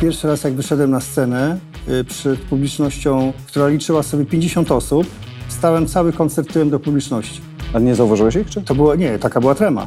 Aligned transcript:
Pierwszy 0.00 0.26
raz 0.26 0.44
jak 0.44 0.54
wyszedłem 0.54 0.90
na 0.90 1.00
scenę 1.00 1.58
y, 1.88 2.04
przed 2.04 2.40
publicznością, 2.40 3.32
która 3.46 3.68
liczyła 3.68 4.02
sobie 4.02 4.24
50 4.24 4.70
osób, 4.70 5.06
stałem 5.48 5.86
cały 5.86 6.12
koncert 6.12 6.52
tyłem 6.52 6.70
do 6.70 6.80
publiczności. 6.80 7.40
A 7.74 7.78
nie 7.78 7.94
zauważyłeś 7.94 8.36
ich? 8.36 8.50
Czy? 8.50 8.62
To 8.62 8.74
było, 8.74 8.94
nie, 8.94 9.18
taka 9.18 9.40
była 9.40 9.54
trema. 9.54 9.86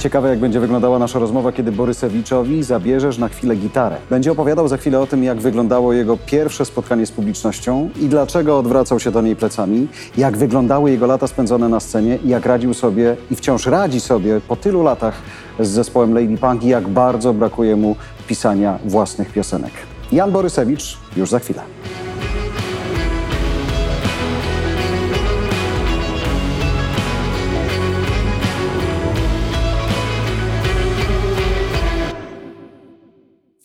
Ciekawe, 0.00 0.28
jak 0.28 0.38
będzie 0.38 0.60
wyglądała 0.60 0.98
nasza 0.98 1.18
rozmowa, 1.18 1.52
kiedy 1.52 1.72
Borysewiczowi 1.72 2.62
zabierzesz 2.62 3.18
na 3.18 3.28
chwilę 3.28 3.56
gitarę. 3.56 3.96
Będzie 4.10 4.32
opowiadał 4.32 4.68
za 4.68 4.76
chwilę 4.76 5.00
o 5.00 5.06
tym, 5.06 5.24
jak 5.24 5.40
wyglądało 5.40 5.92
jego 5.92 6.16
pierwsze 6.26 6.64
spotkanie 6.64 7.06
z 7.06 7.12
publicznością 7.12 7.90
i 8.00 8.08
dlaczego 8.08 8.58
odwracał 8.58 9.00
się 9.00 9.10
do 9.10 9.22
niej 9.22 9.36
plecami, 9.36 9.88
jak 10.16 10.36
wyglądały 10.36 10.90
jego 10.90 11.06
lata 11.06 11.26
spędzone 11.26 11.68
na 11.68 11.80
scenie 11.80 12.16
i 12.16 12.28
jak 12.28 12.46
radził 12.46 12.74
sobie 12.74 13.16
i 13.30 13.36
wciąż 13.36 13.66
radzi 13.66 14.00
sobie 14.00 14.40
po 14.48 14.56
tylu 14.56 14.82
latach 14.82 15.14
z 15.60 15.68
zespołem 15.68 16.14
Lady 16.14 16.38
Punk 16.38 16.64
i 16.64 16.68
jak 16.68 16.88
bardzo 16.88 17.34
brakuje 17.34 17.76
mu 17.76 17.96
pisania 18.28 18.78
własnych 18.84 19.32
piosenek. 19.32 19.72
Jan 20.12 20.32
Borysewicz 20.32 20.98
już 21.16 21.30
za 21.30 21.38
chwilę. 21.38 21.62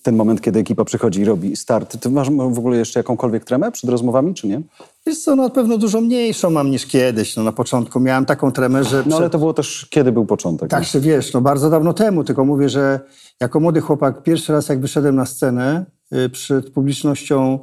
Ten 0.06 0.16
moment, 0.16 0.42
kiedy 0.42 0.60
ekipa 0.60 0.86
przychodzi 0.86 1.22
i 1.22 1.26
robi 1.26 1.56
start. 1.56 1.98
Ty 2.00 2.10
masz 2.10 2.30
w 2.30 2.60
ogóle 2.60 2.78
jeszcze 2.78 3.00
jakąkolwiek 3.00 3.46
tremę 3.46 3.72
przed 3.72 3.90
rozmowami, 3.90 4.34
czy 4.34 4.48
nie? 4.48 4.62
Wiesz 5.06 5.24
co, 5.24 5.36
no 5.36 5.44
na 5.44 5.50
pewno 5.50 5.78
dużo 5.78 6.02
mniejszą 6.02 6.50
mam 6.50 6.72
niż 6.72 6.86
kiedyś. 6.86 7.36
No 7.36 7.44
na 7.44 7.52
początku 7.52 8.00
miałem 8.00 8.26
taką 8.26 8.52
tremę, 8.52 8.84
że... 8.84 9.04
No 9.06 9.18
ale 9.18 9.30
to 9.30 9.40
było 9.40 9.54
też, 9.54 9.88
kiedy 9.90 10.12
był 10.12 10.26
początek? 10.26 10.70
Tak 10.70 10.86
się 10.86 11.00
wiesz, 11.00 11.34
no 11.34 11.42
bardzo 11.42 11.70
dawno 11.70 11.94
temu, 11.94 12.24
tylko 12.24 12.46
mówię, 12.46 12.70
że 12.70 13.00
jako 13.40 13.60
młody 13.60 13.82
chłopak 13.82 14.24
pierwszy 14.24 14.54
raz 14.54 14.70
jak 14.70 14.80
wyszedłem 14.80 15.16
na 15.16 15.26
scenę 15.26 15.86
y, 16.14 16.30
przed 16.30 16.70
publicznością, 16.70 17.60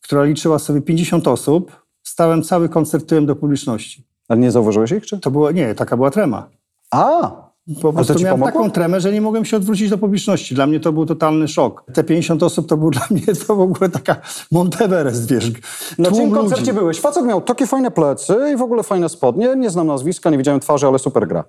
która 0.00 0.24
liczyła 0.24 0.58
sobie 0.58 0.80
50 0.80 1.28
osób, 1.28 1.72
stałem 2.02 2.42
cały 2.42 2.68
koncert 2.68 3.08
tyłem 3.08 3.26
do 3.26 3.36
publiczności. 3.36 4.06
Ale 4.28 4.40
nie 4.40 4.50
zauważyłeś 4.50 4.90
ich, 4.90 5.06
czy? 5.06 5.18
To 5.18 5.30
było, 5.30 5.50
nie, 5.50 5.74
taka 5.74 5.96
była 5.96 6.10
trema. 6.10 6.48
A! 6.90 7.43
Po 7.82 7.92
prostu 7.92 8.14
miałem 8.14 8.40
pomogło? 8.40 8.60
taką 8.60 8.70
tremę, 8.70 9.00
że 9.00 9.12
nie 9.12 9.20
mogłem 9.20 9.44
się 9.44 9.56
odwrócić 9.56 9.90
do 9.90 9.98
publiczności. 9.98 10.54
Dla 10.54 10.66
mnie 10.66 10.80
to 10.80 10.92
był 10.92 11.06
totalny 11.06 11.48
szok. 11.48 11.84
Te 11.94 12.04
50 12.04 12.42
osób 12.42 12.68
to 12.68 12.76
był 12.76 12.90
dla 12.96 13.06
mnie 13.10 13.22
to 13.46 13.56
w 13.56 13.60
ogóle 13.60 13.90
taka 13.90 14.16
Monteverest, 14.50 15.30
wiesz. 15.30 15.52
Na 15.98 16.10
czym 16.10 16.20
ludzi. 16.20 16.32
koncercie 16.32 16.72
byłeś? 16.72 17.00
Facet 17.00 17.24
miał 17.24 17.40
takie 17.40 17.66
fajne 17.66 17.90
plecy 17.90 18.36
i 18.54 18.56
w 18.56 18.62
ogóle 18.62 18.82
fajne 18.82 19.08
spodnie. 19.08 19.56
Nie 19.56 19.70
znam 19.70 19.86
nazwiska, 19.86 20.30
nie 20.30 20.38
widziałem 20.38 20.60
twarzy, 20.60 20.86
ale 20.86 20.98
super 20.98 21.28
gra. 21.28 21.44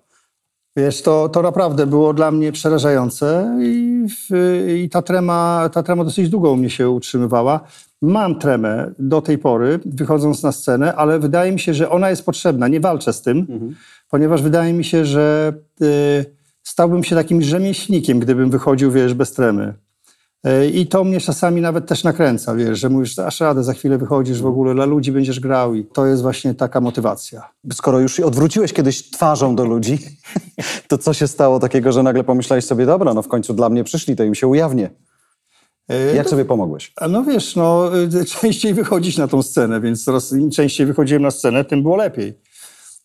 Wiesz, 0.78 1.02
to, 1.02 1.30
to 1.30 1.42
naprawdę 1.42 1.88
było 1.88 2.14
dla 2.14 2.32
mnie 2.32 2.52
przerażające 2.52 3.58
i, 3.62 4.06
i 4.68 4.90
ta, 4.90 5.02
trema, 5.02 5.70
ta 5.74 5.84
trema 5.84 6.04
dosyć 6.04 6.30
długo 6.30 6.52
u 6.52 6.56
mnie 6.56 6.70
się 6.70 6.90
utrzymywała. 6.90 7.60
Mam 8.06 8.40
tremę 8.40 8.92
do 9.00 9.22
tej 9.22 9.38
pory, 9.38 9.80
wychodząc 9.86 10.44
na 10.44 10.52
scenę, 10.52 10.96
ale 10.96 11.20
wydaje 11.20 11.52
mi 11.52 11.60
się, 11.60 11.74
że 11.74 11.90
ona 11.90 12.10
jest 12.10 12.26
potrzebna. 12.26 12.68
Nie 12.68 12.80
walczę 12.80 13.14
z 13.14 13.22
tym, 13.22 13.48
ponieważ 14.10 14.42
wydaje 14.42 14.74
mi 14.74 14.84
się, 14.84 15.06
że 15.06 15.54
y, 15.82 16.26
stałbym 16.64 17.04
się 17.04 17.16
takim 17.16 17.42
rzemieślnikiem, 17.42 18.20
gdybym 18.20 18.50
wychodził, 18.50 18.92
wiesz, 18.92 19.14
bez 19.14 19.34
tremy. 19.34 19.74
Y, 20.48 20.70
I 20.70 20.88
to 20.88 21.04
mnie 21.04 21.20
czasami 21.20 21.62
nawet 21.62 21.88
też 21.88 22.04
nakręca, 22.04 22.56
wiesz, 22.56 22.80
że 22.80 22.90
mówisz, 22.90 23.16
dasz 23.16 23.40
radę, 23.40 23.64
za 23.64 23.74
chwilę 23.74 23.98
wychodzisz 23.98 24.42
w 24.42 24.46
ogóle, 24.46 24.74
dla 24.74 24.86
ludzi 24.86 25.12
będziesz 25.12 25.40
grał 25.40 25.76
i 25.76 25.86
to 25.86 26.06
jest 26.06 26.22
właśnie 26.22 26.54
taka 26.54 26.82
motywacja. 26.82 27.50
Skoro 27.74 28.00
już 28.00 28.20
odwróciłeś 28.20 28.74
kiedyś 28.74 29.10
twarzą 29.10 29.56
do 29.56 29.66
ludzi, 29.66 30.00
to 30.90 30.98
co 30.98 31.14
się 31.14 31.28
stało 31.28 31.60
takiego, 31.60 31.92
że 31.92 32.04
nagle 32.04 32.24
pomyślałeś 32.24 32.66
sobie, 32.66 32.86
dobra, 32.86 33.14
no 33.14 33.22
w 33.22 33.28
końcu 33.28 33.54
dla 33.54 33.70
mnie 33.70 33.84
przyszli, 33.84 34.16
to 34.16 34.24
im 34.24 34.36
się 34.36 34.48
ujawnię. 34.48 34.90
Y, 35.92 36.16
Jak 36.16 36.30
sobie 36.30 36.46
pomogłeś? 36.46 36.94
No 37.10 37.24
wiesz, 37.24 37.56
no 37.56 37.98
y, 37.98 38.26
częściej 38.42 38.74
wychodzić 38.74 39.18
na 39.18 39.28
tą 39.28 39.42
scenę, 39.42 39.82
więc 39.82 40.04
coraz 40.04 40.32
im 40.32 40.52
częściej 40.52 40.86
wychodziłem 40.86 41.24
na 41.24 41.32
scenę, 41.32 41.66
tym 41.66 41.84
było 41.84 41.96
lepiej. 41.96 42.40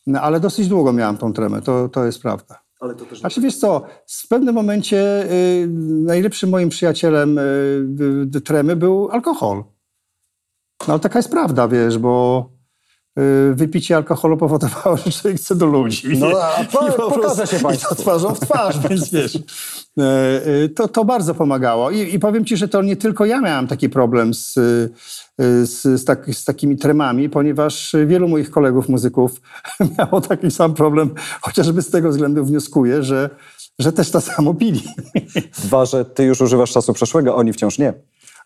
No, 0.06 0.20
ale 0.20 0.40
dosyć 0.40 0.68
długo 0.68 0.92
miałem 0.92 1.16
tą 1.16 1.32
tremę, 1.32 1.62
to, 1.62 1.88
to 1.88 2.04
jest 2.04 2.22
prawda. 2.22 2.62
Ale 2.80 2.94
to 2.94 3.04
też... 3.04 3.20
Znaczy 3.20 3.40
wiesz 3.40 3.56
co, 3.56 3.82
w 4.24 4.28
pewnym 4.28 4.54
momencie 4.54 5.30
y, 5.32 5.68
najlepszym 6.04 6.50
moim 6.50 6.68
przyjacielem 6.68 7.38
y, 7.38 7.42
y, 8.36 8.40
tremy 8.40 8.76
był 8.76 9.10
alkohol. 9.10 9.64
No 10.88 10.94
ale 10.94 11.00
taka 11.00 11.18
jest 11.18 11.30
prawda, 11.30 11.68
wiesz, 11.68 11.98
bo 11.98 12.46
y, 12.54 12.59
wypicie 13.54 13.96
alkoholu 13.96 14.36
powodowało, 14.36 14.96
że 15.06 15.12
człowiek 15.12 15.40
chce 15.40 15.54
do 15.54 15.66
ludzi. 15.66 16.18
No, 16.18 16.26
a 16.42 16.64
po- 16.64 16.88
I 16.88 16.92
po 16.92 17.10
prostu- 17.10 17.46
się 17.46 17.58
państwu. 17.58 17.94
I 17.94 17.96
to 17.96 18.02
twarzą 18.02 18.34
w 18.34 18.40
twarz, 18.40 18.78
więc 18.88 19.10
wiesz, 19.10 19.34
y, 19.34 19.40
y, 20.64 20.68
to, 20.68 20.88
to 20.88 21.04
bardzo 21.04 21.34
pomagało. 21.34 21.90
I, 21.90 22.14
I 22.14 22.18
powiem 22.18 22.44
ci, 22.44 22.56
że 22.56 22.68
to 22.68 22.82
nie 22.82 22.96
tylko 22.96 23.24
ja 23.24 23.40
miałem 23.40 23.66
taki 23.66 23.88
problem 23.88 24.34
z, 24.34 24.56
y, 24.56 24.90
z, 25.66 25.82
z, 25.82 26.04
tak, 26.04 26.34
z 26.34 26.44
takimi 26.44 26.76
tremami, 26.76 27.28
ponieważ 27.28 27.96
wielu 28.06 28.28
moich 28.28 28.50
kolegów 28.50 28.88
muzyków 28.88 29.40
miało 29.98 30.20
taki 30.20 30.50
sam 30.50 30.74
problem, 30.74 31.10
chociażby 31.40 31.82
z 31.82 31.90
tego 31.90 32.10
względu 32.10 32.44
wnioskuję, 32.44 33.02
że, 33.02 33.30
że 33.78 33.92
też 33.92 34.10
to 34.10 34.20
samo 34.20 34.54
pili. 34.54 34.82
Dwa, 35.58 35.84
że 35.84 36.04
ty 36.04 36.24
już 36.24 36.40
używasz 36.40 36.72
czasu 36.72 36.92
przeszłego, 36.92 37.36
oni 37.36 37.52
wciąż 37.52 37.78
nie. 37.78 37.92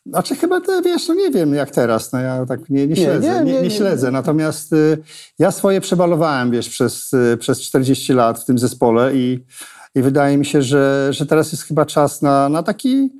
Znaczy 0.06 0.36
chyba, 0.36 0.60
te, 0.60 0.82
wiesz, 0.82 1.08
no 1.08 1.14
nie 1.14 1.30
wiem 1.30 1.54
jak 1.54 1.70
teraz, 1.70 2.12
no 2.12 2.20
ja 2.20 2.46
tak 2.46 2.70
nie, 2.70 2.86
nie 2.86 2.96
śledzę, 2.96 3.44
nie, 3.44 3.52
nie, 3.52 3.62
nie, 3.62 3.70
śledzę. 3.70 4.10
Natomiast 4.10 4.72
y, 4.72 4.98
ja 5.38 5.50
swoje 5.50 5.80
przebalowałem, 5.80 6.50
wiesz, 6.50 6.68
przez, 6.68 7.12
y, 7.12 7.36
przez 7.36 7.60
40 7.60 8.12
lat 8.12 8.40
w 8.40 8.44
tym 8.44 8.58
zespole 8.58 9.14
i, 9.14 9.44
i 9.94 10.02
wydaje 10.02 10.38
mi 10.38 10.46
się, 10.46 10.62
że, 10.62 11.08
że 11.10 11.26
teraz 11.26 11.52
jest 11.52 11.64
chyba 11.64 11.86
czas 11.86 12.22
na, 12.22 12.48
na 12.48 12.62
taki... 12.62 13.10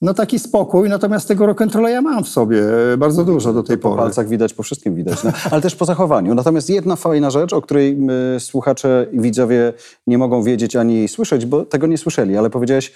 No 0.00 0.14
taki 0.14 0.38
spokój, 0.38 0.88
natomiast 0.88 1.28
tego 1.28 1.44
rock'n'rolla 1.46 1.88
ja 1.88 2.02
mam 2.02 2.24
w 2.24 2.28
sobie 2.28 2.62
y, 2.92 2.96
bardzo 2.96 3.24
dużo 3.24 3.52
do 3.52 3.62
tej 3.62 3.78
Po 3.78 3.88
pory. 3.88 4.02
palcach 4.02 4.28
widać, 4.28 4.54
po 4.54 4.62
wszystkim 4.62 4.94
widać, 4.94 5.24
no. 5.24 5.32
ale 5.50 5.62
też 5.62 5.76
po 5.76 5.84
zachowaniu. 5.84 6.34
Natomiast 6.34 6.70
jedna 6.70 6.96
fajna 6.96 7.30
rzecz, 7.30 7.52
o 7.52 7.62
której 7.62 7.98
y, 8.36 8.40
słuchacze 8.40 9.06
i 9.12 9.20
widzowie 9.20 9.72
nie 10.06 10.18
mogą 10.18 10.42
wiedzieć 10.42 10.76
ani 10.76 11.08
słyszeć, 11.08 11.46
bo 11.46 11.64
tego 11.64 11.86
nie 11.86 11.98
słyszeli, 11.98 12.36
ale 12.36 12.50
powiedziałeś, 12.50 12.92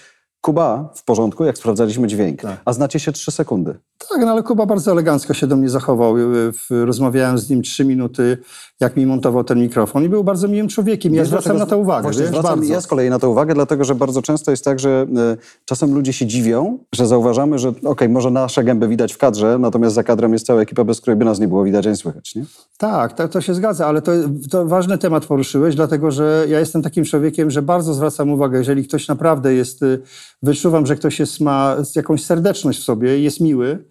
Kuba 0.47 0.89
w 0.95 1.05
porządku, 1.05 1.45
jak 1.45 1.59
sprawdzaliśmy 1.59 2.09
dźwięk, 2.09 2.41
Tak. 2.43 2.61
a 2.65 2.73
znacie 2.73 3.01
się 3.01 3.13
trzy 3.13 3.31
sekundy. 3.31 3.75
Tak, 4.09 4.21
no 4.21 4.31
ale 4.33 4.43
Kuba 4.43 4.67
bardzo 4.67 4.93
elegancko 4.93 5.35
się 5.35 5.47
do 5.47 5.57
mnie 5.57 5.69
zachował. 5.69 6.19
Y, 6.19 6.53
w- 6.53 6.71
Rozmawiałem 6.85 7.39
z 7.39 7.51
nim 7.51 7.63
trzy 7.63 7.85
minuty, 7.85 8.39
jak 8.81 8.97
mi 8.97 9.07
montował 9.07 9.45
ten 9.45 9.59
mikrofon 9.61 10.05
i 10.05 10.09
był 10.09 10.25
bardzo 10.25 10.49
miłym 10.49 10.69
człowiekiem. 10.69 11.15
Ja 11.15 11.25
zwracam 11.25 11.59
na 11.59 11.67
to 11.67 11.79
uwagę, 11.79 12.03
Właśnie 12.03 12.21
wiesz, 12.23 12.31
zwracam 12.31 12.59
bardzo. 12.59 12.73
ja 12.75 12.81
z 12.81 12.87
kolei 12.87 13.11
na 13.11 13.19
to 13.19 13.31
uwagę, 13.31 13.55
dlatego 13.55 13.85
że 13.85 13.95
bardzo 13.95 14.23
często 14.23 14.51
jest 14.51 14.65
tak, 14.65 14.81
że 14.81 15.07
e, 15.17 15.37
czasem 15.65 15.95
ludzie 15.95 16.13
się 16.13 16.27
dziwią, 16.27 16.79
że 16.95 17.07
zauważamy, 17.07 17.59
że 17.59 17.73
okej, 17.85 18.09
może 18.09 18.31
nasze 18.31 18.65
gęby 18.65 18.89
widać 18.89 19.13
w 19.13 19.19
kadrze, 19.19 19.59
natomiast 19.59 19.95
za 19.95 20.03
kadrem 20.03 20.33
jest 20.33 20.47
cała 20.47 20.61
ekipa, 20.63 20.85
bez 20.85 21.01
której 21.01 21.17
by 21.17 21.25
nas 21.25 21.39
nie 21.41 21.49
było 21.49 21.65
widać 21.65 21.87
ani 21.87 21.97
słychać, 21.97 22.35
nie? 22.35 22.45
Tak, 22.79 23.13
to, 23.13 23.29
to 23.29 23.41
się 23.41 23.55
zgadza, 23.55 23.87
ale 23.87 24.03
to, 24.03 24.13
to 24.51 24.67
ważny 24.67 24.99
temat 24.99 25.27
poruszyłeś, 25.27 25.75
dlatego 25.75 26.11
że 26.11 26.45
ja 26.49 26.61
jestem 26.61 26.83
takim 26.83 27.05
człowiekiem, 27.05 27.51
że 27.51 27.63
bardzo 27.63 27.95
zwracam 27.95 28.31
uwagę, 28.31 28.59
jeżeli 28.59 28.85
ktoś 28.85 29.09
naprawdę 29.09 29.55
jest, 29.55 29.83
y, 29.83 30.03
wyczuwam, 30.43 30.87
że 30.87 30.97
ktoś 30.97 31.21
jest, 31.21 31.41
ma 31.41 31.77
jakąś 31.97 32.25
serdeczność 32.25 32.81
w 32.81 32.85
sobie, 32.85 33.19
jest 33.19 33.41
miły, 33.41 33.85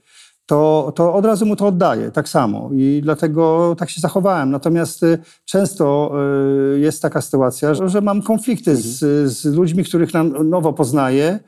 to, 0.45 0.91
to 0.95 1.13
od 1.13 1.25
razu 1.25 1.45
mu 1.45 1.55
to 1.55 1.67
oddaję, 1.67 2.11
tak 2.11 2.29
samo. 2.29 2.69
I 2.73 3.01
dlatego 3.03 3.75
tak 3.79 3.89
się 3.89 4.01
zachowałem. 4.01 4.51
Natomiast 4.51 5.03
y, 5.03 5.19
często 5.45 6.11
y, 6.75 6.79
jest 6.79 7.01
taka 7.01 7.21
sytuacja, 7.21 7.73
że, 7.73 7.89
że 7.89 8.01
mam 8.01 8.21
konflikty 8.21 8.75
z, 8.75 8.99
z 9.31 9.45
ludźmi, 9.45 9.83
których 9.83 10.13
nam 10.13 10.49
nowo 10.49 10.73
poznaję, 10.73 11.39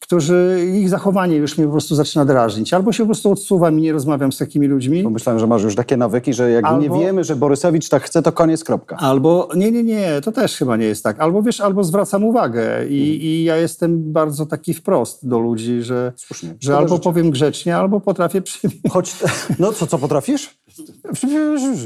którzy, 0.00 0.66
ich 0.74 0.88
zachowanie 0.88 1.36
już 1.36 1.58
mnie 1.58 1.66
po 1.66 1.72
prostu 1.72 1.94
zaczyna 1.94 2.24
drażnić. 2.24 2.74
Albo 2.74 2.92
się 2.92 3.02
po 3.02 3.06
prostu 3.06 3.32
odsuwam 3.32 3.78
i 3.78 3.82
nie 3.82 3.92
rozmawiam 3.92 4.32
z 4.32 4.38
takimi 4.38 4.66
ludźmi. 4.66 5.02
Bo 5.02 5.10
myślałem, 5.10 5.40
że 5.40 5.46
masz 5.46 5.62
już 5.62 5.74
takie 5.74 5.96
nawyki, 5.96 6.34
że 6.34 6.50
jak 6.50 6.64
Albo- 6.64 6.82
nie 6.82 7.00
wiemy, 7.04 7.24
że 7.24 7.36
Borysewicz 7.36 7.88
tak 7.88 8.02
chce, 8.02 8.22
to 8.22 8.32
koniec, 8.32 8.64
kropka. 8.64 8.96
Albo, 8.96 9.48
nie, 9.56 9.70
nie, 9.72 9.82
nie, 9.84 10.20
to 10.24 10.32
też 10.32 10.56
chyba 10.56 10.76
nie 10.76 10.86
jest 10.86 11.04
tak. 11.04 11.20
Albo 11.20 11.42
wiesz, 11.42 11.60
albo 11.60 11.84
zwracam 11.84 12.24
uwagę 12.24 12.86
i, 12.88 13.24
i 13.24 13.44
ja 13.44 13.56
jestem 13.56 14.12
bardzo 14.12 14.46
taki 14.46 14.74
wprost 14.74 15.28
do 15.28 15.38
ludzi, 15.38 15.82
że, 15.82 16.12
Słusznie. 16.16 16.54
że 16.60 16.76
albo 16.76 16.88
życia. 16.96 17.04
powiem 17.04 17.30
grzecznie, 17.30 17.76
albo 17.76 18.00
potrafię 18.00 18.42
przyjąć. 18.42 18.76
Choć, 18.90 19.16
no 19.58 19.72
co, 19.72 19.86
co 19.86 19.98
potrafisz? 19.98 20.57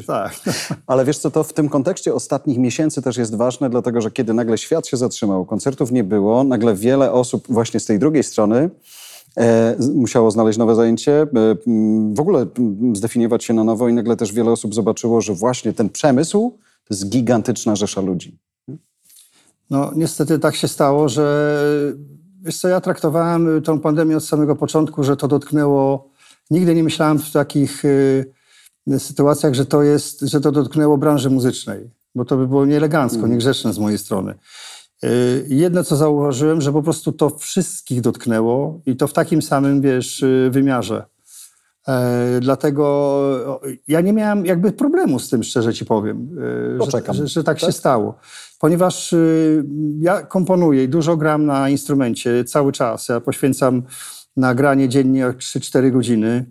Tak. 0.07 0.41
Ale 0.87 1.05
wiesz 1.05 1.19
co, 1.19 1.31
to 1.31 1.45
w 1.45 1.53
tym 1.53 1.69
kontekście 1.69 2.15
ostatnich 2.15 2.59
miesięcy 2.59 3.03
też 3.03 3.17
jest 3.17 3.35
ważne, 3.35 3.71
dlatego 3.71 4.01
że 4.01 4.11
kiedy 4.11 4.35
nagle 4.35 4.59
świat 4.59 4.87
się 4.87 4.97
zatrzymał, 4.97 5.45
koncertów 5.45 5.93
nie 5.93 6.05
było, 6.05 6.45
nagle 6.45 6.75
wiele 6.75 7.13
osób 7.13 7.47
właśnie 7.49 7.81
z 7.81 7.87
tej 7.87 7.99
drugiej 7.99 8.23
strony 8.23 8.71
e, 9.37 9.77
musiało 9.95 10.31
znaleźć 10.31 10.59
nowe 10.59 10.75
zajęcie, 10.75 11.13
e, 11.23 11.27
w 12.15 12.21
ogóle 12.21 12.47
zdefiniować 12.95 13.45
się 13.45 13.55
na 13.55 13.65
nowo 13.65 13.89
i 13.89 13.93
nagle 13.93 14.17
też 14.17 14.33
wiele 14.33 14.51
osób 14.51 14.75
zobaczyło, 14.75 15.21
że 15.21 15.35
właśnie 15.35 15.73
ten 15.73 15.91
przemysł 15.91 16.59
to 16.85 16.95
jest 16.95 17.09
gigantyczna 17.09 17.77
rzesza 17.77 18.01
ludzi. 18.01 18.39
No 19.71 19.93
niestety 19.97 20.39
tak 20.39 20.57
się 20.57 20.69
stało, 20.69 21.09
że 21.09 21.57
wiesz 22.43 22.59
co, 22.59 22.69
ja 22.69 22.81
traktowałem 22.81 23.63
tą 23.63 23.81
pandemię 23.81 24.17
od 24.17 24.25
samego 24.25 24.57
początku, 24.57 25.05
że 25.05 25.17
to 25.17 25.29
dotknęło, 25.29 26.11
nigdy 26.51 26.75
nie 26.75 26.85
myślałem 26.85 27.19
w 27.19 27.33
takich 27.33 27.85
y, 27.85 28.33
sytuacjach, 28.99 29.55
że 29.55 29.67
to 29.67 29.83
jest, 29.83 30.21
że 30.21 30.41
to 30.41 30.53
dotknęło 30.53 30.99
branży 30.99 31.31
muzycznej, 31.31 31.91
bo 32.15 32.25
to 32.25 32.37
by 32.37 32.47
było 32.47 32.67
nieelegancko, 32.67 33.27
niegrzeczne 33.27 33.73
z 33.73 33.79
mojej 33.79 33.99
strony. 33.99 34.35
Y, 35.05 35.47
Jedno, 35.49 35.85
co 35.85 35.97
zauważyłem, 35.97 36.61
że 36.61 36.73
po 36.73 36.83
prostu 36.83 37.13
to 37.13 37.31
wszystkich 37.31 38.01
dotknęło 38.01 38.81
i 38.87 38.97
to 38.97 39.07
w 39.07 39.13
takim 39.13 39.43
samym, 39.43 39.81
wiesz, 39.81 40.23
y, 40.23 40.49
wymiarze. 40.53 41.05
E, 41.89 42.41
dlatego 42.41 43.61
ja 43.89 44.01
nie 44.01 44.13
miałem 44.13 44.47
jakby 44.47 44.73
problemu 44.73 45.19
z 45.19 45.29
tym, 45.29 45.43
szczerze 45.43 45.75
ci 45.75 45.85
powiem, 45.85 46.39
y, 46.39 46.91
że, 46.91 47.15
że, 47.15 47.27
że 47.27 47.45
tak, 47.45 47.61
się 47.61 47.73
stało. 47.73 48.19
Ponieważ 48.61 49.15
ja 49.99 50.23
komponuję 50.23 50.85
i 50.85 50.89
dużo 50.89 51.17
gram 51.17 51.47
na 51.47 51.69
instrumencie 51.69 52.45
cały 52.45 52.73
czas. 52.73 53.09
Ja 53.09 53.21
poświęcam 53.21 53.83
na 54.37 54.55
granie 54.55 54.89
dziennie 54.89 55.27
3-4 55.27 55.91
godziny. 55.91 56.47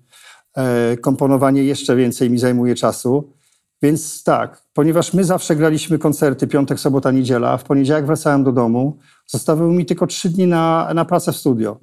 E, 0.57 0.97
komponowanie 0.97 1.63
jeszcze 1.63 1.95
więcej 1.95 2.29
mi 2.29 2.37
zajmuje 2.37 2.75
czasu. 2.75 3.33
Więc 3.81 4.23
tak, 4.23 4.61
ponieważ 4.73 5.13
my 5.13 5.23
zawsze 5.23 5.55
graliśmy 5.55 5.99
koncerty 5.99 6.47
piątek, 6.47 6.79
sobota, 6.79 7.11
niedziela, 7.11 7.57
w 7.57 7.63
poniedziałek 7.63 8.05
wracałem 8.05 8.43
do 8.43 8.51
domu, 8.51 8.97
zostawały 9.27 9.73
mi 9.73 9.85
tylko 9.85 10.07
trzy 10.07 10.29
dni 10.29 10.47
na, 10.47 10.91
na 10.93 11.05
pracę 11.05 11.31
w 11.31 11.37
studio. 11.37 11.77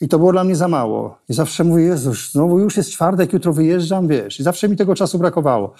I 0.00 0.08
to 0.08 0.18
było 0.18 0.32
dla 0.32 0.44
mnie 0.44 0.56
za 0.56 0.68
mało. 0.68 1.18
I 1.28 1.34
zawsze 1.34 1.64
mówię, 1.64 1.84
Jezus, 1.84 2.32
znowu 2.32 2.58
już 2.58 2.76
jest 2.76 2.90
czwartek, 2.90 3.32
jutro 3.32 3.52
wyjeżdżam, 3.52 4.08
wiesz. 4.08 4.40
I 4.40 4.42
zawsze 4.42 4.68
mi 4.68 4.76
tego 4.76 4.94
czasu 4.94 5.18
brakowało. 5.18 5.74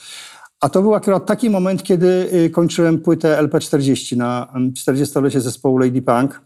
A 0.60 0.69
to 0.69 0.82
był 0.82 0.94
akurat 0.94 1.26
taki 1.26 1.50
moment, 1.50 1.82
kiedy 1.82 2.28
y, 2.32 2.50
kończyłem 2.50 2.98
płytę 2.98 3.42
LP40 3.42 4.16
na 4.16 4.48
mm, 4.54 4.72
40-lecie 4.72 5.40
zespołu 5.40 5.78
Lady 5.78 6.02
Punk. 6.02 6.40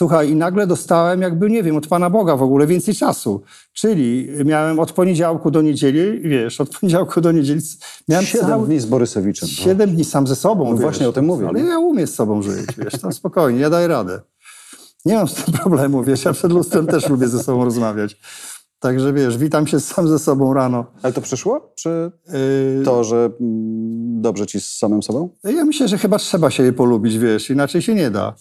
Słuchaj, 0.00 0.30
i 0.30 0.36
nagle 0.36 0.66
dostałem 0.66 1.22
jakby, 1.22 1.50
nie 1.50 1.62
wiem, 1.62 1.76
od 1.76 1.86
Pana 1.86 2.10
Boga 2.10 2.36
w 2.36 2.42
ogóle 2.42 2.66
więcej 2.66 2.94
czasu. 2.94 3.42
Czyli 3.72 4.28
miałem 4.44 4.78
od 4.78 4.92
poniedziałku 4.92 5.50
do 5.50 5.62
niedzieli, 5.62 6.20
wiesz, 6.20 6.60
od 6.60 6.78
poniedziałku 6.78 7.20
do 7.20 7.32
niedzieli 7.32 7.60
miałem 8.08 8.26
Siedem 8.26 8.48
cały, 8.48 8.66
dni 8.66 8.80
z 8.80 8.86
Borysewiczem. 8.86 9.48
No. 9.52 9.64
siedem 9.64 9.90
dni 9.90 10.04
sam 10.04 10.26
ze 10.26 10.36
sobą. 10.36 10.64
No 10.64 10.70
wiesz. 10.70 10.80
właśnie 10.80 11.08
o 11.08 11.12
tym 11.12 11.24
mówię, 11.24 11.48
Ale 11.48 11.60
ja 11.60 11.78
umiem 11.78 12.06
z 12.06 12.14
sobą 12.14 12.42
żyć, 12.42 12.66
wiesz, 12.78 13.00
tam 13.00 13.12
spokojnie, 13.12 13.60
ja 13.60 13.70
daję 13.70 13.88
radę. 13.88 14.20
Nie 15.04 15.14
mam 15.14 15.28
z 15.28 15.34
tym 15.34 15.54
problemu, 15.54 16.04
wiesz, 16.04 16.24
ja 16.24 16.32
przed 16.32 16.52
lustrem 16.52 16.86
też 16.86 17.08
lubię 17.08 17.28
ze 17.28 17.42
sobą 17.42 17.64
rozmawiać. 17.64 18.20
Także 18.78 19.12
wiesz, 19.12 19.38
witam 19.38 19.66
się 19.66 19.80
sam 19.80 20.08
ze 20.08 20.18
sobą 20.18 20.54
rano. 20.54 20.84
Ale 21.02 21.12
to 21.12 21.20
przyszło? 21.20 21.72
Czy 21.74 22.12
Yy, 22.78 22.84
to, 22.84 23.04
że 23.04 23.16
mm, 23.40 24.22
dobrze 24.22 24.46
ci 24.46 24.60
z 24.60 24.70
samym 24.70 25.02
sobą? 25.02 25.28
Ja 25.44 25.64
myślę, 25.64 25.88
że 25.88 25.98
chyba 25.98 26.18
trzeba 26.18 26.50
się 26.50 26.62
je 26.62 26.72
polubić, 26.72 27.18
wiesz, 27.18 27.50
inaczej 27.50 27.82
się 27.82 27.94
nie 27.94 28.10
da. 28.10 28.34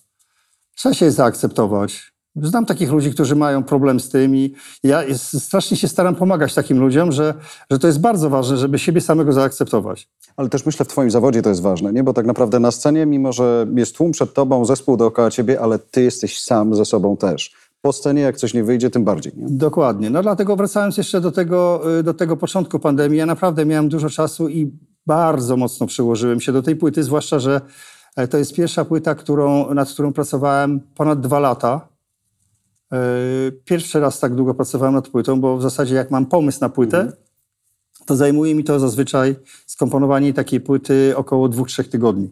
Trzeba 0.79 0.95
się 0.95 1.11
zaakceptować. 1.11 2.13
Znam 2.35 2.65
takich 2.65 2.91
ludzi, 2.91 3.11
którzy 3.11 3.35
mają 3.35 3.63
problem 3.63 3.99
z 3.99 4.09
tym 4.09 4.35
i 4.35 4.53
ja 4.83 5.03
strasznie 5.15 5.77
się 5.77 5.87
staram 5.87 6.15
pomagać 6.15 6.53
takim 6.53 6.79
ludziom, 6.79 7.11
że, 7.11 7.33
że 7.71 7.79
to 7.79 7.87
jest 7.87 8.01
bardzo 8.01 8.29
ważne, 8.29 8.57
żeby 8.57 8.79
siebie 8.79 9.01
samego 9.01 9.33
zaakceptować. 9.33 10.07
Ale 10.37 10.49
też 10.49 10.65
myślę, 10.65 10.85
w 10.85 10.87
twoim 10.87 11.11
zawodzie 11.11 11.41
to 11.41 11.49
jest 11.49 11.61
ważne, 11.61 11.93
nie? 11.93 12.03
Bo 12.03 12.13
tak 12.13 12.25
naprawdę 12.25 12.59
na 12.59 12.71
scenie, 12.71 13.05
mimo 13.05 13.33
że 13.33 13.67
jest 13.75 13.95
tłum 13.95 14.11
przed 14.11 14.33
tobą, 14.33 14.65
zespół 14.65 14.97
dookoła 14.97 15.31
ciebie, 15.31 15.61
ale 15.61 15.79
ty 15.79 16.03
jesteś 16.03 16.39
sam 16.39 16.75
ze 16.75 16.85
sobą 16.85 17.17
też. 17.17 17.55
Po 17.81 17.93
scenie, 17.93 18.21
jak 18.21 18.37
coś 18.37 18.53
nie 18.53 18.63
wyjdzie, 18.63 18.89
tym 18.89 19.03
bardziej, 19.03 19.33
nie? 19.35 19.45
Dokładnie. 19.49 20.09
No 20.09 20.21
dlatego 20.21 20.55
wracając 20.55 20.97
jeszcze 20.97 21.21
do 21.21 21.31
tego, 21.31 21.81
y, 21.99 22.03
do 22.03 22.13
tego 22.13 22.37
początku 22.37 22.79
pandemii, 22.79 23.17
ja 23.17 23.25
naprawdę 23.25 23.65
miałem 23.65 23.89
dużo 23.89 24.09
czasu 24.09 24.49
i 24.49 24.71
bardzo 25.07 25.57
mocno 25.57 25.87
przyłożyłem 25.87 26.39
się 26.39 26.51
do 26.51 26.61
tej 26.61 26.75
płyty, 26.75 27.03
zwłaszcza, 27.03 27.39
że 27.39 27.61
to 28.29 28.37
jest 28.37 28.53
pierwsza 28.55 28.85
płyta, 28.85 29.15
którą, 29.15 29.73
nad 29.73 29.89
którą 29.89 30.13
pracowałem 30.13 30.79
ponad 30.95 31.21
dwa 31.21 31.39
lata. 31.39 31.87
E, 32.93 32.97
Pierwszy 33.65 33.99
raz 33.99 34.19
tak 34.19 34.35
długo 34.35 34.53
pracowałem 34.53 34.93
nad 34.93 35.07
płytą, 35.07 35.41
bo 35.41 35.57
w 35.57 35.61
zasadzie 35.61 35.95
jak 35.95 36.11
mam 36.11 36.25
pomysł 36.25 36.57
na 36.61 36.69
płytę, 36.69 37.11
to 38.05 38.15
zajmuje 38.15 38.55
mi 38.55 38.63
to 38.63 38.79
zazwyczaj 38.79 39.35
skomponowanie 39.65 40.33
takiej 40.33 40.61
płyty 40.61 41.13
około 41.15 41.49
dwóch, 41.49 41.67
trzech 41.67 41.89
tygodni. 41.89 42.29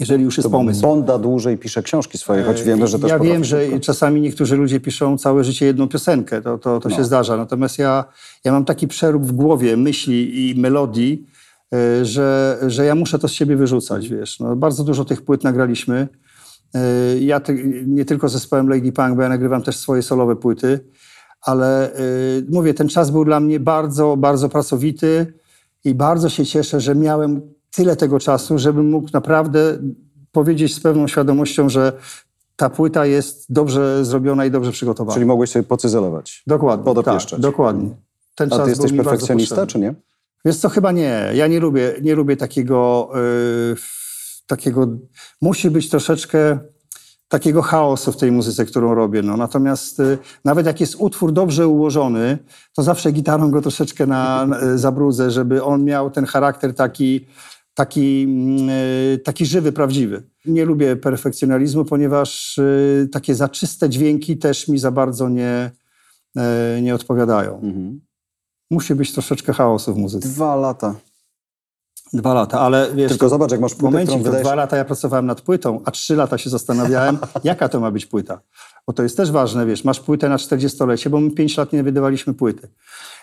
Jeżeli 0.00 0.24
już 0.24 0.36
jest 0.36 0.50
pomysł. 0.50 0.82
Bonda 0.82 1.18
dłużej 1.18 1.58
pisze 1.58 1.82
książki 1.82 2.18
swoje, 2.18 2.42
choć 2.42 2.62
wiemy, 2.62 2.86
że 2.86 2.98
też 2.98 3.10
Ja 3.10 3.18
wiem, 3.18 3.44
że 3.44 3.64
szybko. 3.64 3.80
czasami 3.80 4.20
niektórzy 4.20 4.56
ludzie 4.56 4.80
piszą 4.80 5.18
całe 5.18 5.44
życie 5.44 5.66
jedną 5.66 5.88
piosenkę, 5.88 6.42
to, 6.42 6.58
to, 6.58 6.80
to 6.80 6.88
No. 6.88 6.96
się 6.96 7.04
zdarza. 7.04 7.36
Natomiast 7.36 7.78
ja, 7.78 8.04
ja 8.44 8.52
mam 8.52 8.64
taki 8.64 8.88
przerób 8.88 9.26
w 9.26 9.32
głowie 9.32 9.76
myśli 9.76 10.50
i 10.50 10.60
melodii, 10.60 11.26
że, 12.02 12.58
że 12.66 12.84
ja 12.84 12.94
muszę 12.94 13.18
to 13.18 13.28
z 13.28 13.32
siebie 13.32 13.56
wyrzucać, 13.56 14.08
wiesz. 14.08 14.40
No, 14.40 14.56
bardzo 14.56 14.84
dużo 14.84 15.04
tych 15.04 15.22
płyt 15.22 15.44
nagraliśmy. 15.44 16.08
Y, 16.76 17.20
Ja 17.20 17.40
ty, 17.40 17.84
nie 17.86 18.04
tylko 18.04 18.28
z 18.28 18.32
zespołem 18.32 18.68
Lady 18.68 18.92
Punk, 18.92 19.16
bo 19.16 19.22
ja 19.22 19.28
nagrywam 19.28 19.62
też 19.62 19.76
swoje 19.76 20.02
solowe 20.02 20.36
płyty, 20.36 20.80
ale 21.40 21.96
y, 22.00 22.46
mówię, 22.50 22.74
ten 22.74 22.88
czas 22.88 23.10
był 23.10 23.24
dla 23.24 23.40
mnie 23.40 23.60
bardzo, 23.60 24.16
bardzo 24.16 24.48
pracowity 24.48 25.34
i 25.84 25.94
bardzo 25.94 26.28
się 26.28 26.46
cieszę, 26.46 26.80
że 26.80 26.94
miałem 26.94 27.40
tyle 27.70 27.96
tego 27.96 28.18
czasu, 28.20 28.58
żebym 28.58 28.90
mógł 28.90 29.08
naprawdę 29.12 29.78
powiedzieć 30.32 30.74
z 30.74 30.80
pewną 30.80 31.08
świadomością, 31.08 31.68
że 31.68 31.92
ta 32.56 32.70
płyta 32.70 33.06
jest 33.06 33.52
dobrze 33.52 34.04
zrobiona 34.04 34.46
i 34.46 34.50
dobrze 34.50 34.72
przygotowana. 34.72 35.14
Czyli 35.14 35.26
mogłeś 35.26 35.50
sobie 35.50 35.62
pocyzelować. 35.62 36.42
dokładnie. 36.46 36.84
podopieszczać. 36.84 37.30
Tak, 37.30 37.40
dokładnie. 37.40 37.90
Ten 38.34 38.52
A 38.52 38.56
czas 38.56 38.64
ty 38.64 38.70
jesteś 38.70 38.92
perfekcjonista, 38.92 39.66
czy 39.66 39.78
nie? 39.78 39.94
Wiesz 40.44 40.56
co, 40.56 40.68
chyba 40.68 40.92
nie. 40.92 41.30
Ja 41.34 41.46
nie 41.46 41.60
lubię, 41.60 41.94
nie 42.02 42.14
lubię 42.14 42.36
takiego, 42.36 43.10
yy, 43.14 43.76
takiego, 44.46 44.88
musi 45.40 45.70
być 45.70 45.90
troszeczkę 45.90 46.58
takiego 47.28 47.62
chaosu 47.62 48.12
w 48.12 48.16
tej 48.16 48.32
muzyce, 48.32 48.64
którą 48.64 48.94
robię. 48.94 49.22
No. 49.22 49.36
Natomiast 49.36 50.00
y, 50.00 50.18
nawet 50.44 50.66
jak 50.66 50.80
jest 50.80 50.96
utwór 50.98 51.32
dobrze 51.32 51.68
ułożony, 51.68 52.38
to 52.74 52.82
zawsze 52.82 53.12
gitarą 53.12 53.50
go 53.50 53.60
troszeczkę 53.60 54.06
na, 54.06 54.46
na, 54.46 54.78
zabrudzę, 54.78 55.30
żeby 55.30 55.64
on 55.64 55.84
miał 55.84 56.10
ten 56.10 56.24
charakter 56.26 56.74
taki, 56.74 57.26
taki, 57.74 58.22
mm, 58.22 58.68
y, 58.68 59.20
taki 59.24 59.46
żywy, 59.46 59.72
prawdziwy. 59.72 60.22
Nie 60.44 60.64
lubię 60.64 60.96
perfekcjonalizmu, 60.96 61.84
ponieważ 61.84 62.58
y, 62.58 63.08
takie 63.12 63.34
za 63.34 63.48
czyste 63.48 63.88
dźwięki 63.88 64.38
też 64.38 64.68
mi 64.68 64.78
za 64.78 64.90
bardzo 64.90 65.28
nie, 65.28 65.70
y, 66.78 66.82
nie 66.82 66.94
odpowiadają. 66.94 67.54
Mhm. 67.54 68.00
Musi 68.70 68.94
być 68.94 69.12
troszeczkę 69.12 69.52
chaosu 69.52 69.94
w 69.94 69.98
muzyce. 69.98 70.28
Dwa 70.28 70.56
lata. 70.56 70.94
Dwa 72.12 72.34
lata, 72.34 72.60
ale 72.60 72.94
wiesz, 72.94 73.08
Tylko 73.08 73.28
zobacz, 73.28 73.50
jak 73.50 73.60
masz 73.60 73.74
płytę, 73.74 73.84
momencie, 73.84 74.18
wydajesz... 74.18 74.46
dwa 74.46 74.54
lata 74.54 74.76
ja 74.76 74.84
pracowałem 74.84 75.26
nad 75.26 75.40
płytą, 75.40 75.80
a 75.84 75.90
trzy 75.90 76.16
lata 76.16 76.38
się 76.38 76.50
zastanawiałem, 76.50 77.18
jaka 77.44 77.68
to 77.68 77.80
ma 77.80 77.90
być 77.90 78.06
płyta. 78.06 78.40
Bo 78.86 78.92
to 78.92 79.02
jest 79.02 79.16
też 79.16 79.30
ważne, 79.30 79.66
wiesz, 79.66 79.84
masz 79.84 80.00
płytę 80.00 80.28
na 80.28 80.36
40-lecie, 80.36 81.10
bo 81.10 81.20
my 81.20 81.30
pięć 81.30 81.56
lat 81.56 81.72
nie 81.72 81.82
wydawaliśmy 81.82 82.34
płyty. 82.34 82.68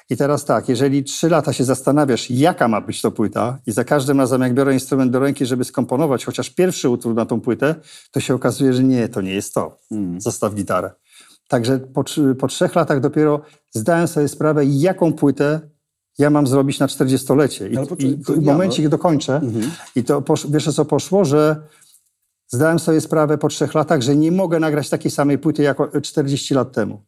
I 0.09 0.17
teraz 0.17 0.45
tak, 0.45 0.69
jeżeli 0.69 1.03
trzy 1.03 1.29
lata 1.29 1.53
się 1.53 1.63
zastanawiasz, 1.63 2.29
jaka 2.29 2.67
ma 2.67 2.81
być 2.81 3.01
to 3.01 3.11
płyta 3.11 3.57
i 3.67 3.71
za 3.71 3.83
każdym 3.83 4.19
razem, 4.19 4.41
jak 4.41 4.53
biorę 4.53 4.73
instrument 4.73 5.11
do 5.11 5.19
ręki, 5.19 5.45
żeby 5.45 5.63
skomponować 5.63 6.25
chociaż 6.25 6.49
pierwszy 6.49 6.89
utwór 6.89 7.15
na 7.15 7.25
tą 7.25 7.41
płytę, 7.41 7.75
to 8.11 8.19
się 8.19 8.35
okazuje, 8.35 8.73
że 8.73 8.83
nie, 8.83 9.09
to 9.09 9.21
nie 9.21 9.33
jest 9.33 9.53
to. 9.53 9.77
Mm. 9.91 10.21
Zostaw 10.21 10.53
gitarę. 10.53 10.91
Także 11.51 11.79
po, 11.79 12.03
po 12.39 12.47
trzech 12.47 12.75
latach 12.75 12.99
dopiero 12.99 13.41
zdałem 13.71 14.07
sobie 14.07 14.27
sprawę, 14.27 14.65
jaką 14.65 15.13
płytę 15.13 15.59
ja 16.17 16.29
mam 16.29 16.47
zrobić 16.47 16.79
na 16.79 16.87
40-lecie. 16.87 17.67
I, 17.69 17.75
po- 17.87 17.95
i 17.95 18.15
w 18.15 18.41
momencie, 18.45 18.81
jak 18.83 18.91
dokończę, 18.91 19.35
Mhm. 19.35 19.71
i 19.95 20.03
to 20.03 20.21
posz, 20.21 20.47
wiesz 20.51 20.75
co 20.75 20.85
poszło, 20.85 21.25
że 21.25 21.55
zdałem 22.47 22.79
sobie 22.79 23.01
sprawę 23.01 23.37
po 23.37 23.47
trzech 23.47 23.73
latach, 23.73 24.01
że 24.01 24.15
nie 24.15 24.31
mogę 24.31 24.59
nagrać 24.59 24.89
takiej 24.89 25.11
samej 25.11 25.37
płyty 25.37 25.63
jak 25.63 25.79
o- 25.79 26.01
40 26.01 26.53
lat 26.53 26.71
temu. 26.71 27.01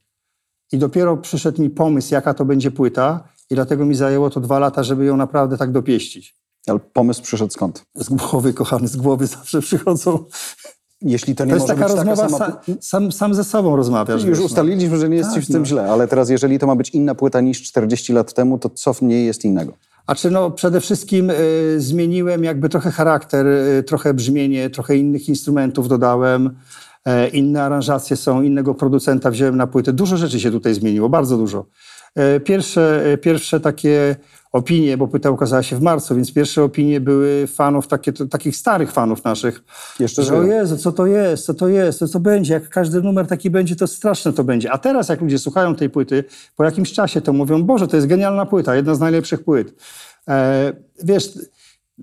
I 0.72 0.78
dopiero 0.78 1.18
przyszedł 1.18 1.62
mi 1.62 1.70
pomysł, 1.70 2.14
jaka 2.14 2.34
to 2.34 2.46
będzie 2.46 2.72
płyta 2.72 3.24
i 3.50 3.56
dlatego 3.56 3.86
mi 3.86 3.96
zajęło 3.96 4.30
to 4.30 4.40
dwa 4.40 4.60
lata, 4.60 4.84
żeby 4.84 5.06
ją 5.06 5.18
naprawdę 5.18 5.58
tak 5.58 5.72
dopieścić. 5.72 6.36
Ale 6.68 6.80
pomysł 6.80 7.22
przyszedł 7.24 7.52
skąd? 7.54 7.86
Z 7.96 8.10
głowy, 8.10 8.54
kochany, 8.54 8.88
z 8.88 8.96
głowy 8.96 9.28
zawsze 9.28 9.62
przychodzą. 9.62 10.26
Jeśli 11.04 11.36
to 11.36 11.46
nie 11.46 11.50
To 11.50 11.56
jest 11.56 11.68
może 11.68 11.80
taka 11.80 11.88
być 11.96 12.08
rozmowa, 12.08 12.40
taka 12.40 12.64
sama... 12.64 12.78
sam, 12.82 13.12
sam, 13.12 13.34
ze 13.34 13.44
sobą 13.44 13.76
rozmawiasz. 13.76 14.22
Już 14.22 14.30
wiesz, 14.30 14.40
no. 14.40 14.46
ustaliliśmy, 14.46 14.98
że 14.98 15.10
nie 15.10 15.18
jest 15.18 15.30
ci 15.30 15.36
Tak, 15.36 15.44
w 15.44 15.48
tym 15.48 15.60
no. 15.60 15.66
źle, 15.66 15.92
ale 15.92 16.08
teraz 16.08 16.30
jeżeli 16.30 16.60
to 16.60 16.68
ma 16.68 16.76
być 16.76 16.90
inna 16.90 17.16
płyta 17.16 17.42
niż 17.42 17.62
40 17.62 18.14
lat 18.14 18.34
temu, 18.34 18.60
to 18.60 18.70
co 18.70 18.94
w 18.94 19.02
niej 19.02 19.26
jest 19.26 19.46
innego? 19.46 19.74
A 20.08 20.16
czy 20.16 20.32
no 20.32 20.52
przede 20.52 20.82
wszystkim 20.82 21.30
y, 21.30 21.36
zmieniłem 21.78 22.44
jakby 22.44 22.70
trochę 22.70 22.92
charakter, 22.92 23.48
y, 23.48 23.84
trochę 23.84 24.14
brzmienie, 24.14 24.70
trochę 24.70 24.98
innych 24.98 25.30
instrumentów 25.30 25.88
dodałem, 25.88 26.50
e, 27.06 27.28
inne 27.28 27.64
aranżacje 27.64 28.18
są, 28.18 28.42
innego 28.42 28.74
producenta 28.74 29.32
wziąłem 29.32 29.58
na 29.58 29.68
płytę. 29.68 29.94
Dużo 29.94 30.18
rzeczy 30.18 30.40
się 30.40 30.52
tutaj 30.52 30.74
zmieniło, 30.74 31.10
bardzo 31.10 31.38
dużo. 31.38 31.66
E, 32.16 32.40
Pierwsze, 32.40 33.06
e, 33.06 33.18
pierwsze 33.18 33.60
takie 33.60 34.16
opinie, 34.52 34.98
bo 34.98 35.08
płyta 35.08 35.30
ukazała 35.30 35.64
się 35.64 35.76
w 35.76 35.82
marcu, 35.82 36.16
więc 36.16 36.34
pierwsze 36.34 36.64
opinie 36.64 37.02
były 37.02 37.48
fanów, 37.48 37.88
takie, 37.88 38.14
to, 38.14 38.26
takich 38.26 38.56
starych 38.56 38.92
fanów 38.92 39.24
naszych, 39.24 39.64
Jeszcze 40.00 40.24
że 40.24 40.38
o. 40.38 40.44
Jezu, 40.44 40.78
co 40.78 40.92
to 40.92 41.06
jest, 41.06 41.46
co 41.46 41.54
to 41.54 41.68
jest, 41.68 42.00
co 42.00 42.08
to 42.08 42.20
będzie, 42.20 42.54
jak 42.54 42.70
każdy 42.70 43.02
numer 43.02 43.28
taki 43.28 43.50
będzie, 43.50 43.76
to 43.76 43.88
straszne 43.88 44.34
to 44.34 44.44
będzie. 44.44 44.72
A 44.72 44.78
teraz 44.78 45.10
jak 45.10 45.22
ludzie 45.22 45.40
słuchają 45.40 45.76
tej 45.76 45.90
płyty, 45.90 46.24
po 46.56 46.64
jakimś 46.64 46.94
czasie 46.94 47.22
to 47.22 47.34
mówią, 47.34 47.64
Boże, 47.64 47.88
to 47.88 47.96
jest 47.96 48.08
genialna 48.08 48.46
płyta, 48.46 48.76
jedna 48.76 48.96
z 48.96 49.00
najlepszych 49.00 49.44
płyt. 49.44 49.74
E, 50.28 50.74
wiesz, 51.04 51.30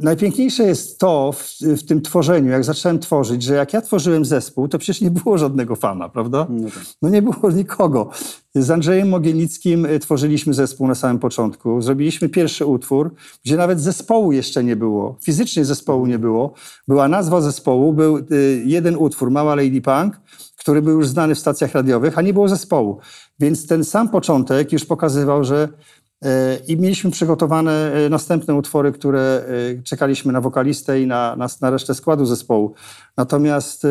najpiękniejsze 0.01 0.65
jest 0.65 0.99
to 0.99 1.33
w, 1.33 1.61
w, 1.61 1.87
tym 1.87 2.03
tworzeniu, 2.03 2.51
jak 2.51 2.65
zacząłem 2.65 2.99
tworzyć, 2.99 3.43
że 3.43 3.55
jak 3.55 3.73
ja 3.73 3.81
tworzyłem 3.81 4.25
zespół, 4.25 4.69
to 4.69 4.79
przecież 4.79 5.01
nie 5.01 5.11
było 5.11 5.39
żadnego 5.39 5.77
fana, 5.77 6.09
prawda? 6.09 6.47
No, 6.51 6.71
tak. 6.71 6.83
no 7.03 7.09
nie 7.09 7.23
było 7.23 7.51
nikogo. 7.51 8.11
Z 8.55 8.71
Andrzejem 8.71 9.09
Mogielickim 9.09 9.87
y, 9.87 9.99
tworzyliśmy 9.99 10.55
zespół 10.55 10.87
na 10.87 10.95
samym 10.95 11.19
początku. 11.19 11.83
Zrobiliśmy 11.83 12.29
pierwszy 12.29 12.67
utwór, 12.67 13.15
gdzie 13.45 13.57
nawet 13.57 13.81
zespołu 13.81 14.33
jeszcze 14.33 14.65
nie 14.65 14.77
było. 14.77 15.17
Fizycznie 15.23 15.65
zespołu 15.65 16.07
nie 16.07 16.19
było. 16.19 16.55
Była 16.89 17.09
nazwa 17.09 17.41
zespołu, 17.41 17.93
był 17.93 18.17
y, 18.19 18.63
jeden 18.67 18.97
utwór, 18.97 19.31
Mała 19.31 19.55
Lady 19.55 19.81
Punk, 19.81 20.21
który 20.57 20.83
był 20.83 20.99
już 20.99 21.09
znany 21.09 21.35
w 21.35 21.39
stacjach 21.39 21.73
radiowych, 21.73 22.19
a 22.19 22.23
nie 22.23 22.33
było 22.33 22.49
zespołu. 22.49 22.99
Więc 23.41 23.67
ten 23.67 23.85
sam 23.85 24.09
początek 24.09 24.73
już 24.73 24.85
pokazywał, 24.85 25.45
że 25.45 25.69
i 26.67 26.77
mieliśmy 26.77 27.11
przygotowane 27.11 27.93
e, 27.93 28.09
następne 28.09 28.55
utwory, 28.55 28.93
które 28.93 29.45
e, 29.79 29.83
czekaliśmy 29.83 30.33
na 30.33 30.41
wokalistę 30.41 31.01
i 31.01 31.07
na, 31.07 31.37
na, 31.37 31.47
na 31.61 31.71
resztę 31.71 31.95
składu 31.95 32.27
zespołu. 32.27 32.75
Natomiast 33.17 33.87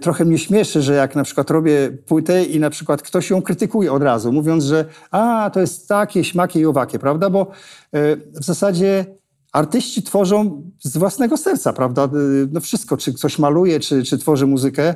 trochę 0.00 0.24
mnie 0.24 0.38
śmieszy, 0.38 0.82
że 0.82 0.94
jak 0.94 1.16
na 1.16 1.24
przykład 1.24 1.50
robię 1.50 1.90
płytę 2.06 2.44
i 2.44 2.60
na 2.60 2.70
przykład 2.70 3.02
ktoś 3.02 3.30
ją 3.30 3.42
krytykuje 3.42 3.92
od 3.92 4.02
razu, 4.02 4.32
mówiąc, 4.32 4.64
że 4.64 4.84
a, 5.10 5.50
to 5.52 5.60
jest 5.60 5.88
takie, 5.88 6.24
śmakie 6.24 6.60
i 6.60 6.66
owakie, 6.66 6.98
prawda? 6.98 7.30
Bo 7.30 7.50
w 8.32 8.44
zasadzie 8.44 9.06
artyści 9.52 10.02
tworzą 10.02 10.62
z 10.82 10.96
własnego 10.96 11.36
serca, 11.36 11.72
prawda? 11.72 12.08
No 12.52 12.60
wszystko, 12.60 12.96
czy 12.96 13.12
ktoś 13.12 13.38
maluje, 13.38 13.80
czy, 13.80 14.02
czy 14.02 14.18
tworzy 14.18 14.46
muzykę, 14.46 14.94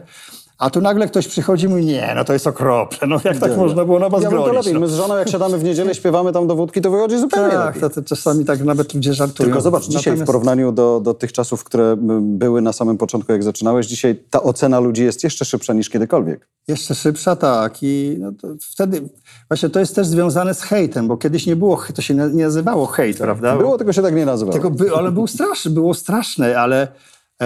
a 0.61 0.71
tu 0.71 0.81
nagle 0.81 1.09
ktoś 1.09 1.29
przychodzi 1.29 1.67
i 1.67 1.69
mówi, 1.69 1.85
nie, 1.85 2.13
no 2.17 2.25
to 2.25 2.33
jest 2.33 2.47
okropne, 2.47 3.07
no 3.09 3.21
jak 3.25 3.39
tak 3.39 3.57
można 3.57 3.85
było 3.85 3.99
na 3.99 4.09
was 4.09 4.23
ja 4.23 4.31
to 4.31 4.53
lepiej. 4.53 4.75
No. 4.75 4.81
My 4.81 4.89
z 4.89 4.95
żoną, 4.95 5.17
jak 5.17 5.29
siadamy 5.29 5.59
w 5.59 5.65
niedzielę, 5.65 5.95
śpiewamy 5.95 6.33
tam 6.33 6.47
do 6.47 6.57
wódki, 6.57 6.81
to 6.81 6.91
wychodzi 6.91 7.19
zupełnie 7.19 7.51
tak, 7.51 7.67
lepiej. 7.67 7.83
Tak, 7.83 7.93
to 7.93 8.03
czasami 8.03 8.45
tak 8.45 8.65
nawet 8.65 8.95
ludzie 8.95 9.15
żartują. 9.15 9.47
Tylko 9.47 9.61
zobacz, 9.61 9.83
dzisiaj 9.83 9.97
Natomiast... 9.97 10.23
w 10.23 10.27
porównaniu 10.27 10.73
do, 10.73 11.01
do 11.01 11.15
tych 11.15 11.33
czasów, 11.33 11.65
które 11.65 11.97
były 12.21 12.63
na 12.63 12.73
samym 12.73 12.99
początku, 12.99 13.33
jak 13.33 13.43
zaczynałeś, 13.43 13.87
dzisiaj 13.87 14.23
ta 14.31 14.43
ocena 14.43 14.81
ludzi 14.81 15.05
jest 15.05 15.25
jeszcze 15.25 15.45
szybsza 15.45 15.73
niż 15.73 15.91
kiedykolwiek. 15.91 16.49
Jeszcze 16.69 16.95
szybsza, 16.95 17.37
tak. 17.37 17.79
I 17.83 18.17
no 18.19 18.33
wtedy, 18.61 19.09
właśnie 19.49 19.71
to 19.71 19.81
jest 19.81 19.95
też 19.95 20.07
związane 20.07 20.55
z 20.55 20.63
hejtem, 20.63 21.09
bo 21.09 21.17
kiedyś 21.17 21.47
nie 21.47 21.57
było, 21.57 21.83
to 21.95 22.03
się 22.03 22.15
nie 22.15 22.45
nazywało 22.45 22.87
hejt, 22.87 23.19
prawda? 23.19 23.57
Było, 23.57 23.79
tylko 23.79 23.93
się 23.93 24.03
tak 24.03 24.15
nie 24.15 24.27
nazywało. 24.27 24.53
Tylko 24.53 24.71
by, 24.71 24.95
ale 24.97 25.13
był 25.13 25.27
straszny, 25.27 25.71
było 25.71 25.95
straszne, 25.95 26.61
ale 26.61 26.89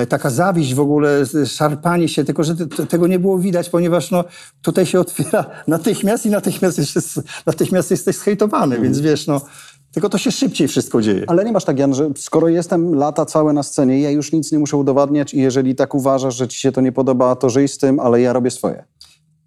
taka 0.09 0.31
zawiść 0.31 0.75
w 0.75 0.81
ogóle, 0.81 1.23
szarpanie 1.47 2.09
się, 2.09 2.25
tylko 2.25 2.45
że 2.45 2.55
tego 2.89 3.07
nie 3.07 3.19
było 3.19 3.39
widać, 3.39 3.71
ponieważ 3.71 4.11
no, 4.11 4.25
tutaj 4.63 4.87
się 4.87 5.01
otwiera 5.01 5.45
natychmiast 5.67 6.27
i 6.27 6.31
natychmiast, 6.31 6.79
jest, 6.79 7.21
natychmiast 7.47 7.91
jesteś 7.91 8.17
zhejtowany, 8.17 8.81
więc 8.81 8.97
mhm. 8.97 9.05
wiesz, 9.05 9.27
no, 9.27 9.41
tylko 9.93 10.09
to 10.09 10.19
się 10.19 10.33
szybciej 10.33 10.69
wszystko 10.69 11.03
dzieje. 11.03 11.25
Ale 11.27 11.45
nie 11.45 11.53
masz 11.53 11.65
tak, 11.65 11.79
Jan, 11.79 11.95
że 11.95 12.11
skoro 12.17 12.49
jestem 12.49 12.95
lata 12.95 13.27
całe 13.27 13.53
na 13.53 13.63
scenie, 13.63 14.01
ja 14.01 14.11
już 14.11 14.33
nic 14.33 14.53
nie 14.53 14.59
muszę 14.59 14.77
udowadniać 14.77 15.35
i 15.35 15.41
jeżeli 15.41 15.75
tak 15.75 15.95
uważasz, 15.95 16.37
że 16.37 16.49
ci 16.49 16.61
się 16.61 16.73
to 16.73 16.81
nie 16.81 16.93
podoba, 16.93 17.37
to 17.37 17.51
żyj 17.51 17.69
z 17.69 17.79
tym, 17.79 18.01
ale 18.01 18.21
ja 18.21 18.33
robię 18.33 18.51
swoje. 18.51 18.85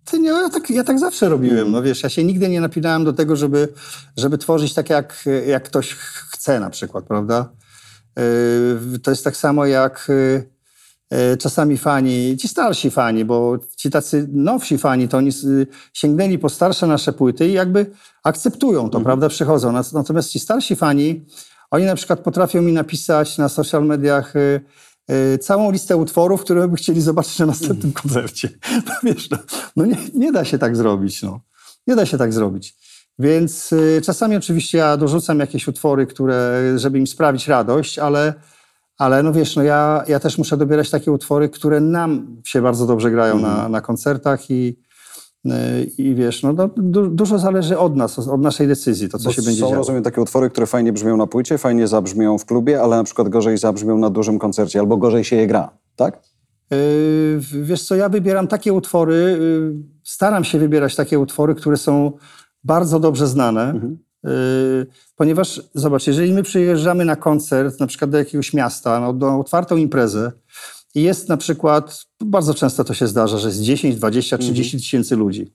Ty 0.06 0.20
nie, 0.20 0.30
ja, 0.30 0.50
tak, 0.50 0.70
ja 0.70 0.84
tak 0.84 1.00
zawsze 1.00 1.30
robiłem, 1.30 1.72
no 1.72 1.82
wiesz, 1.82 2.04
ja 2.04 2.10
się 2.10 2.24
nigdy 2.24 2.50
nie 2.50 2.62
napinałem 2.62 3.04
do 3.04 3.13
tego, 3.13 3.36
żeby, 3.36 3.68
żeby 4.18 4.38
tworzyć 4.38 4.74
tak, 4.74 4.89
jak, 4.89 5.25
jak 5.48 5.63
ktoś 5.63 5.94
chce 5.94 6.60
na 6.60 6.70
przykład, 6.70 7.06
prawda? 7.06 7.50
Yy, 8.17 9.00
to 9.00 9.12
jest 9.12 9.24
tak 9.24 9.38
samo 9.38 9.65
jak 9.65 10.07
yy, 10.09 10.43
yy, 11.12 11.38
czasami 11.38 11.77
fani, 11.77 12.38
ci 12.38 12.47
starsi 12.47 12.91
fani, 12.91 13.25
bo 13.25 13.57
ci 13.75 13.89
tacy 13.89 14.27
nowsi 14.31 14.77
fani, 14.77 15.07
to 15.07 15.17
oni 15.17 15.31
sięgnęli 15.93 16.39
po 16.39 16.50
starsze 16.50 16.88
nasze 16.88 17.13
płyty 17.13 17.47
i 17.47 17.53
jakby 17.53 17.91
akceptują 18.24 18.79
to, 18.81 18.86
mhm. 18.97 19.03
prawda, 19.03 19.29
przychodzą. 19.29 19.71
Natomiast 19.93 20.29
ci 20.29 20.39
starsi 20.39 20.75
fani, 20.75 21.25
oni 21.71 21.86
na 21.86 21.95
przykład 21.95 22.19
potrafią 22.19 22.62
mi 22.62 22.74
napisać 22.74 23.38
na 23.38 23.50
social 23.50 23.86
mediach 23.86 24.33
całą 25.41 25.71
listę 25.71 25.97
utworów, 25.97 26.41
które 26.41 26.67
by 26.67 26.77
chcieli 26.77 27.01
zobaczyć 27.01 27.39
na 27.39 27.45
następnym 27.45 27.88
mhm. 27.88 27.93
koncercie. 27.93 28.50
No 28.88 28.93
wiesz, 29.03 29.29
no, 29.29 29.38
no 29.75 29.86
nie, 29.86 29.97
nie, 30.13 30.31
da 30.31 30.45
się 30.45 30.57
tak 30.57 30.75
zrobić, 30.75 31.24
no. 31.24 31.39
Nie 31.88 31.95
da 31.95 32.05
się 32.05 32.17
tak 32.17 32.33
zrobić. 32.33 32.75
Więc 33.19 33.74
y, 33.74 34.01
czasami 34.03 34.36
oczywiście 34.36 34.77
ja 34.77 34.97
dorzucam 34.97 35.39
jakieś 35.39 35.67
utwory, 35.67 36.07
które, 36.07 36.62
żeby 36.75 37.00
im 37.00 37.07
sprawić 37.07 37.47
radość, 37.47 38.00
ale, 38.00 38.33
ale 38.97 39.24
no 39.24 39.33
wiesz, 39.33 39.55
no 39.55 39.63
ja, 39.63 40.03
ja 40.07 40.19
też 40.19 40.38
muszę 40.38 40.57
dobierać 40.57 40.89
takie 40.89 41.12
utwory, 41.12 41.50
które 41.50 41.81
nam 41.81 42.38
się 42.45 42.62
bardzo 42.62 42.86
dobrze 42.86 43.12
grają 43.12 43.33
mm. 43.33 43.43
na, 43.43 43.53
mhm. 43.53 43.71
na 43.71 43.81
koncertach 43.81 44.51
i, 44.51 44.79
y, 45.45 45.51
i 45.97 46.15
wiesz, 46.15 46.43
no, 46.43 46.53
no 46.53 46.69
du, 46.77 47.07
dużo 47.07 47.39
zależy 47.39 47.77
od 47.77 47.95
nas, 47.95 48.19
od 48.19 48.41
naszej 48.41 48.67
decyzji, 48.67 49.09
to 49.09 49.17
co 49.17 49.24
Bo 49.24 49.33
się 49.33 49.41
będzie 49.41 49.62
są, 49.62 49.67
działo. 49.67 49.75
rozumiem, 49.75 50.03
takie 50.03 50.21
utwory, 50.21 50.50
które 50.50 50.67
fajnie 50.67 50.93
brzmią 50.93 51.17
na 51.17 51.27
płycie, 51.27 51.57
fajnie 51.57 51.88
zabrzmią 51.88 52.38
w 52.38 52.45
klubie, 52.45 52.81
ale 52.81 52.97
na 52.97 53.03
przykład 53.03 53.29
gorzej 53.29 53.57
zabrzmią 53.57 53.97
na 53.97 54.09
dużym 54.09 54.39
koncercie 54.39 54.79
albo 54.79 54.97
gorzej 54.97 55.24
się 55.24 55.36
je 55.36 55.47
gra, 55.47 55.69
tak? 55.95 56.21
Yy, 56.71 57.39
wiesz 57.63 57.83
co, 57.83 57.95
ja 57.95 58.09
wybieram 58.09 58.47
takie 58.47 58.74
utwory, 58.74 59.38
yy, 59.39 59.74
staram 60.03 60.43
się 60.43 60.59
wybierać 60.59 60.95
takie 60.95 61.19
utwory, 61.19 61.55
które 61.55 61.77
są 61.77 62.12
bardzo 62.67 63.00
dobrze 63.00 63.27
znane, 63.27 63.69
mhm. 63.69 63.97
y, 64.27 64.86
ponieważ 65.15 65.62
zobacz, 65.74 66.07
jeżeli 66.07 66.33
my 66.33 66.43
przyjeżdżamy 66.43 67.05
na 67.05 67.15
koncert, 67.15 67.79
na 67.79 67.88
przykład 67.88 68.12
do 68.12 68.17
jakiegoś 68.17 68.53
miasta, 68.53 69.00
no, 69.00 69.13
do 69.13 69.39
otwartą 69.39 69.75
imprezę 69.75 70.31
i 70.95 71.01
jest 71.01 71.29
na 71.29 71.38
przykład, 71.38 72.05
bardzo 72.21 72.53
często 72.53 72.83
to 72.83 72.93
się 72.93 73.07
zdarza, 73.07 73.38
że 73.38 73.47
jest 73.47 73.62
10, 73.62 73.95
20, 73.95 74.38
30 74.38 74.75
mhm. 74.75 74.81
tysięcy 74.81 75.15
ludzi, 75.15 75.53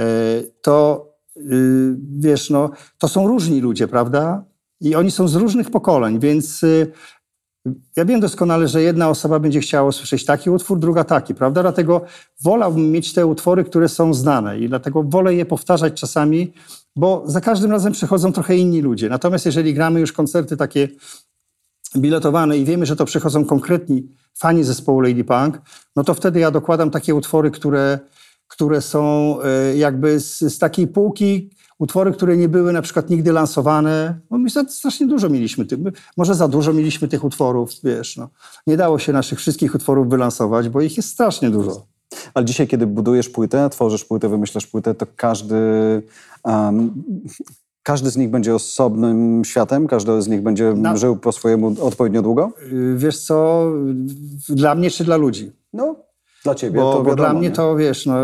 y, 0.00 0.52
to 0.62 1.06
y, 1.36 1.96
wiesz, 2.18 2.50
no, 2.50 2.70
to 2.98 3.08
są 3.08 3.28
różni 3.28 3.60
ludzie, 3.60 3.88
prawda? 3.88 4.44
I 4.80 4.94
oni 4.94 5.10
są 5.10 5.28
z 5.28 5.34
różnych 5.34 5.70
pokoleń, 5.70 6.20
więc 6.20 6.64
ja 7.96 8.04
wiem 8.04 8.20
doskonale, 8.20 8.68
że 8.68 8.82
jedna 8.82 9.08
osoba 9.08 9.38
będzie 9.38 9.60
chciała 9.60 9.88
usłyszeć 9.88 10.24
taki 10.24 10.50
utwór, 10.50 10.78
druga 10.78 11.04
taki, 11.04 11.34
prawda? 11.34 11.62
Dlatego 11.62 12.04
wolałbym 12.44 12.90
mieć 12.90 13.12
te 13.12 13.26
utwory, 13.26 13.64
które 13.64 13.88
są 13.88 14.14
znane 14.14 14.58
i 14.58 14.68
dlatego 14.68 15.02
wolę 15.02 15.34
je 15.34 15.46
powtarzać 15.46 16.00
czasami, 16.00 16.52
bo 16.96 17.22
za 17.26 17.40
każdym 17.40 17.70
razem 17.70 17.92
przychodzą 17.92 18.32
trochę 18.32 18.56
inni 18.56 18.80
ludzie. 18.80 19.08
Natomiast 19.08 19.46
jeżeli 19.46 19.74
gramy 19.74 20.00
już 20.00 20.12
koncerty 20.12 20.56
takie 20.56 20.88
biletowane 21.96 22.58
i 22.58 22.64
wiemy, 22.64 22.86
że 22.86 22.96
to 22.96 23.04
przychodzą 23.04 23.44
konkretni 23.44 24.08
fani 24.34 24.64
zespołu 24.64 25.00
Lady 25.00 25.24
Punk, 25.24 25.60
no 25.96 26.04
to 26.04 26.14
wtedy 26.14 26.40
ja 26.40 26.50
dokładam 26.50 26.90
takie 26.90 27.14
utwory, 27.14 27.50
które, 27.50 27.98
które 28.48 28.80
są 28.80 29.36
e, 29.42 29.76
jakby 29.76 30.20
z, 30.20 30.38
z 30.38 30.58
takiej 30.58 30.86
półki, 30.86 31.50
utwory, 31.80 32.12
które 32.12 32.36
nie 32.36 32.48
były 32.48 32.72
na 32.72 32.82
przykład 32.82 33.10
nigdy 33.10 33.32
lansowane. 33.32 34.20
No 34.30 34.38
my 34.38 34.50
strasznie 34.68 35.06
dużo 35.06 35.28
mieliśmy 35.28 35.64
tych, 35.64 35.78
może 36.16 36.34
za 36.34 36.48
dużo 36.48 36.72
mieliśmy 36.72 37.08
tych 37.08 37.24
utworów, 37.24 37.70
wiesz, 37.84 38.16
no. 38.16 38.28
Nie 38.66 38.76
dało 38.76 38.98
się 38.98 39.12
naszych 39.12 39.38
wszystkich 39.38 39.74
utworów 39.74 40.08
wylansować, 40.08 40.68
bo 40.68 40.80
ich 40.80 40.96
jest 40.96 41.08
strasznie 41.08 41.50
dużo. 41.50 41.86
Ale 42.34 42.44
dzisiaj, 42.44 42.68
kiedy 42.68 42.86
budujesz 42.86 43.28
płytę, 43.28 43.70
tworzysz 43.70 44.04
płytę, 44.04 44.28
wymyślasz 44.28 44.66
płytę, 44.66 44.94
to 44.94 45.06
każdy, 45.16 45.56
um, 46.44 47.02
każdy 47.82 48.10
z 48.10 48.16
nich 48.16 48.30
będzie 48.30 48.54
osobnym 48.54 49.44
światem? 49.44 49.86
Każdy 49.86 50.22
z 50.22 50.28
nich 50.28 50.42
będzie 50.42 50.74
Na... 50.74 50.96
żył 50.96 51.16
po 51.16 51.32
swojemu 51.32 51.74
odpowiednio 51.80 52.22
długo? 52.22 52.52
Y, 52.72 52.94
wiesz 52.96 53.18
co, 53.18 53.66
dla 54.48 54.74
mnie 54.74 54.90
czy 54.90 55.04
dla 55.04 55.16
ludzi? 55.16 55.52
No, 55.72 55.96
dla 56.44 56.54
ciebie 56.54 56.80
bo, 56.80 56.92
to 56.92 56.98
wiadomo, 56.98 57.10
Bo 57.10 57.16
dla 57.16 57.32
mnie 57.32 57.48
nie? 57.48 57.54
to, 57.54 57.76
wiesz, 57.76 58.06
no, 58.06 58.14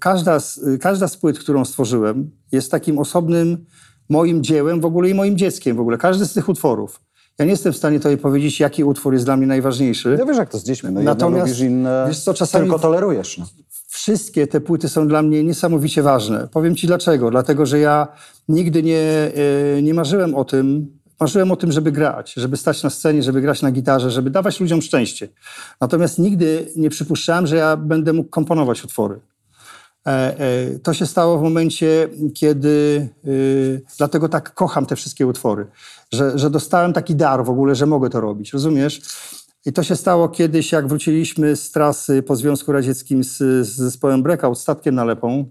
każda, 0.00 0.40
z, 0.40 0.60
każda 0.80 1.08
z 1.08 1.16
płyt, 1.16 1.38
którą 1.38 1.64
stworzyłem, 1.64 2.30
jest 2.52 2.70
takim 2.70 2.98
osobnym 2.98 3.66
moim 4.08 4.42
dziełem 4.42 4.80
w 4.80 4.84
ogóle 4.84 5.08
i 5.08 5.14
moim 5.14 5.36
dzieckiem 5.36 5.76
w 5.76 5.80
ogóle. 5.80 5.98
Każdy 5.98 6.26
z 6.26 6.32
tych 6.32 6.48
utworów. 6.48 7.00
Ja 7.38 7.44
nie 7.44 7.50
jestem 7.50 7.72
w 7.72 7.76
stanie 7.76 8.00
tobie 8.00 8.16
powiedzieć, 8.16 8.60
jaki 8.60 8.84
utwór 8.84 9.12
jest 9.12 9.24
dla 9.24 9.36
mnie 9.36 9.46
najważniejszy. 9.46 10.16
Ja 10.18 10.26
wiesz, 10.26 10.36
jak 10.36 10.50
to 10.50 10.58
z 10.58 10.64
dziećmi. 10.64 10.90
No, 10.92 11.02
Natomiast 11.02 11.46
lubisz, 11.46 11.60
inne 11.60 12.04
wiesz 12.08 12.20
co, 12.20 12.34
czasami 12.34 12.64
tylko 12.64 12.78
tolerujesz. 12.78 13.38
No. 13.38 13.46
Wszystkie 13.88 14.46
te 14.46 14.60
płyty 14.60 14.88
są 14.88 15.08
dla 15.08 15.22
mnie 15.22 15.44
niesamowicie 15.44 16.02
ważne. 16.02 16.48
Powiem 16.52 16.76
ci 16.76 16.86
dlaczego. 16.86 17.30
Dlatego, 17.30 17.66
że 17.66 17.78
ja 17.78 18.08
nigdy 18.48 18.82
nie, 18.82 19.32
e, 19.76 19.82
nie 19.82 19.94
marzyłem 19.94 20.34
o 20.34 20.44
tym, 20.44 20.98
Marzyłem 21.20 21.52
o 21.52 21.56
tym, 21.56 21.72
żeby 21.72 21.92
grać, 21.92 22.32
żeby 22.32 22.56
stać 22.56 22.82
na 22.82 22.90
scenie, 22.90 23.22
żeby 23.22 23.40
grać 23.40 23.62
na 23.62 23.70
gitarze, 23.70 24.10
żeby 24.10 24.30
dawać 24.30 24.60
ludziom 24.60 24.82
szczęście. 24.82 25.28
Natomiast 25.80 26.18
nigdy 26.18 26.72
nie 26.76 26.90
przypuszczałem, 26.90 27.46
że 27.46 27.56
ja 27.56 27.76
będę 27.76 28.12
mógł 28.12 28.30
komponować 28.30 28.84
utwory. 28.84 29.20
E, 30.06 30.10
e, 30.10 30.78
to 30.78 30.94
się 30.94 31.06
stało 31.06 31.38
w 31.38 31.42
momencie, 31.42 32.08
kiedy. 32.34 33.08
Y, 33.26 33.82
dlatego 33.98 34.28
tak 34.28 34.54
kocham 34.54 34.86
te 34.86 34.96
wszystkie 34.96 35.26
utwory, 35.26 35.66
że, 36.12 36.38
że 36.38 36.50
dostałem 36.50 36.92
taki 36.92 37.14
dar 37.14 37.44
w 37.44 37.50
ogóle, 37.50 37.74
że 37.74 37.86
mogę 37.86 38.10
to 38.10 38.20
robić. 38.20 38.52
Rozumiesz? 38.52 39.00
I 39.66 39.72
to 39.72 39.82
się 39.82 39.96
stało 39.96 40.28
kiedyś, 40.28 40.72
jak 40.72 40.88
wróciliśmy 40.88 41.56
z 41.56 41.70
trasy 41.70 42.22
po 42.22 42.36
Związku 42.36 42.72
Radzieckim 42.72 43.24
z, 43.24 43.36
z 43.66 43.76
zespołem 43.76 44.22
Breakout, 44.22 44.58
statkiem 44.58 44.94
nalepą 44.94 45.44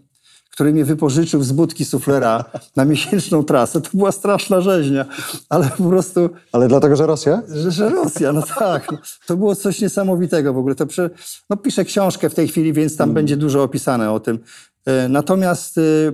który 0.59 0.73
mnie 0.73 0.85
wypożyczył 0.85 1.43
z 1.43 1.51
budki 1.51 1.85
suflera 1.85 2.45
na 2.75 2.85
miesięczną 2.85 3.43
trasę. 3.43 3.81
To 3.81 3.89
była 3.93 4.11
straszna 4.11 4.61
rzeźnia, 4.61 5.05
ale 5.49 5.69
po 5.77 5.83
prostu... 5.83 6.29
Ale 6.51 6.67
dlatego, 6.67 6.95
że 6.95 7.07
Rosja? 7.07 7.41
Że, 7.53 7.71
że 7.71 7.89
Rosja, 7.89 8.33
no 8.33 8.41
tak. 8.41 8.87
To 9.27 9.37
było 9.37 9.55
coś 9.55 9.81
niesamowitego 9.81 10.53
w 10.53 10.57
ogóle. 10.57 10.75
To 10.75 10.85
prze... 10.85 11.09
no, 11.49 11.57
piszę 11.57 11.85
książkę 11.85 12.29
w 12.29 12.35
tej 12.35 12.47
chwili, 12.47 12.73
więc 12.73 12.97
tam 12.97 13.05
mm. 13.05 13.13
będzie 13.13 13.37
dużo 13.37 13.63
opisane 13.63 14.11
o 14.11 14.19
tym. 14.19 14.39
E, 14.85 15.09
natomiast 15.09 15.77
y, 15.77 16.13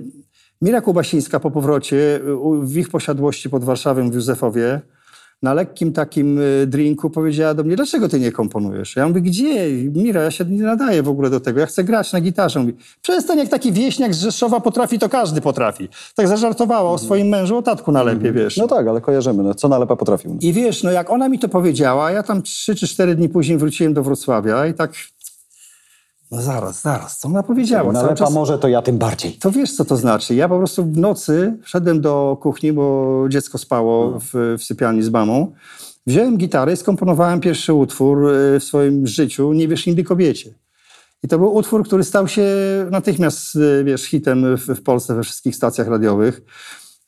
Mira 0.61 0.81
Kubasińska 0.81 1.39
po 1.39 1.51
powrocie 1.51 2.19
w 2.61 2.77
ich 2.77 2.89
posiadłości 2.89 3.49
pod 3.49 3.63
Warszawą 3.63 4.09
w 4.09 4.13
Józefowie 4.13 4.81
na 5.43 5.53
lekkim 5.53 5.93
takim 5.93 6.39
y, 6.39 6.67
drinku 6.67 7.09
powiedziała 7.09 7.53
do 7.53 7.63
mnie, 7.63 7.75
dlaczego 7.75 8.09
ty 8.09 8.19
nie 8.19 8.31
komponujesz? 8.31 8.95
Ja 8.95 9.07
mówię, 9.07 9.21
gdzie? 9.21 9.71
Mira, 9.71 10.21
ja 10.23 10.31
się 10.31 10.45
nie 10.45 10.63
nadaję 10.63 11.03
w 11.03 11.09
ogóle 11.09 11.29
do 11.29 11.39
tego, 11.39 11.59
ja 11.59 11.65
chcę 11.65 11.83
grać 11.83 12.13
na 12.13 12.21
gitarze. 12.21 12.59
Mówi, 12.59 12.73
przestań, 13.01 13.37
jak 13.37 13.49
taki 13.49 13.71
wieśniak 13.71 14.13
z 14.13 14.19
Rzeszowa 14.19 14.59
potrafi, 14.59 14.99
to 14.99 15.09
każdy 15.09 15.41
potrafi. 15.41 15.89
Tak 16.15 16.27
zażartowała 16.27 16.91
o 16.91 16.97
swoim 16.97 17.27
mężu, 17.27 17.57
o 17.57 17.61
tatku 17.61 17.91
na 17.91 18.03
lepie, 18.03 18.31
wiesz. 18.31 18.57
No 18.57 18.67
tak, 18.67 18.87
ale 18.87 19.01
kojarzymy. 19.01 19.43
No, 19.43 19.53
co 19.53 19.67
Nalepa 19.67 19.95
potrafił? 19.95 20.37
I 20.41 20.53
wiesz, 20.53 20.83
no 20.83 20.91
jak 20.91 21.09
ona 21.09 21.29
mi 21.29 21.39
to 21.39 21.49
powiedziała, 21.49 22.11
ja 22.11 22.23
tam 22.23 22.41
trzy 22.41 22.75
czy 22.75 22.87
cztery 22.87 23.15
dni 23.15 23.29
później 23.29 23.57
wróciłem 23.57 23.93
do 23.93 24.03
Wrocławia 24.03 24.67
i 24.67 24.73
tak, 24.73 24.93
no 26.31 26.41
zaraz, 26.41 26.81
zaraz, 26.81 27.17
co 27.17 27.27
ona 27.27 27.43
powiedziała? 27.43 27.83
Cały 27.83 27.93
Nalepa 27.93 28.15
czas- 28.15 28.33
może, 28.33 28.59
to 28.59 28.67
ja 28.67 28.81
tym 28.81 28.97
bardziej. 28.97 29.33
to 29.33 29.51
wiesz, 29.51 29.75
co 29.75 29.85
to 29.85 29.97
znaczy. 29.97 30.35
Ja 30.35 30.49
po 30.49 30.57
prostu 30.57 30.83
w 30.85 30.97
nocy 30.97 31.57
szedłem 31.63 32.01
do 32.01 32.37
kuchni, 32.41 32.73
bo 32.73 33.25
dziecko 33.29 33.57
spało 33.57 34.19
w, 34.19 34.55
w 34.59 34.63
sypialni 34.63 35.03
z 35.03 35.09
mamą. 35.09 35.53
Wziąłem 36.07 36.37
gitarę 36.37 36.73
i 36.73 36.77
skomponowałem 36.77 37.39
pierwszy 37.41 37.73
utwór 37.73 38.29
y, 38.29 38.59
w 38.59 38.63
swoim 38.63 39.07
życiu, 39.07 39.53
Nie 39.53 39.67
wiesz 39.67 39.85
nigdy 39.85 40.03
kobiecie. 40.03 40.53
I 41.23 41.27
to 41.27 41.37
był 41.39 41.55
utwór, 41.55 41.83
który 41.83 42.03
stał 42.03 42.27
się 42.27 42.47
natychmiast, 42.91 43.55
y, 43.55 43.83
wiesz, 43.83 44.03
hitem 44.03 44.57
w, 44.57 44.65
w 44.67 44.83
Polsce 44.83 45.15
we 45.15 45.23
wszystkich 45.23 45.55
stacjach 45.55 45.87
radiowych. 45.87 46.41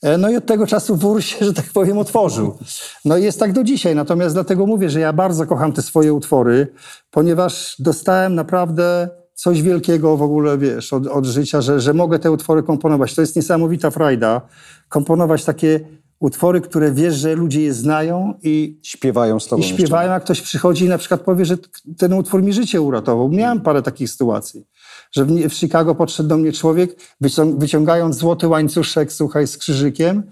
E, 0.01 0.18
No 0.18 0.30
i 0.30 0.36
od 0.36 0.46
tego 0.46 0.68
czasu 0.68 0.96
wór 0.96 1.24
się, 1.24 1.46
że 1.46 1.54
tak 1.54 1.66
powiem, 1.74 1.98
otworzył. 1.98 2.58
No 3.06 3.18
i 3.18 3.24
jest 3.24 3.39
tak 3.39 3.54
do 3.54 3.63
dzisiaj. 3.63 3.96
Natomiast 3.96 4.36
dlatego 4.36 4.66
mówię, 4.66 4.89
że 4.89 5.00
ja 5.00 5.13
bardzo 5.13 5.46
kocham 5.46 5.74
te 5.74 5.82
swoje 5.82 6.13
utwory, 6.13 6.68
ponieważ 7.12 7.75
dostałem 7.80 8.36
naprawdę 8.36 9.10
coś 9.34 9.62
wielkiego 9.62 10.18
w 10.18 10.22
ogóle, 10.22 10.58
wiesz, 10.58 10.94
od, 10.94 11.08
od 11.08 11.25
życia, 11.25 11.62
że, 11.62 11.80
że 11.80 11.94
mogę 11.94 12.20
te 12.20 12.32
utwory 12.32 12.63
komponować. 12.63 13.16
To 13.16 13.22
jest 13.22 13.36
niesamowita 13.36 13.92
frajda. 13.92 14.42
Komponować 14.89 15.46
takie 15.46 15.80
utwory, 16.20 16.62
które 16.62 16.92
wiesz, 16.92 17.16
że 17.16 17.36
ludzie 17.36 17.62
je 17.62 17.74
znają 17.74 18.34
i 18.44 18.80
Śpiewają 18.84 19.39
z 19.39 19.48
tobą 19.48 19.62
i 19.62 19.66
śpiewają, 19.66 20.12
jak 20.12 20.24
ktoś 20.24 20.42
przychodzi 20.42 20.86
i 20.86 20.89
na 20.89 20.98
przykład 20.98 21.22
powie, 21.22 21.46
że 21.46 21.58
ten 21.98 22.13
utwór 22.13 22.44
mi 22.44 22.54
życie 22.54 22.82
uratował. 22.82 23.30
Miałem 23.30 23.62
parę 23.62 23.82
takich 23.82 24.10
sytuacji, 24.10 24.66
że 25.11 25.25
w, 25.25 25.53
Chicago 25.53 25.95
podszedł 25.95 26.29
do 26.29 26.37
mnie 26.37 26.51
człowiek, 26.51 26.99
wycią- 27.21 27.59
wyciągając 27.59 28.15
złoty 28.15 28.47
łańcuszek, 28.47 29.13
słuchaj, 29.13 29.47
z 29.47 29.57
krzyżykiem. 29.57 30.23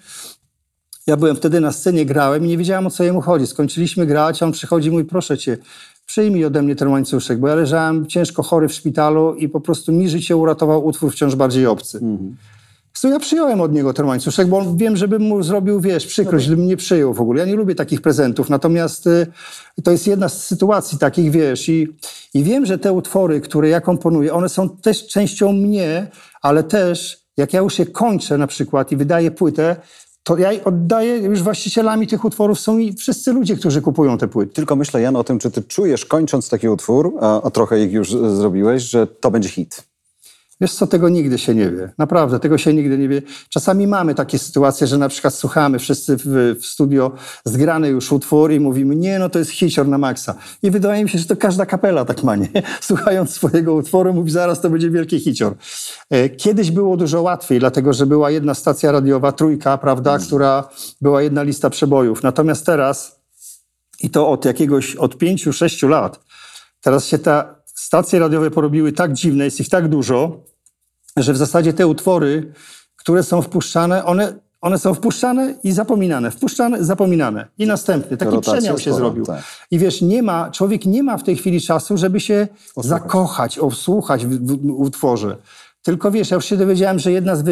Ja 1.07 1.17
byłem 1.17 1.35
wtedy 1.35 1.59
na 1.59 1.71
scenie, 1.71 2.05
grałem 2.05 2.45
i 2.45 2.47
nie 2.47 2.57
wiedziałem, 2.57 2.87
o 2.87 2.89
co 2.89 3.03
jemu 3.03 3.21
chodzi. 3.21 3.47
Skończyliśmy 3.47 4.05
grać, 4.05 4.43
a 4.43 4.45
on 4.45 4.51
przychodzi 4.51 4.87
i 4.87 4.91
mówi, 4.91 5.05
proszę 5.05 5.37
cię, 5.37 5.57
przyjmij 6.05 6.45
ode 6.45 6.61
mnie 6.61 6.75
ten 6.75 6.87
łańcuszek, 6.87 7.39
bo 7.39 7.47
ja 7.47 7.55
leżałem 7.55 8.07
ciężko 8.07 8.43
chory 8.43 8.67
w 8.67 8.73
szpitalu 8.73 9.35
i 9.35 9.49
po 9.49 9.61
prostu 9.61 9.91
mi 9.91 10.09
życie 10.09 10.35
uratował 10.35 10.85
utwór 10.85 11.11
wciąż 11.11 11.35
bardziej 11.35 11.67
obcy. 11.67 11.99
So 12.97 13.07
ja 13.07 13.19
przyjąłem 13.19 13.61
od 13.61 13.73
niego 13.73 13.93
ten 13.93 14.05
łańcuszek, 14.05 14.47
bo 14.47 14.75
wiem, 14.75 14.97
żebym 14.97 15.21
mu 15.21 15.43
zrobił, 15.43 15.81
wiesz, 15.81 16.05
przykrość, 16.05 16.47
gdybym 16.47 16.67
nie 16.67 16.77
przyjął 16.77 17.13
w 17.13 17.21
ogóle. 17.21 17.39
Ja 17.39 17.45
nie 17.45 17.55
lubię 17.55 17.75
takich 17.75 18.01
prezentów, 18.01 18.49
natomiast 18.49 19.07
y, 19.07 19.27
to 19.83 19.91
jest 19.91 20.07
jedna 20.07 20.29
z 20.29 20.45
sytuacji 20.45 20.97
takich, 20.97 21.31
wiesz, 21.31 21.69
i, 21.69 21.87
i 22.33 22.43
wiem, 22.43 22.65
że 22.65 22.77
te 22.77 22.93
utwory, 22.93 23.41
które 23.41 23.69
ja 23.69 23.81
komponuję, 23.81 24.33
one 24.33 24.49
są 24.49 24.69
też 24.69 25.07
częścią 25.07 25.53
mnie, 25.53 26.07
ale 26.41 26.63
też 26.63 27.25
jak 27.37 27.53
ja 27.53 27.59
już 27.59 27.79
je 27.79 27.85
kończę 27.85 28.37
na 28.37 28.47
przykład 28.47 28.91
i 28.91 28.97
wydaję 28.97 29.31
płytę, 29.31 29.75
to 30.23 30.37
ja 30.37 30.49
oddaję, 30.65 31.17
już 31.17 31.43
właścicielami 31.43 32.07
tych 32.07 32.25
utworów 32.25 32.59
są 32.59 32.77
i 32.77 32.93
wszyscy 32.93 33.33
ludzie, 33.33 33.55
którzy 33.55 33.81
kupują 33.81 34.17
te 34.17 34.27
płyty. 34.27 34.53
Tylko 34.53 34.75
myślę, 34.75 35.01
Jan, 35.01 35.15
o 35.15 35.23
tym, 35.23 35.39
czy 35.39 35.51
ty 35.51 35.63
czujesz, 35.63 36.05
kończąc 36.05 36.49
taki 36.49 36.69
utwór, 36.69 37.13
a, 37.21 37.41
a 37.41 37.51
trochę 37.51 37.83
ich 37.83 37.91
już 37.91 38.13
e, 38.13 38.35
zrobiłeś, 38.35 38.83
że 38.83 39.07
to 39.07 39.31
będzie 39.31 39.49
hit. 39.49 39.94
Wiesz 40.61 40.73
co, 40.73 40.87
tego 40.87 41.09
nigdy 41.09 41.37
się 41.37 41.55
nie 41.55 41.71
wie. 41.71 41.93
Naprawdę, 41.97 42.39
tego 42.39 42.57
się 42.57 42.73
nigdy 42.73 42.97
nie 42.97 43.07
wie. 43.07 43.21
Czasami 43.49 43.87
mamy 43.87 44.15
takie 44.15 44.39
sytuacje, 44.39 44.87
że 44.87 44.97
na 44.97 45.09
przykład 45.09 45.33
słuchamy 45.33 45.79
wszyscy 45.79 46.17
w, 46.17 46.55
w 46.61 46.65
studio 46.65 47.11
zgrany 47.45 47.87
już 47.87 48.11
utwór 48.11 48.51
i 48.51 48.59
mówimy, 48.59 48.95
nie, 48.95 49.19
no 49.19 49.29
to 49.29 49.39
jest 49.39 49.51
hicior 49.51 49.87
na 49.87 49.97
maksa. 49.97 50.35
I 50.63 50.71
wydaje 50.71 51.03
mi 51.03 51.09
się, 51.09 51.19
że 51.19 51.25
to 51.25 51.37
każda 51.37 51.65
kapela 51.65 52.05
tak 52.05 52.23
ma, 52.23 52.35
nie? 52.35 52.49
Słuchając 52.81 53.29
swojego 53.29 53.73
utworu 53.73 54.13
mówi, 54.13 54.31
zaraz 54.31 54.61
to 54.61 54.69
będzie 54.69 54.89
wielki 54.89 55.19
hicior. 55.19 55.55
E, 56.09 56.29
Kiedyś 56.29 56.71
było 56.71 56.97
dużo 56.97 57.21
łatwiej, 57.21 57.59
dlatego 57.59 57.93
że 57.93 58.05
była 58.05 58.31
jedna 58.31 58.53
stacja 58.53 58.91
radiowa, 58.91 59.31
trójka, 59.31 59.77
prawda, 59.77 60.19
która 60.19 60.69
była 61.01 61.21
jedna 61.21 61.43
lista 61.43 61.69
przebojów. 61.69 62.23
Natomiast 62.23 62.65
teraz, 62.65 63.19
i 63.99 64.09
to 64.09 64.29
od 64.29 64.45
jakiegoś, 64.45 64.95
od 64.95 65.17
pięciu, 65.17 65.53
sześciu 65.53 65.87
lat, 65.87 66.19
teraz 66.81 67.05
się 67.07 67.19
ta 67.19 67.55
stacje 67.75 68.19
radiowe 68.19 68.51
porobiły 68.51 68.91
tak 68.91 69.13
dziwne, 69.13 69.45
jest 69.45 69.59
ich 69.59 69.69
tak 69.69 69.87
dużo, 69.87 70.39
że 71.17 71.33
w 71.33 71.37
zasadzie 71.37 71.73
te 71.73 71.87
utwory, 71.87 72.53
które 72.95 73.23
są 73.23 73.41
wpuszczane, 73.41 74.05
one, 74.05 74.33
one 74.61 74.79
są 74.79 74.93
wpuszczane 74.93 75.55
i 75.63 75.71
zapominane, 75.71 76.31
wpuszczane, 76.31 76.83
zapominane. 76.83 77.47
I 77.57 77.67
następny. 77.67 78.17
Taki 78.17 78.31
Rotacja 78.31 78.53
przemiał 78.53 78.79
się 78.79 78.93
zrobił. 78.93 79.25
tak. 79.25 79.43
I 79.71 79.79
wiesz, 79.79 80.01
nie 80.01 80.23
ma, 80.23 80.51
człowiek 80.51 80.85
nie 80.85 81.03
ma 81.03 81.17
w 81.17 81.23
tej 81.23 81.37
chwili 81.37 81.61
czasu, 81.61 81.97
żeby 81.97 82.19
się 82.19 82.47
zakochać, 82.77 83.59
osłuchać 83.59 84.25
w, 84.25 84.29
w, 84.29 84.67
w 84.67 84.79
utworze. 84.79 85.37
Tylko 85.85 86.11
wiesz, 86.11 86.31
ja 86.31 86.35
już 86.35 86.45
się 86.45 86.57
dowiedziałem, 86.57 86.99
że 86.99 87.11
jedna 87.11 87.35
z, 87.35 87.43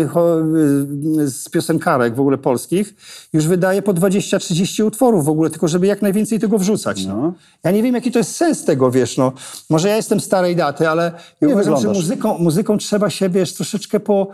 z 1.33 1.49
piosenkarek 1.49 2.15
w 2.15 2.19
ogóle 2.19 2.37
polskich 2.37 2.93
już 3.33 3.47
wydaje 3.47 3.81
po 3.81 3.93
20-30 3.93 4.85
utworów 4.85 5.25
w 5.25 5.29
ogóle, 5.29 5.49
tylko 5.49 5.67
żeby 5.67 5.87
jak 5.87 6.01
najwięcej 6.01 6.39
tego 6.39 6.57
wrzucać. 6.57 7.05
No. 7.05 7.17
No. 7.17 7.33
Ja 7.63 7.71
nie 7.71 7.83
wiem, 7.83 7.95
jaki 7.95 8.11
to 8.11 8.19
jest 8.19 8.35
sens 8.35 8.65
tego, 8.65 8.91
wiesz, 8.91 9.17
no. 9.17 9.31
Może 9.69 9.89
ja 9.89 9.95
jestem 9.95 10.19
starej 10.19 10.55
daty, 10.55 10.89
ale 10.89 11.11
ja 11.41 11.47
Nie 11.47 11.53
uważam, 11.53 11.73
że 11.73 11.77
wyglądasz. 11.77 12.03
muzyką, 12.03 12.37
muzyką 12.37 12.77
trzeba 12.77 13.09
się, 13.09 13.29
wiesz, 13.29 13.53
troszeczkę 13.53 13.99
po, 13.99 14.27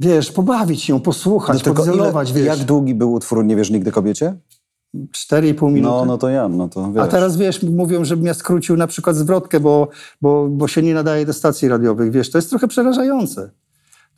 wiesz, 0.00 0.32
pobawić 0.32 0.88
ją, 0.88 1.00
posłuchać, 1.00 1.64
No 1.64 1.84
ile, 1.94 2.12
wiesz. 2.34 2.46
jak 2.46 2.58
długi 2.58 2.94
był 2.94 3.12
utwór 3.12 3.44
Nie 3.44 3.56
wiesz 3.56 3.70
nigdy 3.70 3.92
kobiecie? 3.92 4.34
4,5 4.94 5.72
minuty. 5.72 5.80
No, 5.80 6.04
no 6.04 6.18
to 6.18 6.28
Jan, 6.28 6.56
no 6.56 6.68
to 6.68 6.92
wiesz. 6.92 7.02
A 7.02 7.06
teraz, 7.06 7.36
wiesz, 7.36 7.62
mówią, 7.62 8.04
żebym 8.04 8.26
ja 8.26 8.34
skrócił 8.34 8.76
na 8.76 8.86
przykład 8.86 9.16
zwrotkę, 9.16 9.60
bo, 9.60 9.88
bo, 10.20 10.48
bo 10.48 10.68
się 10.68 10.82
nie 10.82 10.94
nadaje 10.94 11.26
do 11.26 11.32
stacji 11.32 11.68
radiowych. 11.68 12.10
Wiesz, 12.10 12.30
to 12.30 12.38
jest 12.38 12.50
trochę 12.50 12.68
przerażające. 12.68 13.50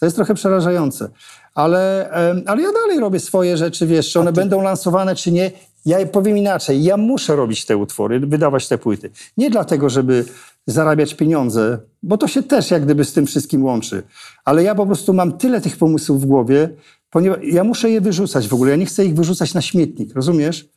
To 0.00 0.06
jest 0.06 0.16
trochę 0.16 0.34
przerażające. 0.34 1.08
Ale, 1.54 2.10
ale 2.46 2.62
ja 2.62 2.72
dalej 2.72 3.00
robię 3.00 3.20
swoje 3.20 3.56
rzeczy, 3.56 3.86
wiesz, 3.86 4.12
czy 4.12 4.20
one 4.20 4.32
będą 4.32 4.62
lansowane, 4.62 5.14
czy 5.14 5.32
nie. 5.32 5.50
Ja 5.86 6.06
powiem 6.06 6.38
inaczej, 6.38 6.84
ja 6.84 6.96
muszę 6.96 7.36
robić 7.36 7.66
te 7.66 7.76
utwory, 7.76 8.20
wydawać 8.20 8.68
te 8.68 8.78
płyty. 8.78 9.10
Nie 9.36 9.50
dlatego, 9.50 9.90
żeby 9.90 10.24
zarabiać 10.66 11.14
pieniądze, 11.14 11.78
bo 12.02 12.18
to 12.18 12.28
się 12.28 12.42
też 12.42 12.70
jak 12.70 12.84
gdyby 12.84 13.04
z 13.04 13.12
tym 13.12 13.26
wszystkim 13.26 13.64
łączy. 13.64 14.02
Ale 14.44 14.62
ja 14.62 14.74
po 14.74 14.86
prostu 14.86 15.14
mam 15.14 15.32
tyle 15.32 15.60
tych 15.60 15.76
pomysłów 15.76 16.22
w 16.22 16.26
głowie, 16.26 16.68
ponieważ 17.14 17.38
ja 17.42 17.64
muszę 17.64 17.90
je 17.90 18.00
wyrzucać 18.00 18.48
w 18.48 18.54
ogóle. 18.54 18.70
Ja 18.70 18.76
nie 18.76 18.86
chcę 18.86 19.04
ich 19.04 19.14
wyrzucać 19.14 19.54
na 19.54 19.60
śmietnik, 19.62 20.14
rozumiesz? 20.14 20.68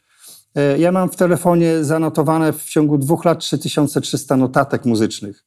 E, 0.56 0.80
Ja 0.80 0.92
mam 0.92 1.10
w 1.10 1.16
telefonie 1.16 1.84
zanotowane 1.84 2.54
w 2.54 2.64
ciągu 2.64 2.98
dwóch 2.98 3.26
lat 3.26 3.40
3300 3.40 4.38
notatek 4.38 4.86
muzycznych, 4.86 5.46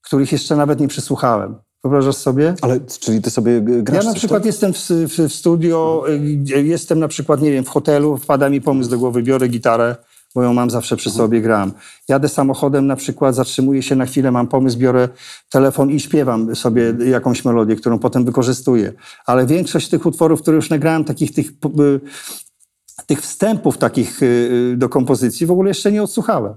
których 0.00 0.32
jeszcze 0.32 0.56
nawet 0.56 0.80
nie 0.80 0.88
przysłuchałem. 0.88 1.54
Wyobrażasz 1.84 2.16
sobie? 2.16 2.54
Ale, 2.62 2.80
czyli 2.80 3.22
ty 3.22 3.30
sobie 3.30 3.60
grasz 3.60 3.96
Ja 3.96 4.02
na 4.04 4.10
coś, 4.10 4.18
przykład 4.18 4.42
tak? 4.42 4.46
jestem 4.46 4.72
w, 4.72 4.78
w, 4.88 5.28
w 5.28 5.32
studio, 5.34 6.04
gdzie 6.36 6.62
jestem 6.62 6.98
na 6.98 7.08
przykład, 7.08 7.42
nie 7.42 7.52
wiem, 7.52 7.64
w 7.64 7.68
hotelu, 7.68 8.16
wpada 8.16 8.48
mi 8.48 8.60
pomysł 8.60 8.90
do 8.90 8.98
głowy, 8.98 9.22
biorę 9.22 9.48
gitarę, 9.48 9.96
bo 10.34 10.42
ją 10.42 10.54
mam 10.54 10.70
zawsze 10.70 10.96
przy 10.96 11.10
sobie, 11.10 11.40
gram. 11.40 11.72
Jadę 12.08 12.28
samochodem 12.28 12.86
na 12.86 12.96
przykład, 12.96 13.34
zatrzymuję 13.34 13.82
się 13.82 13.96
na 13.96 14.06
chwilę, 14.06 14.30
mam 14.30 14.46
pomysł, 14.46 14.78
biorę 14.78 15.08
telefon 15.50 15.90
i 15.90 16.00
śpiewam 16.00 16.56
sobie 16.56 16.94
jakąś 17.06 17.44
melodię, 17.44 17.76
którą 17.76 17.98
potem 17.98 18.24
wykorzystuję. 18.24 18.92
Ale 19.26 19.46
większość 19.46 19.88
tych 19.88 20.06
utworów, 20.06 20.42
które 20.42 20.56
już 20.56 20.70
nagrałem, 20.70 21.04
takich 21.04 21.34
tych, 21.34 21.46
y, 21.48 22.00
tych 23.06 23.20
wstępów 23.22 23.78
takich 23.78 24.22
y, 24.22 24.26
y, 24.72 24.76
do 24.76 24.88
kompozycji 24.88 25.46
w 25.46 25.50
ogóle 25.50 25.70
jeszcze 25.70 25.92
nie 25.92 26.02
odsłuchałem. 26.02 26.54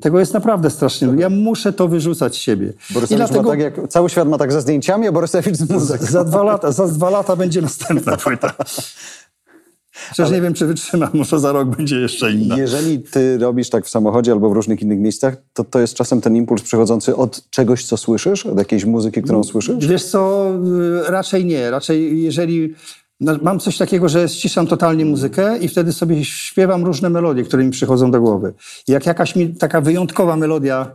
Tego 0.00 0.20
jest 0.20 0.34
naprawdę 0.34 0.70
strasznie. 0.70 1.08
dużo. 1.08 1.20
Ja 1.20 1.30
muszę 1.30 1.72
to 1.72 1.88
wyrzucać 1.88 2.34
z 2.34 2.38
siebie. 2.38 2.72
Borysewicz 2.90 3.30
ma 3.30 3.44
tak 3.44 3.60
jak, 3.60 3.88
cały 3.88 4.10
świat 4.10 4.28
ma 4.28 4.38
tak 4.38 4.52
ze 4.52 4.60
zdjęciami, 4.60 5.08
a 5.08 5.12
Borysewicz 5.12 5.56
z 5.56 5.66
za, 5.66 5.74
muzyką. 5.74 6.06
za, 6.06 6.24
dwa 6.24 6.42
lata, 6.42 6.72
za 6.72 6.88
dwa 6.88 7.10
lata 7.10 7.36
będzie 7.36 7.62
następna 7.62 8.16
płyta. 8.16 8.52
Chociaż 10.08 10.30
nie 10.30 10.40
wiem, 10.40 10.54
czy 10.54 10.66
wytrzymam, 10.66 11.10
może 11.14 11.40
za 11.40 11.52
rok 11.52 11.76
będzie 11.76 11.96
jeszcze 11.96 12.32
inna. 12.32 12.56
Jeżeli 12.56 12.98
ty 13.00 13.38
robisz 13.38 13.70
tak 13.70 13.86
w 13.86 13.88
samochodzie 13.88 14.32
albo 14.32 14.50
w 14.50 14.52
różnych 14.52 14.82
innych 14.82 14.98
miejscach, 14.98 15.36
to 15.52 15.64
to 15.64 15.80
jest 15.80 15.94
czasem 15.94 16.20
ten 16.20 16.36
impuls 16.36 16.62
przychodzący 16.62 17.16
od 17.16 17.50
czegoś, 17.50 17.84
co 17.84 17.96
słyszysz? 17.96 18.46
Od 18.46 18.58
jakiejś 18.58 18.84
muzyki, 18.84 19.22
którą 19.22 19.44
słyszysz? 19.44 19.86
Wiesz 19.86 20.04
co, 20.04 20.50
y, 21.06 21.10
raczej 21.10 21.44
nie. 21.44 21.70
Raczej 21.70 22.22
jeżeli... 22.22 22.74
no, 23.20 23.32
Mam 23.42 23.60
coś 23.60 23.78
takiego, 23.78 24.08
że 24.08 24.28
ściszam 24.28 24.66
totalnie 24.66 25.04
muzykę 25.04 25.58
i 25.58 25.68
wtedy 25.68 25.92
sobie 25.92 26.24
śpiewam 26.24 26.84
różne 26.84 27.10
melodie, 27.10 27.44
które 27.44 27.64
mi 27.64 27.70
przychodzą 27.70 28.10
do 28.10 28.20
głowy. 28.20 28.54
Jak 28.88 29.06
jakaś 29.06 29.36
mi 29.36 29.54
taka 29.54 29.80
wyjątkowa 29.80 30.36
melodia 30.36 30.90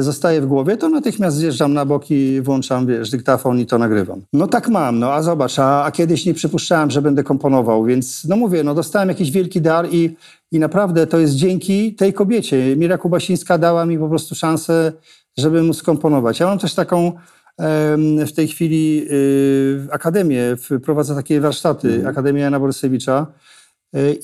zostaje 0.00 0.40
w 0.40 0.46
głowie, 0.46 0.76
to 0.76 0.88
natychmiast 0.88 1.36
zjeżdżam 1.36 1.74
na 1.74 1.84
bok 1.84 2.10
i 2.10 2.40
włączam, 2.40 2.86
wiesz, 2.86 3.10
dyktafon 3.10 3.58
i 3.58 3.66
to 3.66 3.78
nagrywam. 3.78 4.22
No 4.32 4.46
tak 4.46 4.68
mam, 4.68 4.98
no 4.98 5.12
a 5.12 5.22
zobacz, 5.22 5.58
a, 5.58 5.84
a 5.84 5.90
kiedyś 5.90 6.26
nie 6.26 6.34
przypuszczałem, 6.34 6.90
że 6.90 7.02
będę 7.02 7.22
komponował, 7.22 7.84
więc 7.84 8.24
no 8.24 8.36
mówię, 8.36 8.64
no 8.64 8.74
dostałem 8.74 9.08
jakiś 9.08 9.30
wielki 9.30 9.60
dar 9.60 9.88
i, 9.90 10.16
i 10.52 10.58
naprawdę 10.58 11.06
to 11.06 11.18
jest 11.18 11.34
dzięki 11.34 11.94
tej 11.94 12.12
kobiecie. 12.12 12.76
Mira 12.76 12.98
Kubasińska 12.98 13.58
dała 13.58 13.86
mi 13.86 13.98
po 13.98 14.08
prostu 14.08 14.34
szansę, 14.34 14.92
żeby 15.38 15.62
móc 15.62 15.82
komponować. 15.82 16.40
Ja 16.40 16.46
mam 16.46 16.58
też 16.58 16.74
taką 16.74 17.12
w 18.26 18.32
tej 18.36 18.48
chwili 18.48 19.06
y, 19.10 19.88
akademię, 19.90 20.42
prowadzę 20.84 21.14
takie 21.14 21.40
warsztaty, 21.40 22.08
Akademia 22.08 22.42
Jana 22.42 22.60
Borysewicza, 22.60 23.26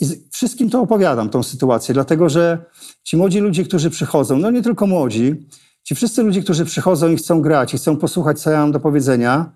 I 0.01 0.05
z- 0.05 0.31
wszystkim 0.33 0.71
to 0.71 0.81
opowiadam, 0.81 1.31
tą 1.31 1.43
sytuację, 1.43 1.95
dlatego 1.95 2.29
że 2.29 2.65
ci 3.05 3.17
młodzi 3.17 3.41
ludzie, 3.41 3.65
którzy 3.65 3.91
przychodzą, 3.91 4.39
no 4.39 4.51
nie 4.51 4.63
tylko 4.63 4.87
młodzi, 4.87 5.47
ci 5.83 5.95
wszyscy 5.95 6.23
ludzie, 6.23 6.43
którzy 6.43 6.65
przychodzą 6.65 7.09
i 7.09 7.17
chcą 7.17 7.43
grać, 7.43 7.75
i 7.75 7.77
chcą 7.77 7.97
posłuchać, 7.97 8.41
co 8.41 8.51
ja 8.51 8.59
mam 8.61 8.73
do 8.73 8.81
powiedzenia, 8.81 9.53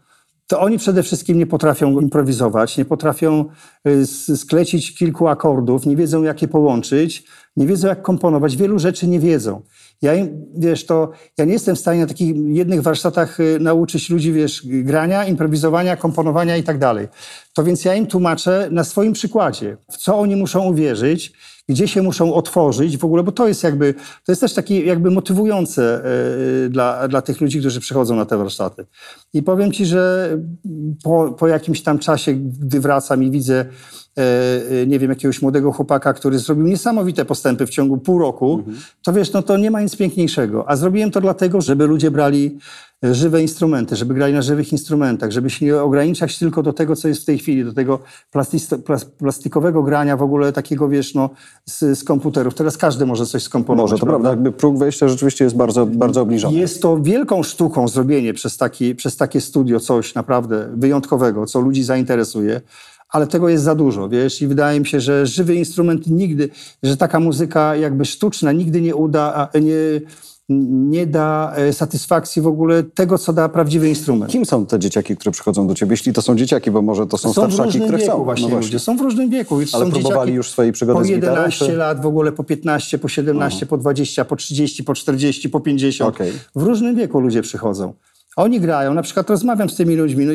to 0.47 0.61
oni 0.61 0.79
przede 0.79 1.03
wszystkim 1.03 1.39
nie 1.39 1.47
potrafią 1.47 2.01
improwizować, 2.01 2.77
nie 2.79 2.85
potrafią 2.85 3.45
y, 3.89 4.07
sklecić 4.37 4.95
kilku 4.99 5.29
akordów, 5.29 5.87
nie 5.87 5.97
wiedzą, 5.97 6.23
jak 6.23 6.43
je 6.43 6.49
połączyć, 6.49 7.25
nie 7.57 7.67
wiedzą, 7.67 7.89
jak 7.89 8.03
komponować, 8.03 8.57
wielu 8.57 8.79
rzeczy 8.79 9.07
nie 9.09 9.21
wiedzą. 9.21 9.63
Ja 10.03 10.15
im, 10.15 10.47
wiesz, 10.55 10.87
to 10.87 11.11
ja 11.39 11.45
nie 11.45 11.53
jestem 11.53 11.77
w 11.77 11.79
stanie 11.79 12.01
na 12.01 12.07
takich 12.07 12.37
jednych 12.47 12.83
warsztatach 12.83 13.41
y, 13.41 13.59
nauczyć 13.61 14.11
ludzi, 14.11 14.33
wiesz, 14.33 14.63
grania, 14.67 15.25
improwizowania, 15.25 15.97
komponowania 15.97 16.57
i 16.57 16.63
tak 16.63 16.79
dalej. 16.79 17.09
To 17.55 17.65
więc 17.65 17.85
ja 17.85 17.95
im 17.95 18.07
tłumaczę 18.07 18.69
na 18.71 18.85
swoim 18.85 19.13
przykładzie, 19.13 19.77
w 19.91 19.97
co 19.97 20.19
oni 20.19 20.37
muszą 20.37 20.65
uwierzyć, 20.65 21.33
gdzie 21.69 21.89
się 21.89 22.03
muszą 22.03 22.35
otworzyć 22.35 22.99
w 22.99 23.05
ogóle, 23.05 23.23
bo 23.23 23.33
to 23.33 23.49
jest 23.49 23.65
jakby, 23.65 23.95
to 23.95 24.33
jest 24.33 24.41
też 24.41 24.55
takie 24.55 24.81
jakby 24.81 25.11
motywujące 25.11 26.03
y, 26.67 26.71
dla, 26.71 27.09
dla 27.09 27.23
tych 27.23 27.41
ludzi, 27.41 27.59
którzy 27.59 27.81
przychodzą 27.81 28.17
na 28.17 28.27
te 28.27 28.37
warsztaty. 28.37 28.87
I 29.33 29.43
powiem 29.43 29.73
ci, 29.73 29.87
że 29.87 30.31
po, 31.05 31.33
po 31.39 31.49
jakimś 31.49 31.83
tam 31.83 31.99
czasie, 31.99 32.35
gdy 32.35 32.81
wracam 32.81 33.25
i 33.25 33.31
widzę, 33.31 33.65
e, 34.19 34.23
e, 34.83 34.87
nie 34.87 34.99
wiem, 34.99 35.11
jakiegoś 35.11 35.43
młodego 35.43 35.73
chłopaka, 35.73 36.13
który 36.13 36.39
zrobił 36.39 36.67
niesamowite 36.67 37.25
postępy 37.25 37.67
w 37.67 37.71
ciągu 37.71 37.99
pół 37.99 38.19
roku, 38.19 38.65
to 39.03 39.13
wiesz, 39.13 39.33
no 39.33 39.43
to 39.43 39.57
nie 39.57 39.71
ma 39.71 39.81
nic 39.81 39.97
piękniejszego. 39.97 40.69
A 40.69 40.77
zrobiłem 40.77 41.11
to 41.11 41.21
dlatego, 41.21 41.61
żeby 41.61 41.87
ludzie 41.87 42.11
brali 42.11 42.47
e, 42.47 42.92
żywe 43.03 43.43
instrumenty, 43.43 43.97
żeby 43.97 44.15
grali 44.15 44.35
na 44.35 44.43
żywych 44.43 44.73
instrumentach, 44.73 45.31
żeby 45.31 45.51
się 45.51 45.67
nie 45.67 45.83
ograniczać 45.83 46.39
tylko 46.39 46.63
do 46.63 46.73
tego, 46.73 46.97
co 46.97 47.09
jest 47.09 47.23
w 47.23 47.25
tej 47.25 47.39
chwili, 47.39 47.65
do 47.65 47.73
tego 47.73 47.99
plastikowego 49.19 49.83
grania 49.83 50.17
w 50.17 50.23
ogóle 50.23 50.53
takiego, 50.53 50.89
wiesz, 50.89 51.15
no, 51.15 51.31
z, 51.67 51.99
z 51.99 52.05
komputerów. 52.05 52.55
Teraz 52.55 52.77
każdy 52.77 53.07
może 53.07 53.27
coś 53.27 53.43
skomponować. 53.43 53.91
Może, 53.91 54.01
to 54.01 54.07
prawda, 54.07 54.31
jakby 54.31 54.53
próg 54.53 54.79
wejścia 54.79 55.09
rzeczywiście 55.09 55.45
jest 55.45 55.57
bardzo, 55.57 55.87
bardzo 55.87 56.21
obniżony. 56.21 56.59
Jest 56.59 56.83
to 56.83 57.01
wielką 57.01 57.43
sztuką 57.43 57.89
zrobienie 57.89 58.35
przez, 58.35 58.57
taki, 58.57 58.95
przez 58.95 59.17
takie 59.17 59.41
studio 59.41 59.81
coś 59.81 60.15
naprawdę 60.15 60.69
wyjątkowego, 60.77 61.47
co 61.47 61.61
ludzi 61.61 61.83
zainteresuje, 61.83 62.61
ale 63.09 63.27
tego 63.27 63.49
jest 63.49 63.65
za 63.65 63.75
dużo, 63.75 64.09
wiesz, 64.09 64.43
i 64.43 64.47
wydaje 64.47 64.81
mi 64.81 64.87
się, 64.87 65.01
że 65.01 65.27
żywy 65.27 65.55
instrument 65.55 66.07
nigdy, 66.07 66.49
że 66.83 66.97
taka 66.97 67.21
muzyka 67.21 67.77
jakby 67.77 68.05
sztuczna 68.05 68.53
nigdy 68.53 68.81
nie 68.81 68.95
uda, 68.95 69.49
nie, 69.55 70.01
nie 70.49 71.07
da 71.07 71.53
e, 71.57 71.73
satysfakcji 71.73 72.43
w 72.43 72.47
ogóle 72.47 72.83
tego, 72.83 73.19
co 73.19 73.33
da 73.33 73.49
prawdziwy 73.49 73.89
instrument. 73.89 74.33
Kim 74.33 74.45
są 74.47 74.67
te 74.67 74.79
dzieciaki, 74.79 75.17
które 75.17 75.33
przychodzą 75.33 75.67
do 75.67 75.75
ciebie? 75.75 75.93
Jeśli 75.93 76.13
to 76.13 76.23
są 76.23 76.37
dzieciaki, 76.37 76.71
bo 76.71 76.83
może 76.83 77.07
to 77.07 77.19
są, 77.19 77.33
Są 77.33 77.51
starszaki, 77.51 77.81
które 77.81 77.99
wieku 77.99 78.11
chcą. 78.13 78.25
właśnie, 78.25 78.49
No 78.49 78.57
ludzie, 78.57 78.79
są 78.79 78.97
w 78.97 79.01
różnym 79.01 79.31
wieku. 79.31 79.61
I 79.61 79.67
Ale 79.73 79.91
próbowali 79.91 80.33
już 80.35 80.51
swojej 80.51 80.73
przygody 80.73 80.99
po 80.99 81.05
z 81.05 81.09
gitarą, 81.09 81.33
11 81.33 81.67
czy- 81.67 81.77
lat, 81.77 82.03
w 82.03 82.07
ogóle 82.07 82.33
po 82.33 82.45
15, 82.45 82.99
po 82.99 83.09
17, 83.09 83.67
po 83.67 83.77
20, 83.79 84.25
po 84.25 84.37
30, 84.37 84.85
po 84.85 84.95
40, 84.95 85.49
po 85.49 85.61
50. 85.61 86.15
Okej. 86.15 86.33
W 86.57 86.63
różnym 86.63 86.97
wieku 86.97 87.21
ludzie 87.21 87.43
przychodzą. 87.43 87.93
Oni 88.37 88.61
grają, 88.61 88.95
na 88.95 89.03
przykład 89.03 89.31
rozmawiam 89.31 89.71
z 89.71 89.77
tymi 89.77 89.97
ludźmi, 89.97 90.27
no 90.27 90.33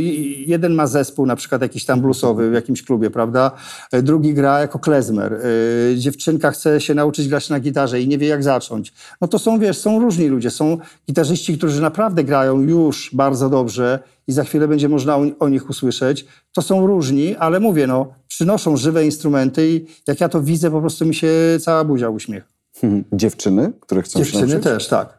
jeden 0.47 0.73
ma 0.73 0.87
zespół 0.87 1.25
na 1.25 1.35
przykład 1.35 1.61
jakiś 1.61 1.85
tam 1.85 2.01
bluesowy 2.01 2.49
w 2.49 2.53
jakimś 2.53 2.83
klubie, 2.83 3.09
prawda? 3.09 3.51
E, 3.91 4.01
Drugi 4.01 4.33
gra 4.33 4.59
jako 4.59 4.79
klezmer. 4.79 5.33
E, 5.33 5.97
Dziewczynka 5.97 6.51
chce 6.51 6.81
się 6.81 6.93
nauczyć 6.93 7.27
grać 7.27 7.49
na 7.49 7.59
gitarze 7.59 8.01
i 8.01 8.07
nie 8.07 8.17
wie 8.17 8.27
jak 8.27 8.43
zacząć. 8.43 8.93
No 9.21 9.27
to 9.27 9.39
są, 9.39 9.59
wiesz, 9.59 9.77
są 9.77 9.99
różni 9.99 10.27
ludzie. 10.27 10.51
Są 10.51 10.77
gitarzyści, 11.07 11.57
którzy 11.57 11.81
naprawdę 11.81 12.23
grają 12.23 12.61
już 12.61 13.09
bardzo 13.13 13.49
dobrze 13.49 13.99
i 14.27 14.31
za 14.31 14.43
chwilę 14.43 14.67
będzie 14.67 14.89
można 14.89 15.17
o, 15.39 15.49
nich 15.49 15.69
usłyszeć. 15.69 16.25
To 16.53 16.61
są 16.61 16.87
różni, 16.87 17.35
ale 17.35 17.59
mówię, 17.59 17.87
no, 17.87 18.13
przynoszą 18.27 18.77
żywe 18.77 19.05
instrumenty 19.05 19.69
i 19.69 19.85
jak 20.07 20.21
ja 20.21 20.29
to 20.29 20.41
widzę, 20.41 20.71
po 20.71 20.81
prostu 20.81 21.05
mi 21.05 21.15
się 21.15 21.29
cała 21.61 21.83
buzia 21.83 22.09
uśmiecha. 22.09 22.47
Mhm. 22.83 23.03
Dziewczyny, 23.21 23.71
które 23.79 24.01
chcą 24.01 24.19
się 24.19 24.25
Dziewczyny 24.25 24.47
nauczyć? 24.47 24.63
też, 24.63 24.87
tak. 24.87 25.17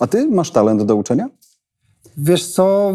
A 0.00 0.06
ty 0.06 0.28
masz 0.28 0.50
talent 0.50 0.82
do 0.82 0.96
uczenia? 0.96 1.28
Wiesz 2.16 2.46
co, 2.46 2.92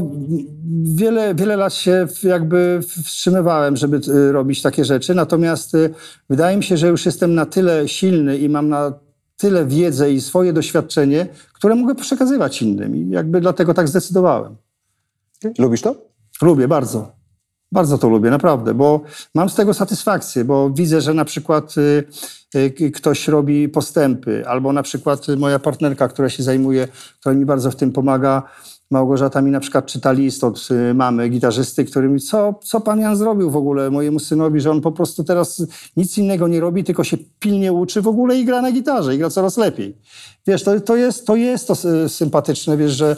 wiele, 0.83 1.35
wiele 1.35 1.55
lat 1.55 1.73
się 1.73 2.07
jakby 2.23 2.79
wstrzymywałem, 3.05 3.77
żeby 3.77 4.01
y, 4.07 4.31
robić 4.31 4.61
takie 4.61 4.85
rzeczy, 4.85 5.15
natomiast 5.15 5.75
y, 5.75 5.93
wydaje 6.29 6.57
mi 6.57 6.63
się, 6.63 6.77
że 6.77 6.87
już 6.87 7.05
jestem 7.05 7.35
na 7.35 7.45
tyle 7.45 7.87
silny 7.87 8.37
i 8.37 8.49
mam 8.49 8.69
na 8.69 8.93
tyle 9.37 9.65
wiedzę 9.65 10.11
i 10.11 10.21
swoje 10.21 10.53
doświadczenie, 10.53 11.27
które 11.53 11.75
mogę 11.75 11.95
przekazywać 11.95 12.61
innym 12.61 12.95
i 12.95 13.09
jakby 13.09 13.41
dlatego 13.41 13.73
tak 13.73 13.87
zdecydowałem. 13.87 14.55
Lubisz 15.59 15.81
to? 15.81 15.95
Lubię 16.41 16.67
bardzo. 16.67 17.11
Bardzo 17.71 17.97
to 17.97 18.09
lubię, 18.09 18.29
naprawdę, 18.29 18.73
bo 18.73 19.01
mam 19.35 19.49
z 19.49 19.55
tego 19.55 19.73
satysfakcję, 19.73 20.45
bo 20.45 20.69
widzę, 20.69 21.01
że 21.01 21.13
na 21.13 21.25
przykład 21.25 21.75
y, 22.55 22.91
ktoś 22.91 23.27
robi 23.27 23.69
postępy, 23.69 24.47
albo 24.47 24.73
na 24.73 24.83
przykład 24.83 25.27
moja 25.37 25.59
partnerka, 25.59 26.07
która 26.07 26.29
się 26.29 26.43
zajmuje, 26.43 26.87
która 27.19 27.35
mi 27.35 27.45
bardzo 27.45 27.71
w 27.71 27.75
tym 27.75 27.91
pomaga, 27.91 28.43
Małgorzata 28.91 29.41
mi 29.41 29.51
na 29.51 29.59
przykład 29.59 29.85
czyta 29.85 30.11
list 30.11 30.43
od 30.43 30.67
y, 30.71 30.93
mamy, 30.93 31.29
gitarzysty, 31.29 31.85
który 31.85 32.09
mi, 32.09 32.19
co, 32.19 32.59
co 32.63 32.81
pan 32.81 32.99
Jan 32.99 33.15
zrobił 33.15 33.51
w 33.51 33.55
ogóle 33.55 33.89
mojemu 33.89 34.19
synowi, 34.19 34.61
że 34.61 34.71
on 34.71 34.81
po 34.81 34.91
prostu 34.91 35.23
teraz 35.23 35.65
nic 35.97 36.17
innego 36.17 36.47
nie 36.47 36.59
robi, 36.59 36.83
tylko 36.83 37.03
się 37.03 37.17
pilnie 37.39 37.73
uczy 37.73 38.01
w 38.01 38.07
ogóle 38.07 38.37
i 38.37 38.45
gra 38.45 38.61
na 38.61 38.71
gitarze, 38.71 39.15
i 39.15 39.17
gra 39.17 39.29
coraz 39.29 39.57
lepiej. 39.57 39.97
Wiesz, 40.47 40.63
to, 40.63 40.79
to, 40.79 40.95
jest, 40.95 41.27
to 41.27 41.35
jest 41.35 41.67
to 41.67 41.75
sympatyczne, 42.09 42.77
wiesz, 42.77 42.91
że 42.91 43.15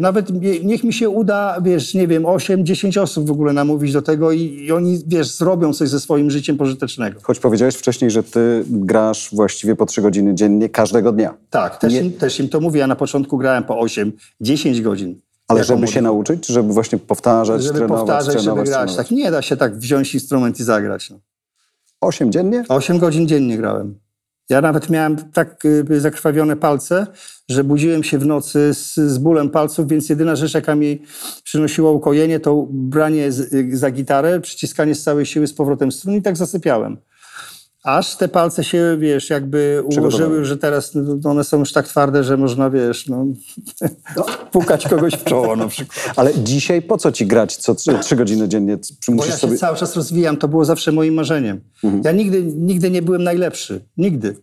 Nawet 0.00 0.30
nie- 0.42 0.60
niech 0.60 0.84
mi 0.84 0.92
się 0.92 1.08
uda, 1.08 1.60
wiesz, 1.64 1.94
nie 1.94 2.06
wiem, 2.06 2.22
8-10 2.26 3.00
osób 3.00 3.26
w 3.26 3.30
ogóle 3.30 3.52
namówić 3.52 3.92
do 3.92 4.02
tego 4.02 4.32
i, 4.32 4.40
i 4.40 4.72
oni, 4.72 4.98
wiesz, 5.06 5.30
zrobią 5.36 5.72
coś 5.72 5.88
ze 5.88 6.00
swoim 6.00 6.30
życiem 6.30 6.56
pożytecznego. 6.56 7.20
Choć 7.22 7.38
powiedziałeś 7.38 7.74
wcześniej, 7.74 8.10
że 8.10 8.22
ty 8.22 8.64
grasz 8.68 9.30
właściwie 9.32 9.76
po 9.76 9.86
trzy 9.86 10.02
godziny 10.02 10.34
dziennie 10.34 10.68
każdego 10.68 11.12
dnia. 11.12 11.34
Tak, 11.50 11.78
też, 11.78 11.92
Nie- 11.92 12.00
im, 12.00 12.12
też 12.12 12.40
im 12.40 12.48
to 12.48 12.60
mówię. 12.60 12.80
Ja 12.80 12.86
na 12.86 12.96
początku 12.96 13.38
grałem 13.38 13.64
po 13.64 13.74
8-10 13.80 14.80
godzin. 14.82 15.20
Ale 15.48 15.64
żeby 15.64 15.86
się 15.86 16.02
nauczyć, 16.02 16.46
czy 16.46 16.52
żeby 16.52 16.72
właśnie 16.72 16.98
powtarzać, 16.98 17.62
Żeby 17.62 17.78
trenować, 17.78 17.98
powtarzać, 18.00 18.26
żeby 18.32 18.38
trenować, 18.44 18.68
grać. 18.68 18.78
trenować? 18.78 18.96
Tak 19.08 19.10
nie 19.16 19.30
da 19.30 19.42
się 19.42 19.56
tak 19.56 19.78
wziąć 19.78 20.14
instrument 20.14 20.60
i 20.60 20.64
zagrać. 20.64 21.10
No. 21.10 21.18
Osiem 22.00 22.32
dziennie? 22.32 22.64
8 22.68 22.98
godzin 22.98 23.28
dziennie 23.28 23.56
grałem. 23.56 23.94
Ja 24.50 24.60
nawet 24.60 24.90
miałem 24.90 25.16
tak 25.32 25.64
y, 25.64 26.00
zakrwawione 26.00 26.56
palce, 26.56 27.06
że 27.48 27.64
budziłem 27.64 28.02
się 28.02 28.18
w 28.18 28.26
nocy 28.26 28.74
z, 28.74 28.94
z 28.94 29.18
bólem 29.18 29.50
palców, 29.50 29.88
więc 29.88 30.08
jedyna 30.08 30.36
rzecz, 30.36 30.54
jaka 30.54 30.74
mi 30.74 31.02
przynosiła 31.44 31.90
ukojenie, 31.90 32.40
to 32.40 32.66
branie 32.70 33.28
za 33.72 33.90
gitarę, 33.90 34.40
przyciskanie 34.40 34.94
z 34.94 35.02
całej 35.02 35.26
siły 35.26 35.46
z 35.46 35.54
powrotem 35.54 35.92
strun 35.92 36.14
i 36.14 36.22
tak 36.22 36.36
zasypiałem. 36.36 36.96
Aż 37.84 38.16
te 38.16 38.28
palce 38.28 38.64
się, 38.64 38.96
wiesz, 38.98 39.30
jakby 39.30 39.82
ułożyły, 39.84 40.44
że 40.44 40.56
teraz 40.56 40.92
no, 40.94 41.30
one 41.30 41.44
są 41.44 41.58
już 41.58 41.72
tak 41.72 41.88
twarde, 41.88 42.24
że 42.24 42.36
można, 42.36 42.70
wiesz, 42.70 43.06
no, 43.06 43.26
pukać 44.52 44.88
kogoś 44.88 45.14
w 45.14 45.24
czoło 45.24 45.56
na 45.56 45.68
przykład. 45.68 46.12
Ale 46.16 46.34
dzisiaj 46.34 46.82
po 46.82 46.98
co 46.98 47.12
ci 47.12 47.26
grać 47.26 47.56
co 47.56 47.74
trzy, 47.74 48.16
godziny 48.16 48.48
dziennie? 48.48 48.78
Czy 48.78 49.12
Bo 49.12 49.24
ja 49.24 49.32
się 49.32 49.38
sobie... 49.38 49.56
cały 49.56 49.76
czas 49.76 49.96
rozwijam, 49.96 50.36
to 50.36 50.48
było 50.48 50.64
zawsze 50.64 50.92
moim 50.92 51.14
marzeniem. 51.14 51.60
Ja 52.04 52.12
nigdy, 52.12 52.42
nigdy 52.42 52.90
nie 52.90 53.02
byłem 53.02 53.22
najlepszy. 53.22 53.80
Nigdy. 53.96 54.36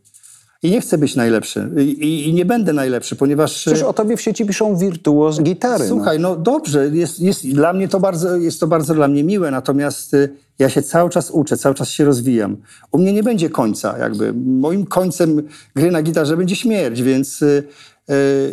I 0.68 0.72
nie 0.72 0.82
chcę 0.82 0.98
być 0.98 1.16
najlepszy. 1.16 1.70
I, 1.78 2.30
i, 2.30 2.34
nie 2.34 2.46
będę 2.46 2.74
najlepszy, 2.74 3.16
ponieważ... 3.16 3.56
Przecież 3.56 3.84
o 3.84 3.94
tobie 3.94 4.18
w 4.18 4.22
sieci 4.22 4.46
piszą 4.46 4.78
wirtuoz 4.78 5.42
gitary. 5.42 5.84
no. 5.84 5.90
Słuchaj, 5.90 6.20
no 6.20 6.36
dobrze, 6.36 6.90
jest, 6.94 7.20
jest, 7.20 7.48
dla 7.48 7.74
mnie 7.74 7.88
to 7.88 8.00
bardzo, 8.00 8.36
jest 8.36 8.60
to 8.60 8.68
bardzo 8.68 8.94
dla 8.94 9.08
mnie 9.08 9.24
miłe, 9.24 9.52
natomiast 9.52 10.14
y, 10.14 10.30
ja 10.60 10.70
się 10.70 10.82
cały 10.82 11.10
czas 11.10 11.32
uczę, 11.32 11.58
cały 11.58 11.76
czas 11.76 11.90
się 11.90 12.06
rozwijam. 12.06 12.58
U 12.92 12.98
mnie 12.98 13.14
nie 13.14 13.24
będzie 13.24 13.50
końca, 13.50 13.98
jakby. 13.98 14.34
Moim 14.34 14.86
końcem 14.86 15.44
gry 15.76 15.92
na 15.92 16.02
gitarze 16.02 16.38
będzie 16.38 16.56
śmierć, 16.56 17.02
więc 17.02 17.42
y, 17.42 17.64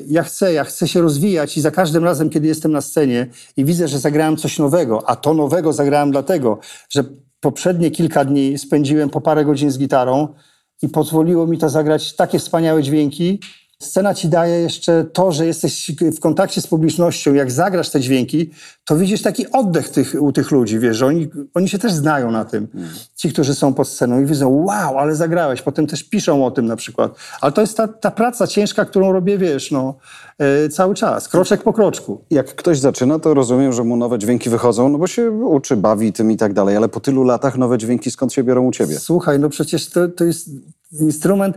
ja 0.07 0.22
chcę, 0.22 0.53
ja 0.53 0.64
chcę 0.64 0.88
się 0.88 1.00
rozwijać 1.00 1.57
i 1.57 1.61
za 1.61 1.70
każdym 1.70 2.05
razem, 2.05 2.31
kiedy 2.31 2.46
jestem 2.46 2.72
na 2.72 2.81
scenie 2.81 3.27
i 3.57 3.64
widzę, 3.64 3.88
że 3.88 3.98
zagrałem 3.98 4.37
coś 4.37 4.59
nowego, 4.59 5.11
a 5.11 5.16
to 5.16 5.35
nowego 5.35 5.72
zagrałem 5.72 6.11
dlatego, 6.11 6.59
że 6.90 7.05
poprzednie 7.40 7.90
kilka 7.90 8.24
dni 8.24 8.59
spędziłem 8.59 9.11
po 9.11 9.20
parę 9.20 9.44
godzin 9.44 9.70
z 9.70 9.79
gitarą 9.79 10.29
i 10.85 10.88
pozwoliło 10.88 11.47
mi 11.47 11.59
to 11.59 11.68
zagrać 11.68 12.16
takie 12.16 12.38
wspaniałe 12.38 12.83
dźwięki. 12.83 13.40
Scena 13.85 14.14
ci 14.14 14.29
daje 14.29 14.61
jeszcze 14.61 15.05
to, 15.12 15.33
że 15.33 15.47
jesteś 15.47 15.92
w 16.16 16.20
kontakcie 16.20 16.61
z 16.61 16.66
publicznością. 16.66 17.35
Jak 17.35 17.51
zagrasz 17.51 17.90
te 17.90 18.01
dźwięki, 18.01 18.51
to 18.85 18.97
widzisz 18.97 19.23
taki 19.23 19.53
oddech 19.53 19.88
tych, 19.88 20.14
u 20.20 20.33
tych 20.33 20.51
ludzi, 20.51 20.79
wiesz, 20.79 20.97
że 20.97 21.07
oni, 21.07 21.29
oni 21.55 21.68
się 21.68 21.79
też 21.79 21.92
znają 21.92 22.31
na 22.31 22.44
tym. 22.44 22.68
Ci, 23.16 23.33
którzy 23.33 23.55
są 23.55 23.75
pod 23.75 23.88
sceną 23.88 24.20
i 24.20 24.27
widzą, 24.27 24.49
wow, 24.49 24.99
ale 24.99 25.16
zagrałeś. 25.16 25.62
Potem 25.62 25.87
też 25.87 26.05
piszą 26.05 26.47
o 26.47 26.51
tym 26.51 26.66
na 26.66 26.77
przykład. 26.77 27.14
Ale 27.40 27.53
to 27.53 27.61
jest 27.61 27.77
ta, 27.77 27.88
ta 27.88 28.11
praca 28.11 28.47
ciężka, 28.47 28.85
którą 28.85 29.12
robię, 29.12 29.38
wiesz, 29.38 29.70
no, 29.70 29.94
e, 30.38 30.68
cały 30.68 30.94
czas, 30.94 31.29
kroczek 31.29 31.62
po 31.62 31.73
kroczku. 31.73 32.25
Jak 32.31 32.55
ktoś 32.55 32.79
zaczyna, 32.79 33.18
to 33.18 33.35
rozumiem, 33.35 33.73
że 33.73 33.85
mu 33.85 33.97
nowe 33.97 34.18
dźwięki 34.18 34.51
wychodzą, 34.51 34.88
no 34.88 34.99
bo 34.99 35.07
się 35.07 35.31
uczy, 35.31 35.77
bawi 35.77 36.12
tym 36.12 36.31
i 36.31 36.37
tak 36.37 36.53
dalej, 36.53 36.77
ale 36.77 36.88
po 36.88 37.01
tylu 37.01 37.25
latach 37.25 37.59
nowe 37.59 37.79
dźwięki 37.79 38.11
skąd 38.11 38.33
się 38.33 38.44
biorą 38.44 38.66
u 38.66 38.73
ciebie? 38.73 38.99
Słuchaj, 38.99 39.38
no 39.38 39.49
przecież 39.49 39.90
to, 39.90 40.09
to 40.09 40.25
jest 40.25 40.51
instrument. 41.00 41.57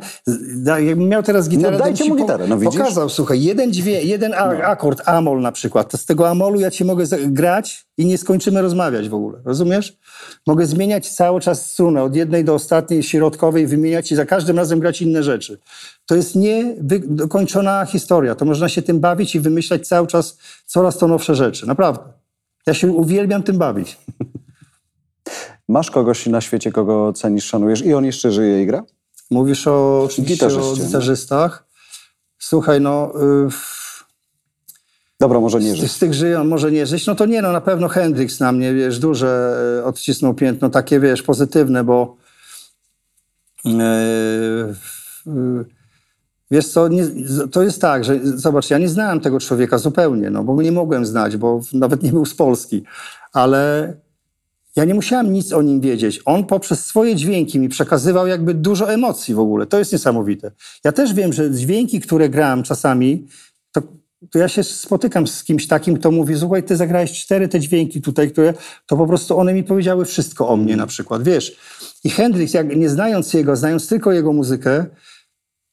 Jakbym 0.65 1.10
miał 1.10 1.23
teraz 1.23 1.50
gitarę, 1.50 1.78
No 1.78 1.84
dajcie 1.84 2.04
ci 2.04 2.10
mu 2.10 2.15
gitarę, 2.15 2.47
no 2.47 2.58
widzisz? 2.58 2.80
Pokazał, 2.80 3.10
słuchaj, 3.10 3.43
jeden, 3.43 3.73
dźwię, 3.73 4.04
jeden 4.04 4.34
a, 4.34 4.43
akord, 4.63 5.02
amol 5.06 5.41
na 5.41 5.52
przykład. 5.52 5.91
To 5.91 5.97
z 5.97 6.06
tego 6.06 6.30
amolu 6.30 6.60
ja 6.60 6.71
ci 6.71 6.86
mogę 6.86 7.06
grać 7.28 7.88
i 7.97 8.06
nie 8.06 8.17
skończymy 8.17 8.62
rozmawiać 8.62 9.10
w 9.10 9.13
ogóle. 9.13 9.39
Rozumiesz? 9.45 9.97
Mogę 10.47 10.65
zmieniać 10.65 11.10
cały 11.10 11.41
czas 11.41 11.71
strunę, 11.71 12.04
od 12.04 12.15
jednej 12.15 12.43
do 12.43 12.54
ostatniej, 12.54 13.04
środkowej, 13.04 13.67
wymieniać 13.67 14.12
i 14.12 14.15
za 14.15 14.26
każdym 14.26 14.58
razem 14.58 14.80
grać 14.80 15.02
inne 15.02 15.23
rzeczy. 15.23 15.60
To 16.06 16.15
jest 16.15 16.36
niedokończona 16.36 17.86
historia. 17.86 18.36
To 18.36 18.45
można 18.45 18.69
się 18.69 18.82
tym 18.82 19.00
bawić 19.00 19.36
i 19.36 19.39
wymyślać 19.39 19.88
cały 19.88 20.08
czas 20.08 20.38
coraz 20.65 20.97
to 20.97 21.08
nowsze 21.08 21.36
rzeczy. 21.36 21.67
Naprawdę. 21.67 22.04
Ja 22.67 22.73
się 22.73 22.91
uwielbiam 22.91 23.43
tym 23.43 23.58
bawić. 23.58 23.97
Masz 25.67 25.91
kogoś 25.91 26.26
na 26.26 26.41
świecie, 26.41 26.71
kogo 26.71 27.13
cenisz, 27.13 27.45
szanujesz 27.45 27.82
i 27.82 27.93
on 27.93 28.06
jeszcze 28.06 28.32
żyje 28.32 28.63
i 28.63 28.65
gra? 28.65 28.84
Mówisz 29.32 29.68
o, 29.68 30.04
oczywiście 30.04 30.46
o 30.46 30.50
Gitarzyście, 30.50 30.82
no. 30.82 30.88
gitarzystach. 30.88 31.68
Słuchaj, 32.40 32.82
no... 32.82 33.13
y, 33.46 33.50
Dobra, 35.20 35.40
może 35.40 35.60
nie 35.60 35.72
Z, 35.72 35.76
żyje. 35.76 35.88
z 35.90 36.00
tych 36.00 36.13
żyją, 36.13 36.44
może 36.44 36.72
nie 36.72 36.86
żyć, 36.86 37.08
no 37.08 37.16
to 37.16 37.26
nie, 37.26 37.42
no 37.42 37.52
na 37.52 37.62
pewno 37.62 37.88
Hendrix 37.88 38.40
na 38.40 38.52
mnie, 38.52 38.74
wiesz, 38.74 39.00
duże 39.00 39.58
e, 39.82 39.86
odcisnął 39.86 40.34
piętno, 40.34 40.70
takie, 40.70 41.00
wiesz, 41.00 41.22
pozytywne, 41.24 41.84
bo 41.84 42.16
e, 43.66 43.70
e, 45.28 45.63
wiesz 46.52 46.68
co, 46.68 46.88
nie, 46.88 47.06
z- 47.06 47.52
to 47.52 47.63
jest 47.63 47.82
tak, 47.82 48.04
że 48.06 48.20
zobacz, 48.24 48.70
ja 48.70 48.78
nie 48.78 48.90
znałem 48.90 49.20
tego 49.20 49.40
człowieka 49.40 49.78
zupełnie, 49.78 50.30
no 50.30 50.44
bo 50.44 50.62
nie 50.62 50.72
mogłem 50.72 51.06
znać, 51.06 51.38
bo 51.38 51.62
nawet 51.74 52.04
nie 52.04 52.12
był 52.12 52.26
z 52.26 52.36
Polski, 52.36 52.84
ale 53.34 53.94
ja 54.78 54.86
nie 54.86 54.94
musiałem 54.94 55.34
nic 55.34 55.54
o 55.54 55.62
nim 55.62 55.82
wiedzieć. 55.82 56.22
On 56.26 56.46
poprzez 56.46 56.86
swoje 56.86 57.16
dźwięki 57.16 57.60
mi 57.60 57.70
przekazywał 57.70 58.28
jakby 58.28 58.54
dużo 58.54 58.94
emocji 58.94 59.34
w 59.34 59.40
ogóle. 59.40 59.66
To 59.66 59.80
jest 59.80 59.92
niesamowite. 59.92 60.52
Ja 60.84 60.92
też 60.92 61.13
wiem, 61.13 61.34
że 61.34 61.52
dźwięki, 61.52 62.02
które 62.02 62.30
grałem 62.30 62.63
czasami, 62.63 63.28
to, 63.72 63.82
to 64.32 64.40
ja 64.40 64.48
się 64.48 64.63
spotykam 64.63 65.28
z 65.28 65.44
kimś 65.44 65.68
takim, 65.68 65.98
kto 65.98 66.12
mówi, 66.12 66.38
słuchaj, 66.40 66.63
ty 66.63 66.76
zagrałeś 66.76 67.12
cztery 67.12 67.48
te 67.48 67.60
dźwięki 67.60 68.02
tutaj, 68.02 68.32
które, 68.32 68.54
to 68.86 68.98
po 68.98 69.08
prostu 69.08 69.40
one 69.40 69.54
mi 69.54 69.63
powiedziały 69.63 70.06
wszystko 70.06 70.48
o 70.48 70.58
mnie 70.58 70.78
na 70.78 70.88
przykład, 70.88 71.24
wiesz. 71.24 71.58
I 72.04 72.10
Hendrix, 72.10 72.54
jak 72.54 72.76
nie 72.76 72.90
znając 72.90 73.34
jego, 73.34 73.56
znając 73.56 73.88
tylko 73.88 74.12
jego 74.12 74.34
muzykę, 74.34 74.86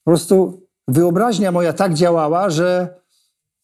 po 0.03 0.11
prostu 0.11 0.61
wyobraźnia 0.87 1.51
moja 1.51 1.73
tak 1.73 1.93
działała, 1.93 2.49
że 2.49 2.95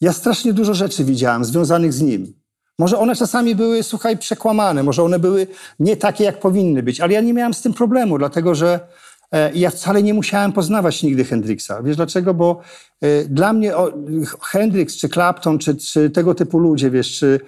ja 0.01 0.13
strasznie 0.13 0.53
dużo 0.53 0.73
rzeczy 0.73 1.03
widziałem 1.03 1.45
związanych 1.45 1.93
z 1.93 2.01
nim. 2.01 2.40
Może 2.81 2.99
one 2.99 3.15
czasami 3.15 3.55
były, 3.55 3.83
słuchaj, 3.83 4.17
przekłamane, 4.17 4.83
może 4.83 5.03
one 5.03 5.19
były 5.19 5.47
nie 5.79 5.97
takie, 5.97 6.23
jak 6.23 6.39
powinny 6.39 6.83
być, 6.83 7.01
ale 7.01 7.13
ja 7.13 7.21
nie 7.21 7.33
miałem 7.33 7.53
z 7.53 7.61
tym 7.61 7.73
problemu, 7.73 8.17
dlatego 8.17 8.55
że 8.55 8.79
e, 9.31 9.51
ja 9.53 9.69
wcale 9.69 10.03
nie 10.03 10.13
musiałem 10.13 10.51
poznawać 10.51 11.03
nigdy 11.03 11.25
Hendrixa. 11.25 11.71
Wiesz 11.83 11.95
dlaczego? 11.95 12.33
Bo 12.33 12.61
e, 13.01 13.25
dla 13.25 13.53
mnie 13.53 13.77
o, 13.77 13.91
Hendrix, 14.41 14.97
czy 14.97 15.09
Clapton, 15.09 15.59
czy, 15.59 15.75
czy 15.75 16.09
tego 16.09 16.35
typu 16.35 16.59
ludzie, 16.59 16.91
wiesz, 16.91 17.19
czy 17.19 17.39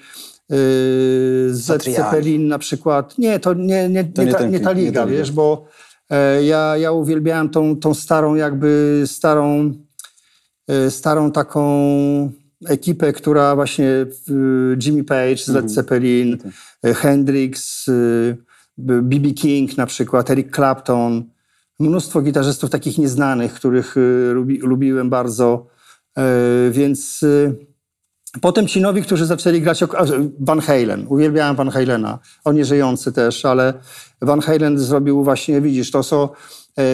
Zed 1.49 1.77
Patriarch. 1.77 2.11
Zeppelin 2.11 2.47
na 2.47 2.59
przykład, 2.59 3.17
nie, 3.17 3.39
to 3.39 3.53
nie, 3.53 3.65
nie, 3.65 4.03
nie, 4.17 4.25
nie 4.25 4.31
ta, 4.33 4.45
nie 4.45 4.59
ta 4.59 4.73
nie 4.73 4.81
liga, 4.81 4.99
ta 4.99 5.05
liga. 5.05 5.05
wiesz, 5.05 5.31
bo 5.31 5.65
ja, 6.41 6.77
ja 6.77 6.91
uwielbiałem 6.91 7.49
tą, 7.49 7.75
tą 7.75 7.93
starą 7.93 8.35
jakby, 8.35 9.03
starą, 9.05 9.73
starą 10.89 11.31
taką 11.31 11.63
ekipę, 12.67 13.13
która 13.13 13.55
właśnie 13.55 13.89
e, 13.89 14.05
Jimmy 14.85 15.03
Page, 15.03 15.37
z 15.37 15.49
Mhm. 15.49 15.65
Led 15.65 15.73
Zeppelin, 15.73 16.37
e, 16.83 16.93
Hendrix, 16.93 17.87
e, 17.89 17.91
B.B. 18.77 19.31
King 19.31 19.77
na 19.77 19.85
przykład, 19.85 20.31
Eric 20.31 20.55
Clapton, 20.55 21.23
mnóstwo 21.79 22.21
gitarzystów 22.21 22.69
takich 22.69 22.97
nieznanych, 22.97 23.53
których 23.53 23.95
lubi, 24.33 24.57
lubiłem 24.57 25.09
bardzo, 25.09 25.67
więc 26.71 27.25
potem 28.41 28.67
ci 28.67 28.81
nowi, 28.81 29.01
którzy 29.01 29.25
zaczęli 29.25 29.61
grać, 29.61 29.83
Van 30.39 30.59
Halen, 30.59 31.05
uwielbiałem 31.09 31.55
Van 31.55 31.69
Halena, 31.69 32.19
on 32.43 32.55
nie 32.55 32.65
żyjący 32.65 33.11
też, 33.11 33.45
ale 33.45 33.73
Van 34.21 34.41
Halen 34.41 34.79
zrobił 34.79 35.23
właśnie, 35.23 35.61
widzisz, 35.61 35.91
to 35.91 36.03
e, 36.03 36.29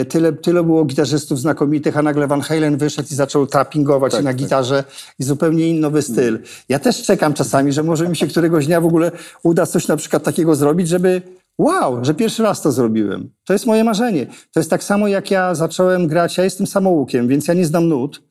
Tyle, 0.08 0.32
tyle 0.32 0.62
było 0.64 0.84
gitarzystów 0.84 1.40
znakomitych, 1.40 1.96
a 1.96 2.02
nagle 2.02 2.26
Van 2.26 2.40
Halen 2.40 2.76
wyszedł 2.76 3.08
i 3.12 3.14
zaczął 3.14 3.46
tappingować 3.46 4.12
Tak, 4.12 4.24
na 4.24 4.30
tak. 4.30 4.36
gitarze 4.36 4.84
i 5.18 5.24
zupełnie 5.24 5.68
inny 5.68 5.80
nowy 5.80 6.02
styl. 6.02 6.38
Ja 6.68 6.78
też 6.78 7.02
czekam 7.02 7.34
czasami, 7.34 7.72
że 7.72 7.82
może 7.82 8.08
mi 8.08 8.16
się 8.16 8.26
któregoś 8.26 8.66
dnia 8.66 8.80
w 8.80 8.86
ogóle 8.86 9.12
uda 9.42 9.66
coś 9.66 9.88
na 9.88 9.96
przykład 9.96 10.22
takiego 10.22 10.54
zrobić, 10.54 10.88
żeby 10.88 11.22
wow, 11.58 12.04
że 12.04 12.14
pierwszy 12.14 12.42
raz 12.42 12.62
to 12.62 12.72
zrobiłem. 12.72 13.30
To 13.44 13.52
jest 13.52 13.66
moje 13.66 13.84
marzenie. 13.84 14.26
To 14.26 14.60
jest 14.60 14.70
tak 14.70 14.84
samo 14.84 15.08
jak 15.08 15.30
ja 15.30 15.54
zacząłem 15.54 16.06
grać, 16.06 16.38
ja 16.38 16.44
jestem 16.44 16.66
samoukiem, 16.66 17.28
więc 17.28 17.48
ja 17.48 17.54
nie 17.54 17.66
znam 17.66 17.88
nut. 17.88 18.22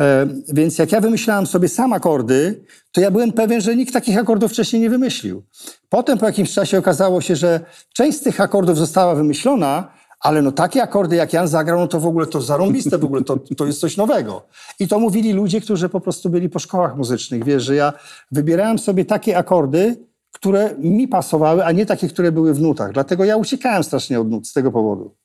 E, 0.00 0.26
Więc 0.48 0.78
jak 0.78 0.92
ja 0.92 1.00
wymyślałem 1.00 1.46
sobie 1.46 1.68
sam 1.68 1.92
akordy, 1.92 2.64
to 2.92 3.00
ja 3.00 3.10
byłem 3.10 3.32
pewien, 3.32 3.60
że 3.60 3.76
nikt 3.76 3.92
takich 3.92 4.18
akordów 4.18 4.52
wcześniej 4.52 4.82
nie 4.82 4.90
wymyślił. 4.90 5.42
Potem 5.88 6.18
po 6.18 6.26
jakimś 6.26 6.52
czasie 6.52 6.78
okazało 6.78 7.20
się, 7.20 7.36
że 7.36 7.60
część 7.94 8.18
z 8.18 8.22
tych 8.22 8.40
akordów 8.40 8.78
została 8.78 9.14
wymyślona, 9.14 9.92
ale 10.24 10.42
no 10.42 10.52
takie 10.52 10.82
akordy 10.82 11.16
jak 11.16 11.32
Jan 11.32 11.48
zagrał, 11.48 11.78
no 11.78 11.88
to 11.88 12.00
w 12.00 12.06
ogóle 12.06 12.26
to 12.26 12.40
zarąbiste, 12.40 12.98
w 12.98 13.04
ogóle 13.04 13.24
to, 13.24 13.36
to 13.56 13.66
jest 13.66 13.80
coś 13.80 13.96
nowego. 13.96 14.46
I 14.80 14.88
to 14.88 14.98
mówili 14.98 15.32
ludzie, 15.32 15.60
którzy 15.60 15.88
po 15.88 16.00
prostu 16.00 16.30
byli 16.30 16.48
po 16.48 16.58
szkołach 16.58 16.96
muzycznych. 16.96 17.44
Wiesz, 17.44 17.62
że 17.62 17.74
ja 17.74 17.92
wybierałem 18.30 18.78
sobie 18.78 19.04
takie 19.04 19.38
akordy, 19.38 20.06
które 20.32 20.74
mi 20.78 21.08
pasowały, 21.08 21.64
a 21.64 21.72
nie 21.72 21.86
takie, 21.86 22.08
które 22.08 22.32
były 22.32 22.54
w 22.54 22.60
nutach. 22.60 22.92
Dlatego 22.92 23.24
ja 23.24 23.36
uciekałem 23.36 23.84
strasznie 23.84 24.20
od 24.20 24.30
nut 24.30 24.48
z 24.48 24.52
tego 24.52 24.72
powodu. 24.72 25.16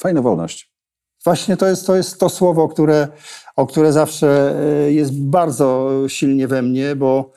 Fajna 0.00 0.22
wolność. 0.22 0.74
Właśnie 1.24 1.56
to 1.56 1.66
jest 1.66 1.86
to, 1.86 1.96
jest 1.96 2.20
to 2.20 2.28
słowo, 2.28 2.68
które, 2.68 3.08
o 3.56 3.66
które 3.66 3.92
zawsze 3.92 4.56
e, 4.86 4.92
jest 4.92 5.20
bardzo 5.20 5.90
silnie 6.08 6.48
we 6.48 6.62
mnie, 6.62 6.96
bo 6.96 7.32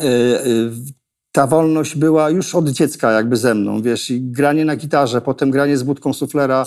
e, 0.00 0.04
e, 0.04 0.46
ta 1.38 1.46
wolność 1.46 1.96
była 1.96 2.30
już 2.30 2.54
od 2.54 2.68
dziecka 2.68 3.12
jakby 3.12 3.36
ze 3.36 3.54
mną, 3.54 3.82
wiesz, 3.82 4.10
i 4.10 4.20
granie 4.20 4.64
na 4.64 4.76
gitarze, 4.76 5.20
potem 5.20 5.50
granie 5.50 5.76
z 5.76 5.82
budką 5.82 6.12
suflera 6.12 6.66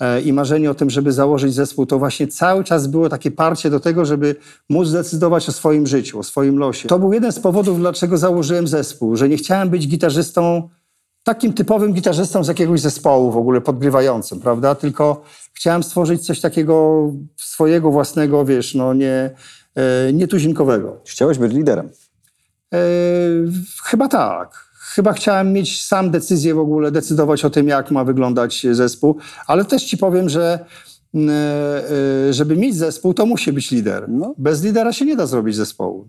e, 0.00 0.20
i 0.20 0.32
marzenie 0.32 0.70
o 0.70 0.74
tym, 0.74 0.90
żeby 0.90 1.12
założyć 1.12 1.54
zespół, 1.54 1.86
to 1.86 1.98
właśnie 1.98 2.28
cały 2.28 2.64
czas 2.64 2.86
było 2.86 3.08
takie 3.08 3.30
parcie 3.30 3.70
do 3.70 3.80
tego, 3.80 4.04
żeby 4.04 4.36
móc 4.68 4.92
decydować 4.92 5.48
o 5.48 5.52
swoim 5.52 5.86
życiu, 5.86 6.18
o 6.18 6.22
swoim 6.22 6.58
losie. 6.58 6.88
To 6.88 6.98
był 6.98 7.12
jeden 7.12 7.32
z 7.32 7.40
powodów, 7.40 7.78
dlaczego 7.78 8.18
założyłem 8.18 8.68
zespół, 8.68 9.16
że 9.16 9.28
nie 9.28 9.36
chciałem 9.36 9.70
być 9.70 9.88
gitarzystą 9.88 10.68
takim 11.22 11.52
typowym 11.52 11.92
gitarzystą 11.92 12.44
z 12.44 12.48
jakiegoś 12.48 12.80
zespołu 12.80 13.30
w 13.30 13.36
ogóle 13.36 13.60
podgrywającym, 13.60 14.40
prawda? 14.40 14.74
Tylko 14.74 15.22
chciałem 15.52 15.82
stworzyć 15.82 16.26
coś 16.26 16.40
takiego 16.40 17.06
swojego 17.36 17.90
własnego, 17.90 18.44
wiesz, 18.44 18.74
no 18.74 18.94
nie, 18.94 19.30
e, 19.74 20.12
nietuzinkowego. 20.12 21.00
Chciałeś 21.04 21.38
być 21.38 21.52
liderem. 21.52 21.90
E, 22.74 22.78
chyba 23.84 24.08
tak. 24.08 24.66
Chyba 24.96 25.12
chciałem 25.12 25.52
mieć 25.52 25.82
sam 25.82 26.10
decyzję 26.10 26.54
w 26.54 26.58
ogóle, 26.58 26.90
decydować 26.90 27.44
o 27.44 27.50
tym, 27.50 27.68
jak 27.68 27.90
ma 27.90 28.04
wyglądać 28.04 28.66
zespół, 28.72 29.16
ale 29.46 29.64
też 29.64 29.84
ci 29.84 29.98
powiem, 29.98 30.28
że 30.28 30.64
mm, 31.14 31.30
e, 32.28 32.32
żeby 32.32 32.56
mieć 32.56 32.76
zespół, 32.76 33.14
to 33.14 33.26
musi 33.26 33.52
być 33.52 33.70
lider. 33.70 34.08
No. 34.08 34.34
Bez 34.38 34.62
lidera 34.62 34.92
się 34.92 35.04
nie 35.04 35.16
da 35.16 35.26
zrobić 35.26 35.56
zespołu. 35.56 36.08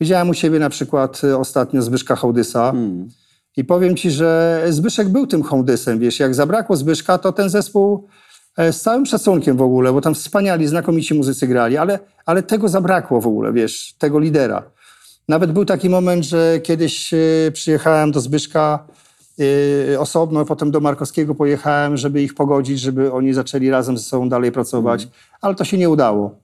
Widziałem 0.00 0.30
u 0.30 0.34
siebie 0.34 0.58
na 0.58 0.70
przykład 0.70 1.20
e, 1.24 1.38
ostatnio 1.38 1.82
Zbyszka 1.82 2.16
Hołdysa, 2.16 2.70
Hmm. 2.70 3.08
i 3.56 3.64
powiem 3.64 3.96
ci, 3.96 4.10
że 4.10 4.62
Zbyszek 4.68 5.08
był 5.08 5.26
tym 5.26 5.42
hołdysem, 5.42 5.98
wiesz, 5.98 6.20
jak 6.20 6.34
zabrakło 6.34 6.76
Zbyszka, 6.76 7.18
to 7.18 7.32
ten 7.32 7.48
zespół 7.48 8.08
e, 8.56 8.72
z 8.72 8.80
całym 8.80 9.06
szacunkiem 9.06 9.56
w 9.56 9.62
ogóle, 9.62 9.92
bo 9.92 10.00
tam 10.00 10.14
wspaniali, 10.14 10.66
znakomici 10.66 11.14
muzycy 11.14 11.46
grali, 11.46 11.76
ale, 11.76 11.98
ale 12.26 12.42
tego 12.42 12.68
zabrakło 12.68 13.20
w 13.20 13.26
ogóle, 13.26 13.52
wiesz, 13.52 13.94
tego 13.98 14.18
lidera. 14.18 14.62
Nawet 15.28 15.52
był 15.52 15.64
taki 15.64 15.88
moment, 15.90 16.24
że 16.24 16.60
kiedyś 16.62 17.14
e, 17.14 17.18
przyjechałem 17.52 18.12
do 18.12 18.20
Zbyszka 18.20 18.86
e, 19.92 20.00
osobno, 20.00 20.44
potem 20.44 20.70
do 20.70 20.80
Markowskiego 20.80 21.34
pojechałem, 21.34 21.96
żeby 21.96 22.22
ich 22.22 22.34
pogodzić, 22.34 22.80
żeby 22.80 23.12
oni 23.12 23.32
zaczęli 23.32 23.70
razem 23.70 23.98
ze 23.98 24.04
sobą 24.04 24.28
dalej 24.28 24.52
pracować, 24.52 25.08
ale 25.40 25.54
to 25.54 25.64
się 25.64 25.78
nie 25.78 25.90
udało. 25.90 26.38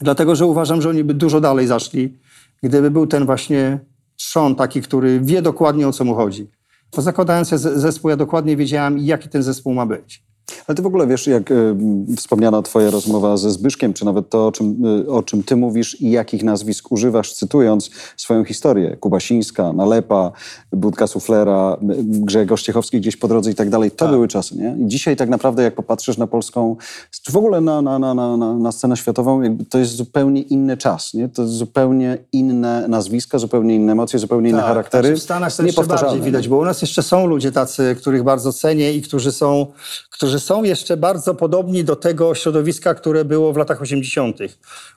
Dlatego, 0.00 0.36
że 0.36 0.46
uważam, 0.46 0.82
że 0.82 0.88
oni 0.88 1.04
by 1.04 1.14
dużo 1.14 1.40
dalej 1.40 1.66
zaszli, 1.66 2.18
gdyby 2.62 2.90
był 2.90 3.06
ten 3.06 3.26
właśnie 3.26 3.78
trzon 4.16 4.54
taki, 4.54 4.82
który 4.82 5.20
wie 5.20 5.42
dokładnie 5.42 5.88
o 5.88 5.92
co 5.92 6.04
mu 6.04 6.14
chodzi. 6.14 6.50
Bo 6.96 7.02
zakładając 7.02 7.48
zespół, 7.48 8.10
ja 8.10 8.16
dokładnie 8.16 8.56
wiedziałem, 8.56 8.98
jaki 8.98 9.28
ten 9.28 9.42
zespół 9.42 9.74
ma 9.74 9.86
być. 9.86 10.22
Ale 10.66 10.76
ty 10.76 10.82
w 10.82 10.86
ogóle 10.86 11.06
wiesz, 11.06 11.26
jak 11.26 11.50
y, 11.50 11.74
wspomniana 12.16 12.62
twoja 12.62 12.90
rozmowa 12.90 13.36
ze 13.36 13.50
Zbyszkiem, 13.50 13.92
czy 13.92 14.04
nawet 14.04 14.28
to, 14.28 14.46
o 14.46 14.52
czym, 14.52 14.86
y, 15.06 15.10
o 15.10 15.22
czym 15.22 15.42
ty 15.42 15.56
mówisz 15.56 16.00
i 16.00 16.10
jakich 16.10 16.42
nazwisk 16.44 16.92
używasz, 16.92 17.32
cytując 17.32 17.90
swoją 18.16 18.44
historię. 18.44 18.96
Kubasińska, 18.96 19.72
Nalepa, 19.72 20.32
Budka 20.72 21.06
Suflera, 21.06 21.76
y, 21.82 21.96
Grzegorz 22.02 22.62
Ciechowski 22.62 23.00
gdzieś 23.00 23.16
po 23.16 23.28
drodze 23.28 23.50
i 23.50 23.54
tak 23.54 23.70
dalej. 23.70 23.90
To 23.90 24.08
były 24.08 24.28
czasy, 24.28 24.56
nie? 24.56 24.76
I 24.78 24.88
dzisiaj 24.88 25.16
tak 25.16 25.28
naprawdę, 25.28 25.62
jak 25.62 25.74
popatrzysz 25.74 26.18
na 26.18 26.26
polską, 26.26 26.76
czy 27.22 27.32
w 27.32 27.36
ogóle 27.36 27.60
na, 27.60 27.82
na, 27.82 27.98
na, 27.98 28.14
na, 28.14 28.36
na- 28.36 28.72
scenę 28.72 28.96
światową, 28.96 29.42
to 29.70 29.78
jest 29.78 29.92
zupełnie 29.96 30.42
inny 30.42 30.76
czas, 30.76 31.14
nie? 31.14 31.28
To 31.28 31.46
zupełnie 31.48 32.18
inne 32.32 32.88
nazwiska, 32.88 33.38
zupełnie 33.38 33.74
inne 33.74 33.92
emocje, 33.92 34.18
zupełnie 34.18 34.50
inne 34.50 34.62
charaktery. 34.62 35.08
Znaczy 35.08 35.20
w 35.20 35.24
Stanach 35.24 35.56
to 35.56 35.62
jeszcze 35.62 35.84
bardziej 35.84 36.20
widać, 36.20 36.48
bo 36.48 36.56
u 36.56 36.64
nas 36.64 36.82
jeszcze 36.82 37.02
są 37.02 37.26
ludzie 37.26 37.52
tacy, 37.52 37.96
których 38.00 38.22
bardzo 38.22 38.52
cenię 38.52 38.92
i 38.92 39.02
którzy 39.02 39.32
są, 39.32 39.66
którzy 40.10 40.40
są 40.40 40.51
są 40.52 40.62
jeszcze 40.62 40.96
bardzo 40.96 41.34
podobni 41.34 41.84
do 41.84 41.96
tego 41.96 42.34
środowiska, 42.34 42.94
które 42.94 43.24
było 43.24 43.52
w 43.52 43.56
latach 43.56 43.82
80. 43.82 44.38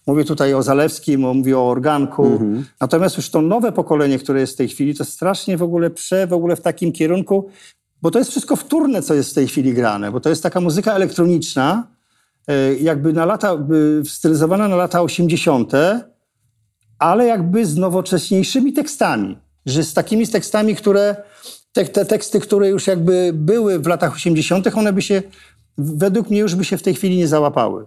Mówię 0.08 0.26
tutaj 0.26 0.54
o 0.54 0.64
Zalewskim, 0.64 1.22
mówię 1.22 1.58
o 1.58 1.70
Organku. 1.70 2.40
Natomiast 2.80 3.18
już 3.18 3.30
to 3.30 3.42
nowe 3.42 3.72
pokolenie, 3.72 4.20
które 4.20 4.40
jest 4.40 4.54
w 4.54 4.56
tej 4.56 4.68
chwili, 4.68 4.96
to 4.96 5.06
strasznie 5.06 5.58
w 5.58 5.64
ogóle 5.64 5.90
prze 5.90 6.28
w 6.28 6.34
ogóle 6.34 6.56
w 6.56 6.62
takim 6.62 6.92
kierunku, 6.92 7.50
bo 8.02 8.12
to 8.12 8.20
jest 8.20 8.32
wszystko 8.32 8.56
wtórne, 8.56 9.02
co 9.02 9.14
jest 9.14 9.32
w 9.32 9.34
tej 9.34 9.48
chwili 9.48 9.74
grane, 9.74 10.12
bo 10.12 10.20
to 10.20 10.30
jest 10.30 10.44
taka 10.44 10.62
muzyka 10.62 10.94
elektroniczna, 10.94 11.88
e, 12.48 12.76
jakby 12.76 13.14
na 13.14 13.26
lata, 13.26 13.58
stylizowana 14.06 14.68
na 14.68 14.76
lata 14.76 15.02
80., 15.02 15.72
ale 17.00 17.26
jakby 17.26 17.66
z 17.66 17.78
nowocześniejszymi 17.78 18.74
tekstami. 18.74 19.38
Że 19.66 19.84
z 19.84 19.94
takimi 19.94 20.28
tekstami, 20.28 20.76
które 20.76 21.16
te, 21.76 21.86
te 21.86 22.06
teksty, 22.06 22.40
które 22.40 22.70
już 22.70 22.88
jakby 22.88 23.32
były 23.34 23.80
w 23.80 23.88
latach 23.88 24.16
80., 24.16 24.68
one 24.76 24.94
by 24.94 25.02
się, 25.02 25.24
według 25.78 26.30
mnie 26.30 26.40
już 26.40 26.56
by 26.56 26.66
się 26.66 26.78
w 26.78 26.82
tej 26.82 26.94
chwili 26.94 27.18
nie 27.18 27.28
załapały. 27.28 27.86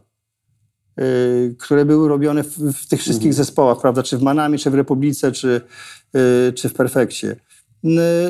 Yy, 0.97 1.55
które 1.59 1.85
były 1.85 2.09
robione 2.09 2.45
w, 2.45 2.59
w 2.59 2.89
tych 2.89 3.01
wszystkich 3.01 3.35
zespołach, 3.35 3.81
prawda, 3.81 4.03
czy 4.03 4.19
w 4.19 4.23
Manamie, 4.23 4.59
czy 4.59 4.71
w 4.71 4.75
Republice, 4.75 5.33
czy, 5.33 5.61
yy, 6.15 6.53
czy 6.53 6.69
w 6.69 6.75
Perfekcie. 6.75 7.37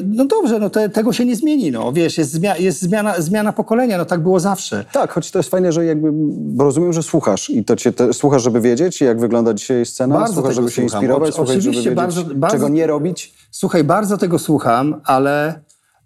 No 0.06 0.24
dobrze, 0.24 0.58
no 0.58 0.70
te, 0.70 0.88
tego 0.88 1.12
się 1.12 1.24
nie 1.24 1.36
zmieni, 1.36 1.70
no 1.72 1.92
wiesz, 1.92 2.18
jest, 2.18 2.32
zmia, 2.32 2.56
jest 2.56 2.80
zmiana, 2.82 3.20
zmiana 3.20 3.52
pokolenia, 3.52 3.98
no 3.98 4.04
tak 4.04 4.22
było 4.22 4.40
zawsze. 4.40 4.84
Tak, 4.92 5.12
choć 5.12 5.30
to 5.30 5.38
jest 5.38 5.50
fajne, 5.50 5.72
że 5.72 5.84
jakby, 5.84 6.08
bo 6.32 6.64
rozumiem, 6.64 6.92
że 6.92 7.02
słuchasz 7.02 7.50
i 7.50 7.64
to 7.64 7.76
cię 7.76 7.92
te, 7.92 8.12
słuchasz, 8.12 8.42
żeby 8.42 8.60
wiedzieć, 8.60 9.00
jak 9.00 9.20
wygląda 9.20 9.54
dzisiaj 9.54 9.86
scena, 9.86 10.14
Bardzo 10.14 10.34
słuchasz, 10.34 10.54
żeby 10.54 10.68
się 10.70 10.74
słucham. 10.74 10.84
inspirować, 10.84 11.28
Oczy- 11.28 11.36
słuchać, 11.36 11.62
żeby 11.62 11.76
wiedzieć, 11.76 11.94
bardzo- 11.94 12.24
bardzo- 12.34 12.56
czego 12.56 12.68
nie 12.68 12.86
robić. 12.86 13.34
Słuchaj, 13.50 13.84
bardzo 13.84 14.18
tego 14.18 14.38
słucham, 14.38 15.00
ale 15.04 15.60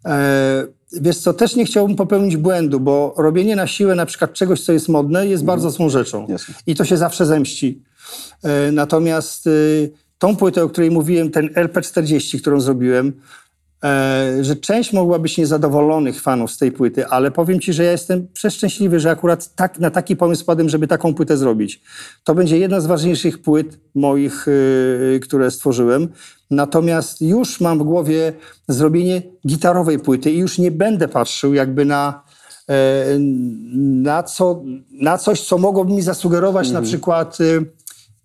e, 0.07 0.67
wiesz 1.01 1.19
co, 1.19 1.33
też 1.33 1.57
nie 1.57 1.65
chciałbym 1.65 1.97
popełnić 1.97 2.37
błędu, 2.37 2.81
bo 2.81 3.15
robienie 3.17 3.57
na 3.57 3.67
siłę 3.67 3.95
na 3.95 4.07
przykład 4.07 4.33
czegoś, 4.33 4.61
co 4.61 4.73
jest 4.73 4.89
modne, 4.89 5.27
jest 5.27 5.45
bardzo 5.45 5.71
złą 5.71 5.89
rzeczą. 5.89 6.27
Jasne. 6.29 6.55
I 6.67 6.75
to 6.75 6.85
się 6.85 6.97
zawsze 6.97 7.27
zemści. 7.27 7.83
E, 8.43 8.73
natomiast 8.73 9.47
e, 9.47 9.51
tą 10.19 10.37
płytę, 10.37 10.65
o 10.65 10.69
której 10.69 10.91
mówiłem, 10.91 11.31
ten 11.31 11.47
LP40, 11.49 12.41
którą 12.41 12.61
zrobiłem, 12.61 13.13
że 14.41 14.57
część 14.57 14.93
mogła 14.93 15.19
być 15.19 15.39
niezadowolonych 15.39 16.21
fanów 16.21 16.51
z 16.53 16.59
tej 16.59 16.73
płyty, 16.73 17.07
ale 17.07 17.31
powiem 17.31 17.61
ci, 17.61 17.73
że 17.73 17.85
ja 17.85 17.93
jestem 17.93 18.29
przeszczęśliwy, 18.33 19.01
że 19.01 19.11
akurat 19.11 19.55
tak, 19.55 19.79
na 19.79 19.91
taki 19.91 20.17
pomysł 20.17 20.45
padłem, 20.45 20.69
żeby 20.69 20.87
taką 20.87 21.15
płytę 21.15 21.37
zrobić. 21.37 21.83
To 22.25 22.35
będzie 22.35 22.59
jedna 22.59 22.81
z 22.81 22.87
ważniejszych 22.87 23.43
płyt 23.43 23.81
moich, 23.95 24.47
e, 24.49 25.19
które 25.19 25.51
stworzyłem. 25.51 26.09
Natomiast 26.51 27.21
już 27.21 27.61
mam 27.61 27.79
w 27.79 27.83
głowie 27.83 28.33
zrobienie 28.69 29.23
gitarowej 29.47 29.99
płyty 29.99 30.31
i 30.31 30.39
już 30.39 30.59
nie 30.59 30.71
będę 30.71 31.09
patrzył 31.09 31.55
jakby 31.55 31.85
na, 31.85 32.23
e, 32.69 33.05
na, 34.03 34.23
co, 34.23 34.63
na 34.93 35.19
coś, 35.19 35.41
co 35.41 35.59
mogłoby 35.59 35.93
mi 35.93 36.03
zasugerować 36.03 36.71
na 36.71 36.83
przykład... 36.83 37.39
e, 37.41 37.82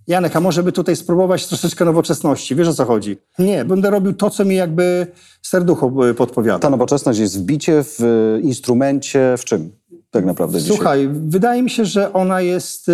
Janek, 0.08 0.36
a 0.36 0.40
może 0.40 0.64
by 0.64 0.72
tutaj 0.72 0.96
spróbować 0.96 1.48
troszeczkę 1.48 1.86
nowoczesności? 1.86 2.56
Wiesz 2.56 2.68
o 2.68 2.74
co 2.74 2.86
chodzi? 2.86 3.18
Nie, 3.40 3.66
będę 3.66 3.90
robił 3.90 4.14
to, 4.14 4.30
co 4.30 4.46
mi 4.46 4.56
jakby 4.56 5.08
serducho 5.42 6.10
y, 6.10 6.14
podpowiada. 6.14 6.60
Ta 6.60 6.70
nowoczesność 6.70 7.20
jest 7.20 7.40
w 7.40 7.42
bicie, 7.42 7.84
w 7.84 8.02
y, 8.02 8.42
instrumencie, 8.42 9.36
w 9.38 9.46
czym 9.46 9.72
tak 10.12 10.26
naprawdę 10.26 10.60
dzisiaj? 10.60 10.76
Słuchaj, 10.76 11.10
wydaje 11.12 11.64
mi 11.64 11.70
się, 11.70 11.86
że 11.86 12.14
ona 12.14 12.42
jest 12.42 12.90
y, 12.90 12.92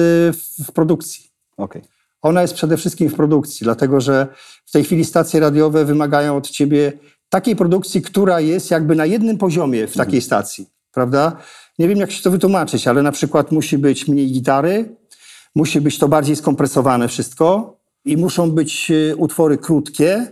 w 0.65 0.71
produkcji. 0.73 1.30
Okej. 1.58 1.82
Ona 2.21 2.41
jest 2.41 2.54
przede 2.54 2.78
wszystkim 2.78 3.10
w 3.10 3.15
produkcji, 3.15 3.63
dlatego 3.63 4.02
że 4.02 4.28
w 4.65 4.71
tej 4.71 4.84
chwili 4.84 5.06
stacje 5.06 5.39
radiowe 5.39 5.86
wymagają 5.86 6.38
od 6.38 6.49
ciebie 6.49 6.93
takiej 7.30 7.56
produkcji, 7.56 8.02
która 8.02 8.39
jest 8.39 8.71
jakby 8.71 8.95
na 8.95 9.06
jednym 9.06 9.38
poziomie 9.38 9.88
w 9.88 9.93
takiej 9.93 10.21
stacji, 10.21 10.69
prawda? 10.91 11.38
Nie 11.80 11.88
wiem, 11.88 11.97
jak 11.97 12.12
się 12.12 12.23
to 12.23 12.32
wytłumaczyć, 12.32 12.88
ale 12.88 13.02
na 13.02 13.12
przykład 13.12 13.52
musi 13.52 13.78
być 13.78 14.08
mniej 14.08 14.32
gitary, 14.32 14.95
musi 15.56 15.82
być 15.82 16.00
to 16.00 16.08
bardziej 16.08 16.36
skompresowane 16.36 17.08
wszystko 17.08 17.78
i 18.06 18.18
muszą 18.18 18.52
być 18.52 18.92
e, 18.92 19.16
utwory 19.16 19.58
krótkie, 19.58 20.28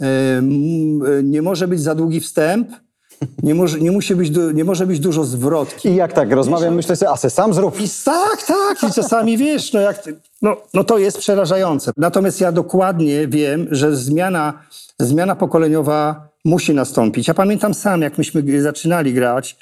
e, 0.00 0.04
e, 0.06 0.42
nie 1.22 1.42
może 1.42 1.68
być 1.68 1.80
za 1.80 1.94
długi 1.94 2.20
wstęp, 2.20 2.68
nie 3.42 3.54
może, 3.54 3.80
nie 3.80 3.90
musi 3.90 4.14
być, 4.14 4.30
nie 4.54 4.64
może 4.64 4.86
być 4.86 5.00
dużo 5.00 5.24
zwrotki. 5.24 5.88
I 5.88 5.94
jak 5.94 6.12
tak 6.12 6.32
rozmawiam, 6.32 6.74
myślę 6.74 6.96
sobie, 6.96 7.10
a 7.10 7.16
se 7.16 7.30
sam 7.30 7.54
zrób. 7.54 7.80
I 7.80 7.88
tak, 8.04 8.42
tak. 8.42 8.90
I 8.90 8.92
czasami 8.92 9.36
wiesz, 9.36 9.72
no, 9.72 9.80
jak, 9.80 10.02
no, 10.42 10.56
no 10.74 10.84
to 10.84 10.98
jest 10.98 11.18
przerażające. 11.18 11.92
Natomiast 11.96 12.40
ja 12.40 12.52
dokładnie 12.52 13.28
wiem, 13.28 13.66
że 13.70 13.96
zmiana, 13.96 14.62
zmiana 14.98 15.36
pokoleniowa 15.36 16.29
musi 16.44 16.74
nastąpić. 16.74 17.28
Ja 17.28 17.34
pamiętam 17.34 17.74
sam, 17.74 18.02
jak 18.02 18.18
myśmy 18.18 18.62
zaczynali 18.62 19.14
grać, 19.14 19.56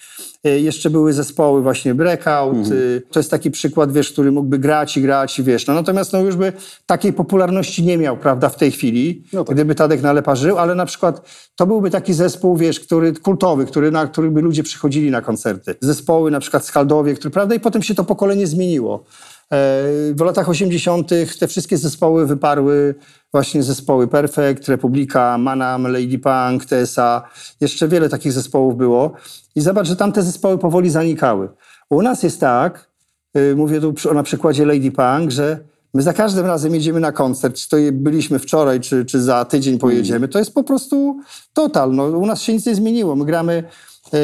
e, 0.44 0.60
jeszcze 0.60 0.90
były 0.90 1.12
zespoły 1.12 1.62
właśnie 1.62 1.94
Breakout. 1.94 2.56
e, 2.56 3.00
To 3.10 3.20
jest 3.20 3.30
taki 3.30 3.50
przykład, 3.50 3.92
wiesz, 3.92 4.12
który 4.12 4.32
mógłby 4.32 4.58
grać 4.58 4.96
i 4.96 5.02
grać 5.02 5.38
i 5.38 5.42
wiesz. 5.42 5.66
No, 5.66 5.74
natomiast 5.74 6.12
no, 6.12 6.20
już 6.20 6.36
by 6.36 6.52
takiej 6.86 7.12
popularności 7.12 7.82
nie 7.82 7.98
miał, 7.98 8.16
prawda, 8.16 8.48
w 8.48 8.56
tej 8.56 8.70
chwili, 8.72 9.24
No 9.32 9.44
tak. 9.44 9.54
gdyby 9.56 9.74
Tadek 9.74 10.02
Nalepa 10.02 10.36
żył, 10.36 10.58
ale 10.58 10.74
na 10.74 10.86
przykład 10.86 11.22
to 11.56 11.66
byłby 11.66 11.90
taki 11.90 12.14
zespół, 12.14 12.56
wiesz, 12.56 12.80
który 12.80 13.12
kultowy, 13.12 13.66
który, 13.66 13.90
na 13.90 14.06
który 14.06 14.30
by 14.30 14.40
ludzie 14.42 14.62
przychodzili 14.62 15.10
na 15.10 15.20
koncerty. 15.22 15.74
Zespoły 15.80 16.30
na 16.30 16.40
przykład 16.40 16.64
Skaldowie, 16.66 17.14
które, 17.14 17.30
prawda, 17.30 17.54
i 17.54 17.60
potem 17.60 17.82
się 17.82 17.94
to 17.94 18.04
pokolenie 18.04 18.46
zmieniło. 18.46 19.04
E, 19.52 20.14
W 20.14 20.20
latach 20.20 20.48
80. 20.48 21.08
te 21.38 21.48
wszystkie 21.48 21.76
zespoły 21.76 22.26
wyparły 22.26 22.94
właśnie 23.32 23.62
zespoły 23.62 24.08
Perfect, 24.08 24.68
Republika, 24.68 25.38
Manam, 25.38 25.86
Lady 25.86 26.18
Punk, 26.18 26.64
TSA. 26.64 27.22
Jeszcze 27.60 27.88
wiele 27.88 28.08
takich 28.08 28.32
zespołów 28.32 28.76
było. 28.76 29.12
I 29.54 29.60
zobacz, 29.60 29.86
że 29.86 29.96
tamte 29.96 30.22
zespoły 30.22 30.58
powoli 30.58 30.90
zanikały. 30.90 31.48
U 31.90 32.02
nas 32.02 32.22
jest 32.22 32.40
tak, 32.40 32.90
y, 33.36 33.56
mówię 33.56 33.80
tu 33.80 34.14
na 34.14 34.22
przykładzie 34.22 34.66
Lady 34.66 34.90
Punk, 34.90 35.30
że 35.30 35.58
my 35.94 36.02
za 36.02 36.12
każdym 36.12 36.46
razem 36.46 36.74
jedziemy 36.74 37.00
na 37.00 37.12
koncert, 37.12 37.56
czy 37.56 37.68
to 37.68 37.76
byliśmy 37.92 38.38
wczoraj, 38.38 38.80
czy, 38.80 39.04
czy 39.04 39.22
za 39.22 39.44
tydzień 39.44 39.78
pojedziemy, 39.78 40.28
to 40.28 40.38
jest 40.38 40.54
po 40.54 40.64
prostu 40.64 41.20
total. 41.52 41.94
No, 41.94 42.04
u 42.04 42.26
nas 42.26 42.42
się 42.42 42.52
nic 42.52 42.66
nie 42.66 42.74
zmieniło. 42.74 43.16
My 43.16 43.24
gramy, 43.24 43.64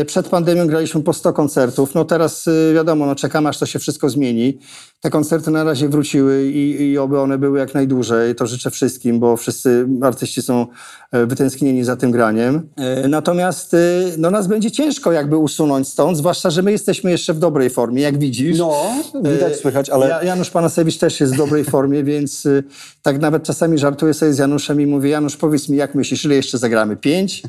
przed 0.07 0.29
pandemią 0.29 0.67
graliśmy 0.67 1.03
po 1.03 1.13
100 1.13 1.33
koncertów, 1.33 1.95
no 1.95 2.05
teraz 2.05 2.47
y, 2.47 2.73
wiadomo, 2.75 3.07
no 3.07 3.15
czekamy 3.15 3.49
aż 3.49 3.59
to 3.59 3.67
się 3.67 3.79
wszystko 3.79 4.11
zmieni. 4.11 4.59
Te 5.01 5.11
koncerty 5.11 5.51
na 5.51 5.65
razie 5.65 5.89
wróciły 5.89 6.51
i, 6.51 6.91
i 6.91 6.99
oby 6.99 7.21
one 7.21 7.39
były 7.39 7.59
jak 7.59 7.75
najdłużej. 7.75 8.35
To 8.35 8.47
życzę 8.47 8.71
wszystkim, 8.71 9.21
bo 9.21 9.37
wszyscy 9.37 9.87
artyści 10.03 10.43
są 10.43 10.67
e, 11.13 11.27
wytęsknieni 11.27 11.85
za 11.85 11.97
tym 11.97 12.11
graniem. 12.11 12.69
E, 12.77 13.09
Natomiast 13.09 13.75
y, 13.75 13.79
no, 14.19 14.31
nas 14.31 14.47
będzie 14.47 14.71
ciężko 14.71 15.13
jakby 15.13 15.37
usunąć 15.37 15.89
stąd, 15.89 16.17
zwłaszcza, 16.17 16.51
że 16.51 16.63
my 16.63 16.73
jesteśmy 16.73 17.11
jeszcze 17.11 17.35
w 17.35 17.39
dobrej 17.39 17.71
formie, 17.71 18.03
jak 18.03 18.19
widzisz. 18.19 18.59
No, 18.59 18.75
widać, 19.15 19.53
E, 19.53 19.57
słychać, 19.57 19.91
ale... 19.91 20.09
Ja, 20.09 20.23
Janusz 20.23 20.51
Panasewicz 20.51 20.99
też 20.99 21.21
jest 21.21 21.35
w 21.35 21.37
dobrej 21.37 21.65
formie, 21.65 22.05
więc 22.15 22.47
y, 22.47 22.65
tak 23.03 23.21
nawet 23.21 23.43
czasami 23.43 23.79
żartuję 23.79 24.15
sobie 24.15 24.33
z 24.33 24.39
Januszem 24.39 24.81
i 24.81 24.87
mówię, 24.87 25.11
Janusz, 25.11 25.37
powiedz 25.37 25.69
mi, 25.69 25.77
jak 25.77 25.95
myślisz, 25.95 26.25
ile 26.25 26.35
jeszcze 26.35 26.59
zagramy? 26.59 26.97
Pięć? 26.97 27.43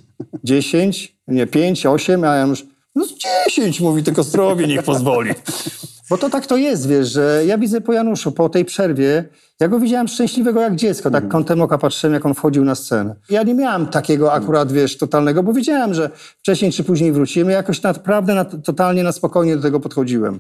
Dziesięć? 0.43 1.14
Nie, 1.27 1.47
pięć, 1.47 1.85
osiem? 1.85 2.23
A 2.23 2.35
Janusz, 2.35 2.65
no 2.95 3.05
z 3.05 3.13
dziesięć, 3.13 3.81
mówi, 3.81 4.03
tylko 4.03 4.23
zdrowie 4.23 4.67
niech 4.67 4.83
pozwoli. 4.83 5.31
Bo 6.09 6.17
to 6.17 6.29
tak 6.29 6.45
to 6.45 6.57
jest, 6.57 6.87
wiesz, 6.87 7.11
że 7.11 7.43
ja 7.45 7.57
widzę 7.57 7.81
po 7.81 7.93
Januszu, 7.93 8.31
po 8.31 8.49
tej 8.49 8.65
przerwie, 8.65 9.25
ja 9.59 9.67
go 9.67 9.79
widziałem 9.79 10.07
szczęśliwego 10.07 10.61
jak 10.61 10.75
dziecko, 10.75 11.11
tak 11.11 11.27
kątem 11.27 11.61
oka 11.61 11.77
patrzyłem, 11.77 12.13
jak 12.13 12.25
on 12.25 12.33
wchodził 12.33 12.65
na 12.65 12.75
scenę. 12.75 13.15
Ja 13.29 13.43
nie 13.43 13.53
miałem 13.53 13.87
takiego 13.87 14.33
akurat, 14.33 14.71
wiesz, 14.71 14.97
totalnego, 14.97 15.43
bo 15.43 15.53
wiedziałem, 15.53 15.93
że 15.93 16.09
wcześniej 16.39 16.71
czy 16.71 16.83
później 16.83 17.11
wrócimy. 17.11 17.51
Jakoś 17.51 17.81
naprawdę 17.81 18.35
na, 18.35 18.45
totalnie 18.45 19.03
na 19.03 19.11
spokojnie 19.11 19.55
do 19.55 19.61
tego 19.61 19.79
podchodziłem. 19.79 20.39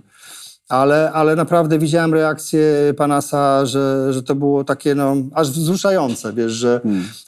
Ale, 0.69 1.11
ale 1.11 1.35
naprawdę 1.35 1.79
widziałem 1.79 2.13
reakcję 2.13 2.93
Panasa, 2.97 3.65
że, 3.65 4.13
że 4.13 4.23
to 4.23 4.35
było 4.35 4.63
takie 4.63 4.95
no, 4.95 5.15
aż 5.33 5.51
wzruszające, 5.51 6.33
wiesz, 6.33 6.51
że, 6.51 6.81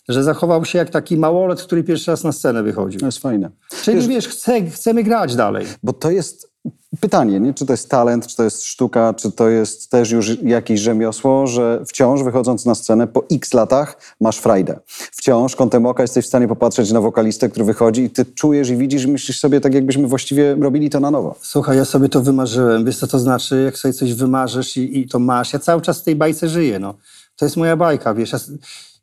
że 0.09 0.23
zachował 0.23 0.65
się 0.65 0.77
jak 0.77 0.89
taki 0.89 1.17
małolet, 1.17 1.61
który 1.61 1.83
pierwszy 1.83 2.11
raz 2.11 2.23
na 2.23 2.31
scenę 2.31 2.63
wychodził. 2.63 2.99
To 2.99 3.05
jest 3.05 3.19
fajne. 3.19 3.49
Czyli 3.83 4.07
wiesz, 4.07 4.27
chce, 4.27 4.61
chcemy 4.65 5.03
grać 5.03 5.35
dalej. 5.35 5.65
Bo 5.83 5.93
to 5.93 6.11
jest 6.11 6.51
pytanie, 6.99 7.39
nie? 7.39 7.53
czy 7.53 7.65
to 7.65 7.73
jest 7.73 7.89
talent, 7.89 8.27
czy 8.27 8.35
to 8.35 8.43
jest 8.43 8.63
sztuka, 8.63 9.13
czy 9.13 9.31
to 9.31 9.49
jest 9.49 9.91
też 9.91 10.11
już 10.11 10.43
jakieś 10.43 10.79
rzemiosło, 10.79 11.47
że 11.47 11.83
wciąż 11.87 12.23
wychodząc 12.23 12.65
na 12.65 12.75
scenę 12.75 13.07
po 13.07 13.23
x 13.31 13.53
latach 13.53 14.15
masz 14.21 14.37
frajdę. 14.37 14.79
Wciąż 14.87 15.55
kątem 15.55 15.85
oka 15.85 16.03
jesteś 16.03 16.25
w 16.25 16.27
stanie 16.27 16.47
popatrzeć 16.47 16.91
na 16.91 17.01
wokalistę, 17.01 17.49
który 17.49 17.65
wychodzi 17.65 18.01
i 18.01 18.09
ty 18.09 18.25
czujesz 18.25 18.69
i 18.69 18.77
widzisz 18.77 19.03
i 19.03 19.07
myślisz 19.07 19.39
sobie 19.39 19.61
tak, 19.61 19.73
jakbyśmy 19.73 20.07
właściwie 20.07 20.55
robili 20.55 20.89
to 20.89 20.99
na 20.99 21.11
nowo. 21.11 21.35
Słuchaj, 21.41 21.77
ja 21.77 21.85
sobie 21.85 22.09
to 22.09 22.21
wymarzyłem. 22.21 22.85
Wiesz, 22.85 22.97
co 22.97 23.07
to 23.07 23.19
znaczy, 23.19 23.63
jak 23.65 23.77
sobie 23.77 23.93
coś 23.93 24.13
wymarzysz 24.13 24.77
i, 24.77 24.99
i 24.99 25.07
to 25.07 25.19
masz. 25.19 25.53
Ja 25.53 25.59
cały 25.59 25.81
czas 25.81 26.01
w 26.01 26.03
tej 26.03 26.15
bajce 26.15 26.49
żyję, 26.49 26.79
no. 26.79 26.93
To 27.35 27.45
jest 27.45 27.57
moja 27.57 27.75
bajka, 27.75 28.13
wiesz. 28.13 28.31
Ja, 28.31 28.39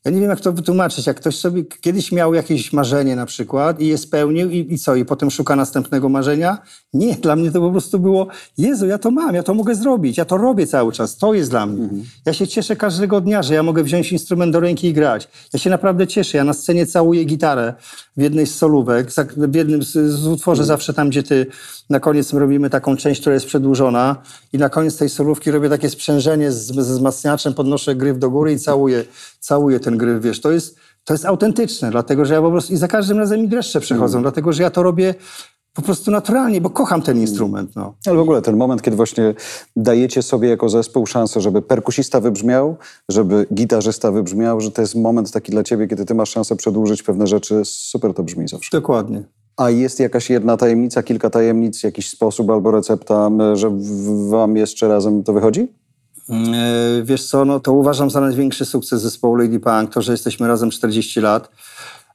Ja 0.05 0.11
nie 0.11 0.21
wiem, 0.21 0.31
jak 0.31 0.41
to 0.41 0.53
wytłumaczyć. 0.53 1.07
Jak 1.07 1.17
ktoś 1.17 1.37
sobie 1.37 1.65
kiedyś 1.65 2.13
miał 2.13 2.35
jakieś 2.35 2.73
marzenie 2.73 3.17
na 3.17 3.27
przykład 3.27 3.81
i 3.81 3.87
je 3.87 3.99
spełnił 3.99 4.51
i, 4.51 4.75
i 4.75 4.79
co? 4.79 4.95
I 4.95 5.05
potem 5.05 5.31
szuka 5.31 5.57
następnego 5.57 6.09
marzenia? 6.09 6.59
Nie, 6.95 7.15
dla 7.15 7.37
mnie 7.37 7.51
to 7.51 7.61
po 7.61 7.71
prostu 7.71 7.99
było, 7.99 8.27
Jezu, 8.59 8.87
ja 8.87 8.99
to 8.99 9.11
mam, 9.11 9.35
ja 9.35 9.43
to 9.43 9.55
mogę 9.55 9.75
zrobić, 9.75 10.19
ja 10.19 10.25
to 10.25 10.37
robię 10.37 10.67
cały 10.67 10.93
czas, 10.93 11.17
to 11.17 11.35
jest 11.35 11.51
dla 11.51 11.67
mnie. 11.67 11.83
Mhm. 11.83 12.05
Ja 12.27 12.33
się 12.33 12.47
cieszę 12.47 12.77
każdego 12.77 13.21
dnia, 13.21 13.43
że 13.43 13.55
ja 13.55 13.63
mogę 13.63 13.83
wziąć 13.83 14.13
instrument 14.13 14.53
do 14.53 14.61
ręki 14.61 14.89
i 14.89 14.93
grać. 14.93 15.29
Ja 15.53 15.59
się 15.59 15.71
naprawdę 15.71 16.07
cieszę. 16.07 16.39
Ja 16.39 16.45
na 16.45 16.53
scenie 16.53 16.87
całuję 16.87 17.25
gitarę 17.25 17.75
w 18.17 18.23
jednej 18.23 18.47
z 18.47 18.55
solówek, 18.55 19.11
w 19.37 19.55
jednym 19.55 19.83
z, 19.83 19.93
z 19.93 20.27
utworzy 20.27 20.63
mhm. 20.63 20.67
zawsze 20.67 20.95
tam, 20.95 21.09
gdzie 21.09 21.23
ty 21.23 21.47
na 21.91 22.01
koniec 22.01 22.33
robimy 22.33 22.71
taką 22.71 22.97
część, 22.97 23.21
która 23.21 23.35
jest 23.35 23.47
przedłużona 23.47 24.17
i 24.53 24.59
na 24.59 24.69
koniec 24.69 24.97
tej 24.97 25.09
solówki 25.09 25.51
robię 25.51 25.69
takie 25.69 25.91
sprzężenie 25.91 26.53
z, 26.53 26.67
ze 26.67 26.83
wzmacniaczem, 26.83 27.55
podnoszę 27.55 27.95
gryf 27.95 28.19
do 28.19 28.31
góry 28.31 28.53
i 28.53 28.59
całuję, 28.59 29.05
całuję 29.41 29.81
ten 29.81 29.94
gryf, 29.97 30.23
wiesz, 30.23 30.41
to 30.41 30.53
jest, 30.53 30.77
to 31.05 31.15
jest 31.15 31.25
autentyczne, 31.25 31.91
dlatego 31.91 32.25
że 32.25 32.35
ja 32.35 32.43
po 32.43 32.51
prostu 32.51 32.73
i 32.73 32.77
za 32.77 32.89
każdym 32.89 33.19
razem 33.19 33.41
mi 33.41 33.49
dreszcze 33.49 33.81
przechodzą, 33.81 34.19
mm. 34.19 34.23
dlatego 34.23 34.53
że 34.53 34.63
ja 34.63 34.71
to 34.71 34.83
robię 34.83 35.15
po 35.75 35.83
prostu 35.83 36.11
naturalnie, 36.11 36.61
bo 36.61 36.71
kocham 36.71 37.03
ten 37.03 37.21
instrument. 37.21 37.77
No. 37.77 37.95
Ale 38.07 38.17
w 38.17 38.21
ogóle 38.21 38.43
ten 38.43 38.57
moment, 38.57 38.83
kiedy 38.83 38.97
właśnie 38.97 39.35
dajecie 39.77 40.23
sobie 40.23 40.49
jako 40.49 40.69
zespół 40.69 41.07
szansę, 41.07 41.41
żeby 41.41 41.63
perkusista 41.63 42.21
wybrzmiał, 42.21 42.77
żeby 43.09 43.47
gitarzysta 43.55 44.13
wybrzmiał, 44.13 44.61
że 44.61 44.71
to 44.71 44.81
jest 44.81 44.95
moment 44.95 45.31
taki 45.31 45.53
dla 45.53 45.63
ciebie, 45.63 45.89
kiedy 45.89 46.05
ty 46.05 46.15
masz 46.15 46.31
szansę 46.31 46.57
przedłużyć 46.57 47.03
pewne 47.03 47.27
rzeczy, 47.27 47.63
super 47.65 48.15
to 48.15 48.23
brzmi 48.23 48.49
zawsze. 48.49 48.69
Dokładnie. 48.73 49.23
A 49.57 49.71
jest 49.71 50.01
jakaś 50.01 50.31
jedna 50.31 50.57
tajemnica, 50.57 51.03
kilka 51.03 51.31
tajemnic, 51.31 51.83
jakiś 51.83 52.11
sposób 52.11 52.51
albo 52.51 52.71
recepta, 52.71 53.31
że 53.55 53.71
wam 54.29 54.57
jeszcze 54.57 54.89
razem 54.89 55.23
to 55.23 55.33
wychodzi? 55.33 55.69
Mm, 56.29 56.55
e, 56.55 57.03
wiesz 57.03 57.27
co, 57.27 57.45
no 57.45 57.61
to 57.61 57.73
uważam 57.73 58.11
za 58.11 58.21
największy 58.21 58.65
sukces 58.65 59.03
zespołu 59.03 59.37
Lady 59.37 59.61
Punk, 59.61 59.93
to, 59.93 60.03
że 60.03 60.13
jesteśmy 60.13 60.49
razem 60.49 60.71
40 60.71 61.21
lat. 61.21 61.51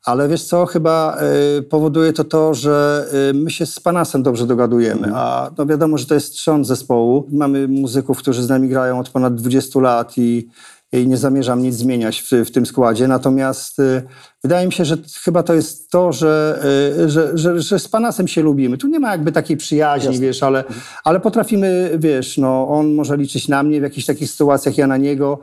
Ale 0.05 0.27
wiesz 0.27 0.43
co, 0.43 0.65
chyba 0.65 1.17
y, 1.57 1.63
powoduje 1.63 2.13
to 2.13 2.23
to, 2.23 2.53
że 2.53 3.05
y, 3.29 3.33
my 3.33 3.51
się 3.51 3.65
z 3.65 3.79
Panasem 3.79 4.23
dobrze 4.23 4.47
dogadujemy, 4.47 5.11
a 5.15 5.51
no 5.57 5.65
wiadomo, 5.65 5.97
że 5.97 6.05
to 6.05 6.13
jest 6.13 6.33
trzon 6.33 6.65
zespołu. 6.65 7.27
Mamy 7.31 7.67
muzyków, 7.67 8.17
którzy 8.17 8.43
z 8.43 8.49
nami 8.49 8.69
grają 8.69 8.99
od 8.99 9.09
ponad 9.09 9.35
20 9.35 9.79
lat 9.79 10.17
i 10.17 10.49
i 10.91 11.07
nie 11.07 11.17
zamierzam 11.17 11.61
nic 11.61 11.75
zmieniać 11.75 12.21
w, 12.21 12.31
w 12.31 12.51
tym 12.51 12.65
składzie. 12.65 13.07
Natomiast 13.07 13.79
y, 13.79 14.01
wydaje 14.43 14.67
mi 14.67 14.73
się, 14.73 14.85
że 14.85 14.97
chyba 15.23 15.43
to 15.43 15.53
jest 15.53 15.91
to, 15.91 16.13
że, 16.13 16.61
y, 16.99 17.09
że, 17.09 17.37
że, 17.37 17.61
że, 17.61 17.79
z 17.79 17.87
Panasem 17.87 18.27
się 18.27 18.41
lubimy. 18.41 18.77
Tu 18.77 18.87
nie 18.87 18.99
ma 18.99 19.11
jakby 19.11 19.31
takiej 19.31 19.57
przyjaźni, 19.57 20.07
Jasne. 20.07 20.27
wiesz, 20.27 20.43
ale, 20.43 20.63
ale 21.03 21.19
potrafimy, 21.19 21.97
wiesz, 21.99 22.37
no, 22.37 22.67
on 22.67 22.93
może 22.93 23.17
liczyć 23.17 23.47
na 23.47 23.63
mnie 23.63 23.79
w 23.79 23.83
jakichś 23.83 24.07
takich 24.07 24.31
sytuacjach, 24.31 24.77
ja 24.77 24.87
na 24.87 24.97
niego. 24.97 25.39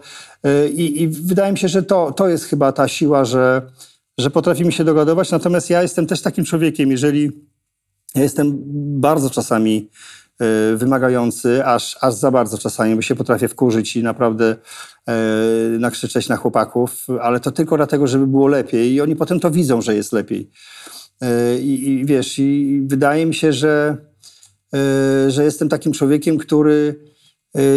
Y, 0.47 0.68
I, 0.68 1.09
wydaje 1.09 1.53
mi 1.53 1.59
się, 1.59 1.68
że 1.68 1.82
to, 1.82 2.12
to 2.12 2.28
jest 2.28 2.44
chyba 2.44 2.72
ta 2.72 2.88
siła, 2.88 3.24
że, 3.24 3.62
że 4.18 4.30
potrafimy 4.30 4.72
się 4.72 4.84
dogadować. 4.84 5.30
Natomiast 5.30 5.70
ja 5.70 5.82
jestem 5.82 6.07
też 6.07 6.22
takim 6.22 6.44
człowiekiem, 6.44 6.90
jeżeli 6.90 7.32
ja 8.14 8.22
jestem 8.22 8.59
bardzo 9.01 9.30
czasami 9.30 9.88
wymagający, 10.76 11.64
aż, 11.64 11.99
aż 12.01 12.14
za 12.14 12.30
bardzo 12.30 12.59
czasami, 12.59 12.97
bo 12.97 13.03
się 13.03 13.14
potrafię 13.14 13.49
wkurzyć 13.49 13.97
i 13.97 14.03
naprawdę 14.03 14.57
y, 15.74 15.78
nakrzyczeć 15.78 16.28
na 16.28 16.37
chłopaków, 16.37 17.07
ale 17.22 17.41
to 17.41 17.51
tylko 17.51 17.76
dlatego, 17.76 18.07
żeby 18.07 18.26
było 18.26 18.47
lepiej 18.47 18.93
i 18.93 19.01
oni 19.01 19.16
potem 19.16 19.41
to 19.41 19.51
widzą, 19.51 19.82
że 19.82 19.95
jest 19.95 20.12
lepiej. 20.12 20.51
Y, 21.22 21.61
I, 21.61 21.89
i 21.89 22.05
wiesz, 22.07 22.39
i 22.39 22.82
wydaje 22.87 23.26
mi 23.26 23.34
się, 23.34 23.53
że, 23.53 23.97
że 25.28 25.45
jestem 25.45 25.68
takim 25.68 25.93
człowiekiem, 25.93 26.39
który 26.39 27.01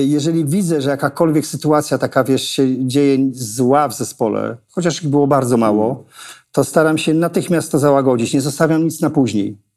jeżeli 0.06 0.46
widzę, 0.46 0.82
że 0.82 0.90
jakakolwiek 0.90 1.46
sytuacja 1.46 1.98
taka, 1.98 2.24
wiesz, 2.24 2.50
się 2.50 2.88
dzieje 2.88 3.18
zła 3.32 3.88
w 3.88 3.98
zespole, 3.98 4.58
chociaż 4.72 5.04
ich 5.04 5.10
było 5.10 5.28
bardzo 5.28 5.58
mało, 5.58 6.06
to 6.52 6.64
staram 6.64 6.98
się 6.98 7.14
natychmiast 7.14 7.72
to 7.72 7.80
załagodzić. 7.80 8.34
Nie 8.34 8.42
zostawiam 8.42 8.84
nic 8.84 9.02
na 9.02 9.10
później. 9.10 9.69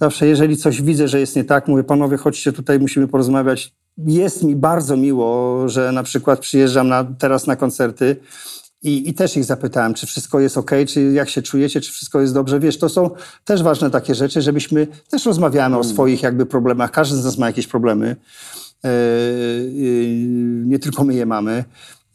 Zawsze, 0.00 0.26
jeżeli 0.26 0.56
coś 0.56 0.82
widzę, 0.82 1.08
że 1.08 1.20
jest 1.20 1.36
nie 1.36 1.44
tak, 1.44 1.68
mówię, 1.68 1.84
panowie, 1.84 2.16
chodźcie 2.16 2.52
tutaj, 2.52 2.80
musimy 2.80 3.08
porozmawiać. 3.08 3.74
Jest 3.98 4.42
mi 4.42 4.56
bardzo 4.56 4.96
miło, 4.96 5.68
że 5.68 5.92
na 5.92 6.02
przykład 6.02 6.40
przyjeżdżam 6.40 6.88
na, 6.88 7.04
teraz 7.18 7.46
na 7.46 7.56
koncerty 7.56 8.16
i, 8.82 9.08
i 9.08 9.14
też 9.14 9.36
ich 9.36 9.44
zapytałem, 9.44 9.94
czy 9.94 10.06
wszystko 10.06 10.40
jest 10.40 10.58
ok, 10.58 10.70
czy 10.88 11.02
jak 11.02 11.30
się 11.30 11.42
czujecie, 11.42 11.80
czy 11.80 11.92
wszystko 11.92 12.20
jest 12.20 12.34
dobrze. 12.34 12.60
Wiesz, 12.60 12.78
to 12.78 12.88
są 12.88 13.10
też 13.44 13.62
ważne 13.62 13.90
takie 13.90 14.14
rzeczy, 14.14 14.42
żebyśmy 14.42 14.86
też 15.10 15.26
rozmawiamy 15.26 15.76
o 15.76 15.80
mm. 15.80 15.92
swoich 15.92 16.22
jakby 16.22 16.46
problemach. 16.46 16.90
Każdy 16.90 17.16
z 17.16 17.24
nas 17.24 17.38
ma 17.38 17.46
jakieś 17.46 17.66
problemy. 17.66 18.16
Yy, 18.84 18.90
yy, 19.72 20.66
nie 20.66 20.78
tylko 20.78 21.04
my 21.04 21.14
je 21.14 21.26
mamy. 21.26 21.64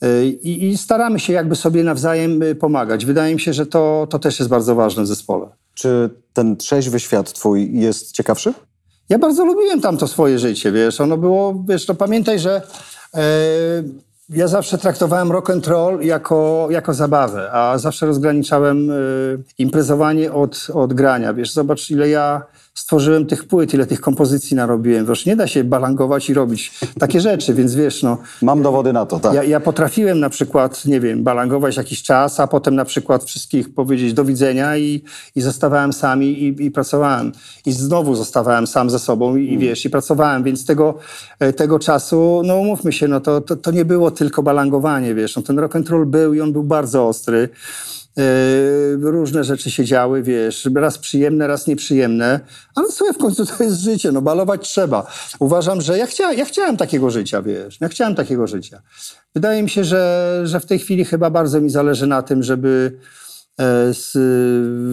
Yy, 0.02 0.26
I, 0.28 0.78
staramy 0.78 1.20
się 1.20 1.34
jakby 1.34 1.56
sobie 1.56 1.84
nawzajem 1.84 2.40
pomagać. 2.60 3.06
Wydaje 3.06 3.34
mi 3.34 3.42
się, 3.42 3.54
że 3.54 3.66
to, 3.66 4.08
to 4.10 4.20
też 4.20 4.40
jest 4.40 4.50
bardzo 4.50 4.76
ważne 4.76 5.04
w 5.04 5.08
zespole. 5.08 5.48
Czy 5.80 6.10
ten 6.34 6.58
trzeźwy 6.58 7.00
świat 7.00 7.34
twój 7.34 7.80
jest 7.80 8.12
ciekawszy? 8.12 8.54
Ja 9.10 9.20
bardzo 9.20 9.46
lubiłem 9.46 9.82
tam 9.82 9.98
to 9.98 10.08
swoje 10.08 10.40
życie, 10.40 10.72
wiesz. 10.72 11.02
Ono 11.02 11.18
było, 11.18 11.64
wiesz, 11.68 11.88
no 11.88 11.96
pamiętaj, 11.96 12.40
że 12.40 12.62
e, 13.14 13.22
ja 14.30 14.48
zawsze 14.48 14.78
traktowałem 14.78 15.32
rock 15.32 15.50
and 15.50 15.68
roll 15.68 16.02
jako, 16.02 16.68
jako 16.72 16.94
zabawę, 16.94 17.52
a 17.52 17.78
zawsze 17.78 18.06
rozgraniczałem 18.06 18.92
e, 18.92 18.96
imprezowanie 19.58 20.34
od, 20.34 20.68
od 20.74 20.94
grania. 20.94 21.34
Wiesz, 21.34 21.54
zobacz 21.54 21.92
ile 21.92 22.10
ja 22.10 22.42
stworzyłem 22.80 23.26
tych 23.26 23.48
płyt, 23.48 23.74
ile 23.74 23.86
tych 23.86 24.02
kompozycji 24.02 24.56
narobiłem. 24.56 25.06
Wiesz, 25.06 25.26
nie 25.26 25.36
da 25.36 25.48
się 25.48 25.64
balangować 25.64 26.30
i 26.30 26.34
robić 26.34 26.72
takie 27.00 27.22
rzeczy, 27.22 27.54
więc 27.54 27.76
wiesz, 27.76 28.04
no... 28.04 28.18
Mam 28.42 28.62
dowody 28.62 28.94
na 28.94 29.06
to, 29.06 29.20
tak. 29.20 29.34
Ja, 29.34 29.44
ja 29.44 29.60
potrafiłem 29.60 30.20
na 30.20 30.30
przykład, 30.30 30.86
nie 30.86 31.00
wiem, 31.00 31.24
balangować 31.24 31.78
jakiś 31.78 32.04
czas, 32.04 32.40
a 32.40 32.48
potem 32.48 32.76
na 32.76 32.86
przykład 32.86 33.24
wszystkich 33.24 33.74
powiedzieć 33.74 34.14
do 34.14 34.26
widzenia 34.26 34.78
i, 34.78 35.04
i 35.36 35.42
zostawałem 35.42 35.94
sam 35.94 36.24
i, 36.24 36.56
i 36.60 36.72
pracowałem. 36.72 37.32
I 37.66 37.72
znowu 37.72 38.16
zostawałem 38.16 38.68
sam 38.68 38.90
ze 38.90 39.00
sobą 39.00 39.36
i, 39.36 39.48
mm. 39.48 39.60
wiesz, 39.60 39.86
i 39.86 39.90
pracowałem, 39.90 40.44
więc 40.44 40.66
tego, 40.66 40.98
e, 41.40 41.54
tego 41.54 41.80
czasu, 41.80 42.42
no 42.46 42.56
umówmy 42.56 42.94
się, 42.94 43.08
no 43.08 43.20
to, 43.20 43.42
to, 43.42 43.56
to 43.56 43.72
nie 43.72 43.86
było 43.86 44.12
tylko 44.12 44.44
balangowanie, 44.44 45.16
wiesz, 45.16 45.36
no 45.36 45.42
ten 45.42 45.60
rock 45.60 45.76
and 45.76 45.90
roll 45.90 46.06
był 46.06 46.34
i 46.34 46.42
on 46.42 46.54
był 46.54 46.64
bardzo 46.64 47.08
ostry. 47.08 47.50
Yy, 48.18 49.12
różne 49.12 49.44
rzeczy 49.44 49.72
się 49.72 49.86
działy, 49.86 50.24
wiesz, 50.24 50.70
raz 50.76 50.98
przyjemne, 50.98 51.48
raz 51.48 51.68
nieprzyjemne, 51.68 52.40
ale 52.76 52.91
słuchaj, 52.91 53.13
w 53.13 53.17
końcu 53.17 53.45
to 53.45 53.63
jest 53.63 53.80
życie, 53.80 54.11
no 54.11 54.22
balować 54.22 54.70
trzeba. 54.70 55.11
Uważam, 55.39 55.82
że 55.82 55.97
ja, 55.97 56.05
chcia, 56.05 56.34
ja 56.34 56.45
chciałem 56.45 56.78
takiego 56.78 57.09
życia, 57.09 57.41
wiesz, 57.41 57.78
ja 57.82 57.89
chciałem 57.89 58.15
takiego 58.15 58.47
życia. 58.47 58.82
Wydaje 59.36 59.63
mi 59.63 59.70
się, 59.70 59.84
że, 59.84 60.41
że 60.43 60.59
w 60.59 60.65
tej 60.65 60.80
chwili 60.80 61.05
chyba 61.05 61.30
bardzo 61.30 61.61
mi 61.61 61.70
zależy 61.70 62.07
na 62.07 62.22
tym, 62.22 62.43
żeby, 62.43 62.99
e, 63.59 63.93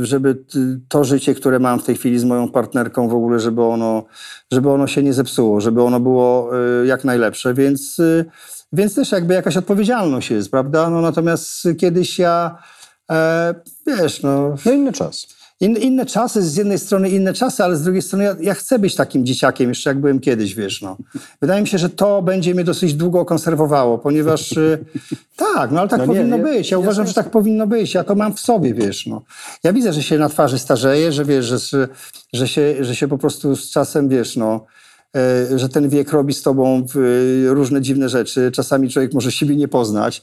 żeby 0.02 0.44
to 0.88 1.04
życie, 1.04 1.34
które 1.34 1.58
mam 1.58 1.80
w 1.80 1.84
tej 1.84 1.96
chwili 1.96 2.18
z 2.18 2.24
moją 2.24 2.48
partnerką 2.48 3.08
w 3.08 3.14
ogóle, 3.14 3.40
żeby 3.40 3.62
ono, 3.62 4.04
żeby 4.52 4.70
ono 4.70 4.86
się 4.86 5.02
nie 5.02 5.12
zepsuło, 5.12 5.60
żeby 5.60 5.82
ono 5.82 6.00
było 6.00 6.50
e, 6.82 6.86
jak 6.86 7.04
najlepsze, 7.04 7.54
więc, 7.54 8.00
e, 8.00 8.24
więc 8.72 8.94
też 8.94 9.12
jakby 9.12 9.34
jakaś 9.34 9.56
odpowiedzialność 9.56 10.30
jest, 10.30 10.50
prawda? 10.50 10.90
No 10.90 11.00
natomiast 11.00 11.68
kiedyś 11.78 12.18
ja 12.18 12.58
wiesz, 13.86 14.22
no... 14.22 14.54
No 14.64 14.72
inny 14.72 14.92
czas. 14.92 15.26
In, 15.60 15.76
inne 15.76 16.06
czasy, 16.06 16.42
z 16.42 16.56
jednej 16.56 16.78
strony 16.78 17.10
inne 17.10 17.32
czasy, 17.32 17.64
ale 17.64 17.76
z 17.76 17.82
drugiej 17.82 18.02
strony 18.02 18.24
ja, 18.24 18.36
ja, 18.40 18.54
chcę 18.54 18.78
być 18.78 18.94
takim 18.94 19.26
dzieciakiem, 19.26 19.68
jeszcze 19.68 19.90
jak 19.90 20.00
byłem 20.00 20.20
kiedyś, 20.20 20.54
wiesz, 20.54 20.82
no. 20.82 20.96
Wydaje 21.40 21.62
mi 21.62 21.68
się, 21.68 21.78
że 21.78 21.90
to 21.90 22.22
będzie 22.22 22.54
mnie 22.54 22.64
dosyć 22.64 22.94
długo 22.94 23.24
konserwowało, 23.24 23.98
ponieważ 23.98 24.52
y, 24.52 24.84
tak, 25.54 25.70
no 25.70 25.80
ale 25.80 25.88
tak 25.88 26.00
no 26.00 26.06
powinno 26.06 26.36
nie, 26.36 26.42
być. 26.42 26.70
Ja 26.70 26.78
uważam, 26.78 27.06
że 27.06 27.14
tak 27.14 27.30
powinno 27.30 27.66
być. 27.66 27.94
Ja 27.94 28.04
to 28.04 28.14
mam 28.14 28.34
w 28.34 28.40
sobie, 28.40 28.74
wiesz, 28.74 29.06
no. 29.06 29.22
Ja 29.64 29.72
widzę, 29.72 29.92
że 29.92 30.02
się 30.02 30.18
na 30.18 30.28
twarzy 30.28 30.58
starzeje, 30.58 31.12
że 31.12 31.24
wiesz, 31.24 31.44
że, 31.44 31.88
że, 32.32 32.48
się, 32.48 32.84
że 32.84 32.96
się 32.96 33.08
po 33.08 33.18
prostu 33.18 33.56
z 33.56 33.70
czasem, 33.70 34.08
wiesz, 34.08 34.36
no, 34.36 34.66
e, 35.16 35.58
że 35.58 35.68
ten 35.68 35.88
wiek 35.88 36.12
robi 36.12 36.34
z 36.34 36.42
tobą 36.42 36.86
różne 37.46 37.82
dziwne 37.82 38.08
rzeczy. 38.08 38.50
Czasami 38.52 38.90
człowiek 38.90 39.14
może 39.14 39.32
siebie 39.32 39.56
nie 39.56 39.68
poznać 39.68 40.22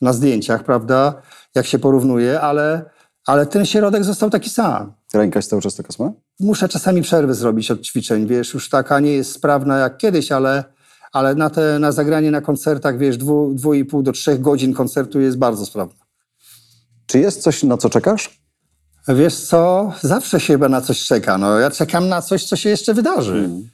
na 0.00 0.12
zdjęciach, 0.12 0.64
prawda? 0.64 1.22
jak 1.54 1.66
się 1.66 1.78
porównuje, 1.78 2.40
ale, 2.40 2.84
ale 3.28 3.46
ten 3.46 3.66
środek 3.66 4.04
został 4.04 4.30
taki 4.30 4.50
sam. 4.50 4.92
Ręka 5.14 5.38
jest 5.38 5.50
cały 5.50 5.62
czas 5.62 5.74
taka 5.74 5.92
sama? 5.92 6.12
Muszę 6.40 6.68
czasami 6.68 7.02
przerwy 7.02 7.34
zrobić 7.34 7.70
od 7.70 7.82
ćwiczeń, 7.82 8.26
wiesz, 8.26 8.54
już 8.54 8.68
taka 8.68 9.00
nie 9.00 9.12
jest 9.12 9.32
sprawna 9.32 9.78
jak 9.78 9.98
kiedyś, 9.98 10.32
ale, 10.32 10.64
ale 11.12 11.34
na, 11.34 11.50
te, 11.50 11.78
na 11.78 11.92
zagranie 11.92 12.30
na 12.30 12.40
koncertach, 12.40 12.98
wiesz, 12.98 13.16
dwu, 13.16 13.54
dwu 13.54 13.74
i 13.74 13.84
pół 13.84 14.02
do 14.02 14.12
trzech 14.12 14.40
godzin 14.40 14.74
koncertu 14.74 15.20
jest 15.20 15.38
bardzo 15.38 15.66
sprawna. 15.66 16.04
Czy 17.06 17.18
jest 17.18 17.42
coś, 17.42 17.62
na 17.62 17.76
co 17.76 17.90
czekasz? 17.90 18.40
Wiesz 19.08 19.36
co, 19.36 19.92
zawsze 20.00 20.40
się 20.40 20.54
chyba 20.54 20.68
na 20.68 20.80
coś 20.80 21.04
czeka. 21.04 21.38
No, 21.38 21.58
ja 21.58 21.70
czekam 21.70 22.08
na 22.08 22.22
coś, 22.22 22.44
co 22.44 22.56
się 22.56 22.68
jeszcze 22.68 22.94
wydarzy. 22.94 23.32
Hmm. 23.32 23.68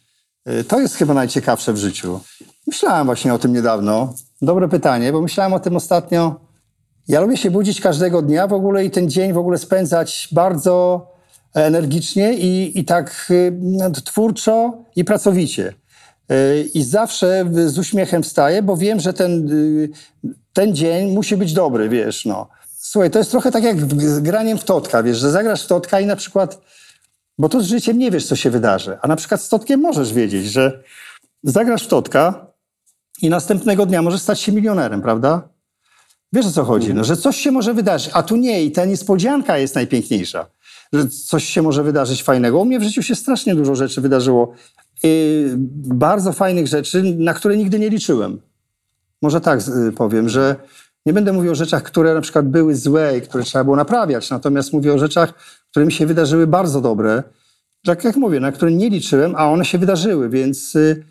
To 0.69 0.81
jest 0.81 0.97
chyba 0.97 1.15
najciekawsze 1.15 1.73
w 1.73 1.77
życiu. 1.77 2.21
Myślałem 2.67 3.07
właśnie 3.07 3.35
o 3.35 3.39
tym 3.39 3.53
niedawno. 3.53 4.15
Dobre 4.43 4.69
pytanie, 4.69 5.13
bo 5.13 5.23
myślałem 5.23 5.53
o 5.53 5.61
tym 5.61 5.77
ostatnio 5.77 6.44
ja 7.09 7.21
lubię 7.21 7.37
się 7.37 7.51
budzić 7.51 7.81
każdego 7.81 8.23
dnia 8.23 8.47
w 8.47 8.53
ogóle 8.53 8.85
i 8.85 8.91
ten 8.91 9.11
dzień 9.11 9.33
w 9.33 9.39
ogóle 9.39 9.59
spędzać 9.59 10.29
bardzo 10.33 11.07
energicznie 11.55 12.35
i, 12.35 12.79
i 12.81 12.85
tak 12.85 13.27
y, 13.31 14.03
twórczo 14.05 14.85
i 14.97 15.05
pracowicie. 15.05 15.75
Y, 16.33 16.71
I 16.75 16.83
zawsze 16.83 17.45
z 17.67 17.79
uśmiechem 17.79 18.23
wstaję, 18.23 18.63
bo 18.63 18.77
wiem, 18.77 19.01
że 19.01 19.13
ten, 19.13 19.49
y, 19.53 19.89
ten 20.53 20.75
dzień 20.75 21.13
musi 21.13 21.37
być 21.37 21.53
dobry, 21.53 21.89
wiesz, 21.89 22.25
no. 22.25 22.49
Słuchaj, 22.79 23.11
to 23.11 23.19
jest 23.19 23.31
trochę 23.31 23.53
tak 23.53 23.65
jak 23.65 23.81
z 24.01 24.21
graniem 24.21 24.59
w 24.59 24.65
totka, 24.65 25.03
wiesz, 25.03 25.19
że 25.19 25.31
zagrasz 25.31 25.65
w 25.65 25.67
totka 25.67 26.01
i 26.01 26.07
na 26.07 26.17
przykład, 26.17 26.61
bo 27.39 27.49
tu 27.49 27.61
z 27.61 27.67
życiem 27.67 27.99
nie 27.99 28.11
wiesz, 28.11 28.27
co 28.27 28.37
się 28.37 28.51
wydarzy, 28.51 28.99
a 29.03 29.09
na 29.09 29.17
przykład 29.17 29.43
z 29.43 29.49
totkiem 29.49 29.81
możesz 29.81 30.13
wiedzieć, 30.13 30.47
że 30.47 30.83
zagrasz 31.43 31.85
w 31.85 31.89
totka 31.89 32.47
i 33.23 33.31
następnego 33.31 33.87
dnia 33.87 34.03
możesz 34.03 34.21
stać 34.21 34.41
się 34.41 34.53
milionerem, 34.53 35.03
prawda? 35.03 35.54
Wiesz 36.35 36.47
o 36.47 36.51
co 36.51 36.65
chodzi, 36.65 36.95
no, 36.95 37.05
że 37.05 37.17
coś 37.17 37.37
się 37.37 37.51
może 37.51 37.75
wydarzyć, 37.75 38.11
a 38.13 38.23
tu 38.23 38.37
nie 38.37 38.65
i 38.65 38.71
ta 38.71 38.85
niespodzianka 38.85 39.59
jest 39.59 39.75
najpiękniejsza, 39.75 40.47
że 40.93 41.09
coś 41.09 41.45
się 41.45 41.63
może 41.63 41.83
wydarzyć 41.83 42.23
fajnego. 42.23 42.59
U 42.59 42.65
mnie 42.65 42.79
w 42.81 42.83
życiu 42.83 43.03
się 43.03 43.15
strasznie 43.15 43.55
dużo 43.55 43.75
rzeczy 43.75 44.01
wydarzyło, 44.01 44.55
yy, 45.03 45.55
bardzo 45.95 46.33
fajnych 46.33 46.67
rzeczy, 46.67 47.03
na 47.03 47.35
które 47.35 47.57
nigdy 47.57 47.79
nie 47.79 47.91
liczyłem. 47.91 48.41
Może 49.23 49.41
tak 49.41 49.61
y, 49.89 49.93
powiem, 49.93 50.29
że 50.29 50.57
nie 51.07 51.13
będę 51.13 51.33
mówił 51.33 51.53
o 51.53 51.55
rzeczach, 51.55 51.83
które 51.83 52.15
na 52.15 52.21
przykład 52.21 52.49
były 52.49 52.77
złe 52.77 53.19
i 53.19 53.21
które 53.21 53.45
trzeba 53.45 53.65
było 53.65 53.77
naprawiać, 53.77 54.31
natomiast 54.31 54.73
mówię 54.73 54.95
o 54.95 54.99
rzeczach, 54.99 55.35
które 55.71 55.87
mi 55.87 55.93
się 55.93 56.07
wydarzyły 56.07 56.47
bardzo 56.47 56.81
dobre, 56.81 57.23
tak 57.85 58.05
jak 58.05 58.17
mówię, 58.17 58.41
na 58.41 58.53
które 58.53 58.73
nie 58.73 58.91
liczyłem, 58.91 59.35
a 59.37 59.51
one 59.51 59.65
się 59.65 59.79
wydarzyły, 59.79 60.29
więc 60.29 60.77
y, 60.77 61.05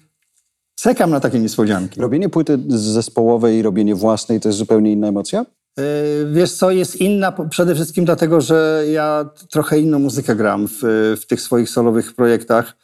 czekam 0.83 1.11
na 1.11 1.19
takie 1.19 1.39
niespodzianki. 1.39 2.01
Robienie 2.01 2.29
płyty 2.29 2.59
zespołowej 2.67 3.57
i 3.57 3.61
robienie 3.61 3.95
własnej 3.95 4.39
to 4.39 4.49
jest 4.49 4.59
zupełnie 4.59 4.91
inna 4.91 5.07
emocja? 5.07 5.45
Yy, 5.77 5.83
Wiesz 6.31 6.51
co, 6.51 6.71
jest 6.71 6.95
inna 6.95 7.31
przede 7.49 7.75
wszystkim 7.75 8.05
dlatego, 8.05 8.41
że 8.41 8.83
ja 8.91 9.29
trochę 9.51 9.79
inną 9.79 9.99
muzykę 9.99 10.35
gram 10.35 10.67
w, 10.67 10.79
w 11.21 11.25
tych 11.25 11.41
swoich 11.41 11.69
solowych 11.69 12.15
projektach, 12.15 12.77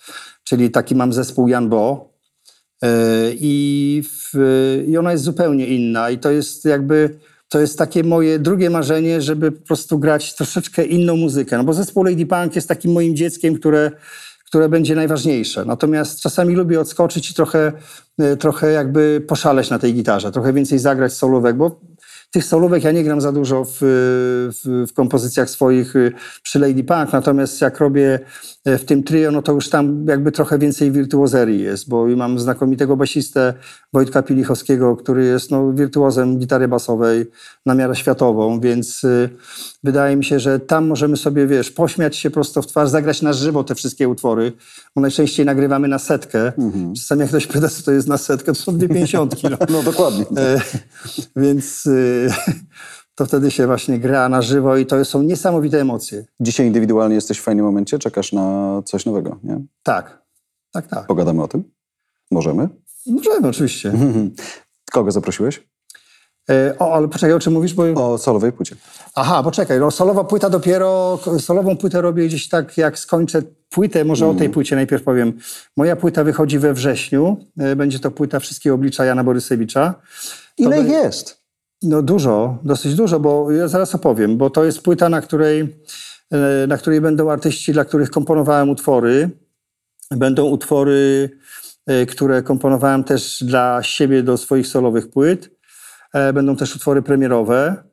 czyli 0.43 0.71
taki 0.71 0.95
mam 0.95 1.13
zespół 1.13 1.47
Jan 1.47 1.69
Bo 1.69 2.13
yy, 2.81 2.89
i, 3.33 4.03
w, 4.03 4.33
i 4.87 4.97
ona 4.97 5.11
jest 5.11 5.23
zupełnie 5.23 5.67
inna 5.67 6.09
i 6.09 6.17
to 6.17 6.31
jest 6.31 6.65
jakby, 6.65 7.19
to 7.49 7.59
jest 7.59 7.77
takie 7.77 8.03
moje 8.03 8.39
drugie 8.39 8.69
marzenie, 8.69 9.21
żeby 9.21 9.51
po 9.51 9.67
prostu 9.67 9.99
grać 9.99 10.35
troszeczkę 10.35 10.85
inną 10.85 11.17
muzykę, 11.17 11.57
no 11.57 11.63
bo 11.63 11.73
zespół 11.73 12.03
Lady 12.03 12.25
Punk 12.25 12.55
jest 12.55 12.67
takim 12.67 12.91
moim 12.91 13.15
dzieckiem, 13.15 13.55
które 13.55 13.91
które 14.49 14.69
będzie 14.69 14.95
najważniejsze. 14.95 15.65
Natomiast 15.65 16.21
czasami 16.21 16.55
lubię 16.55 16.79
odskoczyć 16.79 17.31
i 17.31 17.33
trochę, 17.33 17.71
yy, 18.17 18.37
trochę 18.37 18.71
jakby 18.71 19.25
poszaleć 19.27 19.69
na 19.69 19.79
tej 19.79 19.93
gitarze, 19.93 20.31
trochę 20.31 20.53
więcej 20.53 20.79
zagrać 20.79 21.13
solówek, 21.13 21.57
bo 21.57 21.79
tych 22.31 22.45
solówek 22.45 22.83
ja 22.83 22.91
nie 22.91 23.03
gram 23.03 23.21
za 23.21 23.31
dużo 23.31 23.65
w, 23.65 23.77
w, 23.81 24.85
w 24.89 24.93
kompozycjach 24.93 25.49
swoich 25.49 25.95
y, 25.95 26.11
przy 26.43 26.59
Lady 26.59 26.83
Punk, 26.83 27.13
natomiast 27.13 27.61
jak 27.61 27.79
robię 27.79 28.19
e, 28.65 28.77
w 28.77 28.85
tym 28.85 29.03
trio, 29.03 29.31
no 29.31 29.41
to 29.41 29.51
już 29.51 29.69
tam 29.69 30.05
jakby 30.07 30.31
trochę 30.31 30.59
więcej 30.59 30.91
wirtuozerii 30.91 31.61
jest, 31.61 31.89
bo 31.89 32.07
i 32.07 32.15
mam 32.15 32.39
znakomitego 32.39 32.97
basistę 32.97 33.53
Wojtka 33.93 34.21
Pilichowskiego, 34.21 34.95
który 34.95 35.25
jest 35.25 35.51
no, 35.51 35.73
wirtuozem 35.73 36.39
gitary 36.39 36.67
basowej 36.67 37.25
na 37.65 37.75
miarę 37.75 37.95
światową, 37.95 38.59
więc 38.59 39.03
y, 39.03 39.29
wydaje 39.83 40.15
mi 40.15 40.25
się, 40.25 40.39
że 40.39 40.59
tam 40.59 40.87
możemy 40.87 41.17
sobie, 41.17 41.47
wiesz, 41.47 41.71
pośmiać 41.71 42.15
się 42.15 42.29
prosto 42.29 42.61
w 42.61 42.67
twarz, 42.67 42.89
zagrać 42.89 43.21
na 43.21 43.33
żywo 43.33 43.63
te 43.63 43.75
wszystkie 43.75 44.09
utwory, 44.09 44.51
bo 44.95 45.01
najczęściej 45.01 45.45
nagrywamy 45.45 45.87
na 45.87 45.99
setkę. 45.99 46.51
Czasami 46.95 47.21
jak 47.21 47.29
ktoś 47.29 47.47
pyta, 47.47 47.69
co 47.69 47.83
to 47.83 47.91
jest 47.91 48.07
na 48.07 48.17
setkę, 48.17 48.53
to 48.53 48.59
są 48.59 48.77
dwie 48.77 48.87
pięćdziesiątki. 48.89 49.47
No. 49.49 49.57
No 49.69 49.83
dokładnie. 49.83 50.25
E, 50.37 50.61
Więc 51.35 51.85
y, 51.85 52.18
to 53.15 53.25
wtedy 53.25 53.51
się 53.51 53.67
właśnie 53.67 53.99
gra 53.99 54.29
na 54.29 54.41
żywo 54.41 54.77
i 54.77 54.85
to 54.85 55.05
są 55.05 55.21
niesamowite 55.21 55.81
emocje. 55.81 56.25
Dzisiaj 56.39 56.67
indywidualnie 56.67 57.15
jesteś 57.15 57.39
w 57.39 57.43
fajnym 57.43 57.65
momencie, 57.65 57.99
czekasz 57.99 58.33
na 58.33 58.81
coś 58.85 59.05
nowego, 59.05 59.39
nie? 59.43 59.61
Tak, 59.83 60.21
tak, 60.71 60.87
tak. 60.87 61.07
Pogadamy 61.07 61.43
o 61.43 61.47
tym? 61.47 61.63
Możemy? 62.31 62.69
Możemy 63.07 63.47
oczywiście. 63.47 63.93
Kogo 64.93 65.11
zaprosiłeś? 65.11 65.69
E, 66.49 66.75
O, 66.79 66.93
ale 66.93 67.07
poczekaj, 67.07 67.33
o 67.33 67.39
czym 67.39 67.53
mówisz? 67.53 67.73
Bo... 67.73 68.11
O 68.13 68.17
solowej 68.17 68.51
płycie. 68.51 68.75
Aha, 69.15 69.43
poczekaj, 69.43 69.79
no 69.79 69.91
solowa 69.91 70.23
płyta 70.23 70.49
dopiero, 70.49 71.19
solową 71.39 71.77
płytę 71.77 72.01
robię 72.01 72.27
gdzieś 72.27 72.49
tak, 72.49 72.77
jak 72.77 72.99
skończę 72.99 73.41
płytę, 73.69 74.05
może 74.05 74.27
o 74.27 74.33
tej 74.33 74.49
płycie 74.49 74.75
najpierw 74.75 75.03
powiem. 75.03 75.37
Moja 75.77 75.95
płyta 75.95 76.23
wychodzi 76.23 76.59
we 76.59 76.73
wrześniu, 76.73 77.37
E, 77.57 77.75
będzie 77.75 77.99
to 77.99 78.11
płyta 78.11 78.39
Wszystkie 78.39 78.73
oblicza 78.73 79.05
Jana 79.05 79.23
Borysewicza. 79.23 79.93
Ile 80.57 80.75
To 80.75 80.81
ich 80.81 80.89
jest? 80.89 81.38
No 81.83 82.01
dużo, 82.01 82.57
dosyć 82.63 82.95
dużo, 82.95 83.19
bo 83.19 83.51
ja 83.51 83.67
zaraz 83.67 83.95
opowiem, 83.95 84.37
bo 84.37 84.49
to 84.49 84.63
jest 84.65 84.81
płyta, 84.81 85.09
na 85.09 85.21
której, 85.21 85.77
e, 86.31 86.67
na 86.67 86.77
której 86.77 87.01
będą 87.01 87.31
artyści, 87.31 87.73
dla 87.73 87.85
których 87.85 88.09
komponowałem 88.09 88.69
utwory. 88.69 89.29
Będą 90.11 90.45
utwory, 90.45 91.29
e, 91.85 92.05
które 92.05 92.43
komponowałem 92.43 93.03
też 93.03 93.43
dla 93.43 93.83
siebie 93.83 94.23
do 94.23 94.37
swoich 94.37 94.67
solowych 94.67 95.09
płyt. 95.09 95.49
E, 96.13 96.33
Będą 96.33 96.55
też 96.55 96.75
utwory 96.75 97.01
premierowe. 97.01 97.83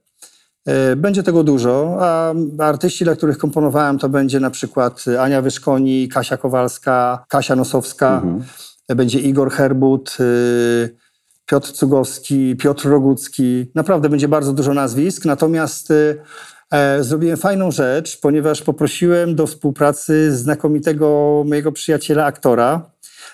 Będzie 0.97 1.23
tego 1.23 1.45
dużo, 1.45 1.97
a 2.01 2.35
artyści, 2.59 3.05
dla 3.05 3.17
których 3.17 3.39
komponowałem, 3.39 3.99
to 3.99 4.09
będzie 4.09 4.41
na 4.41 4.51
przykład 4.51 5.05
Ania 5.21 5.43
Wyszkoni, 5.43 6.09
Kasia 6.09 6.37
Kowalska, 6.37 7.25
Kasia 7.29 7.57
Nosowska, 7.57 8.23
będzie 8.89 9.21
Igor 9.21 9.51
Herbut, 9.51 10.17
y, 10.21 10.97
Piotr 11.47 11.73
Cugowski, 11.73 12.57
Piotr 12.57 12.89
Rogucki. 12.89 13.71
Naprawdę 13.75 14.09
będzie 14.09 14.29
bardzo 14.29 14.53
dużo 14.53 14.75
nazwisk, 14.75 15.25
natomiast 15.25 15.91
y, 15.91 16.21
e, 16.71 17.05
zrobiłem 17.05 17.37
fajną 17.37 17.71
rzecz, 17.71 18.21
ponieważ 18.21 18.63
poprosiłem 18.63 19.35
do 19.35 19.47
współpracy 19.47 20.37
znakomitego 20.37 21.43
mojego 21.47 21.73
przyjaciela, 21.73 22.25
aktora, 22.25 22.91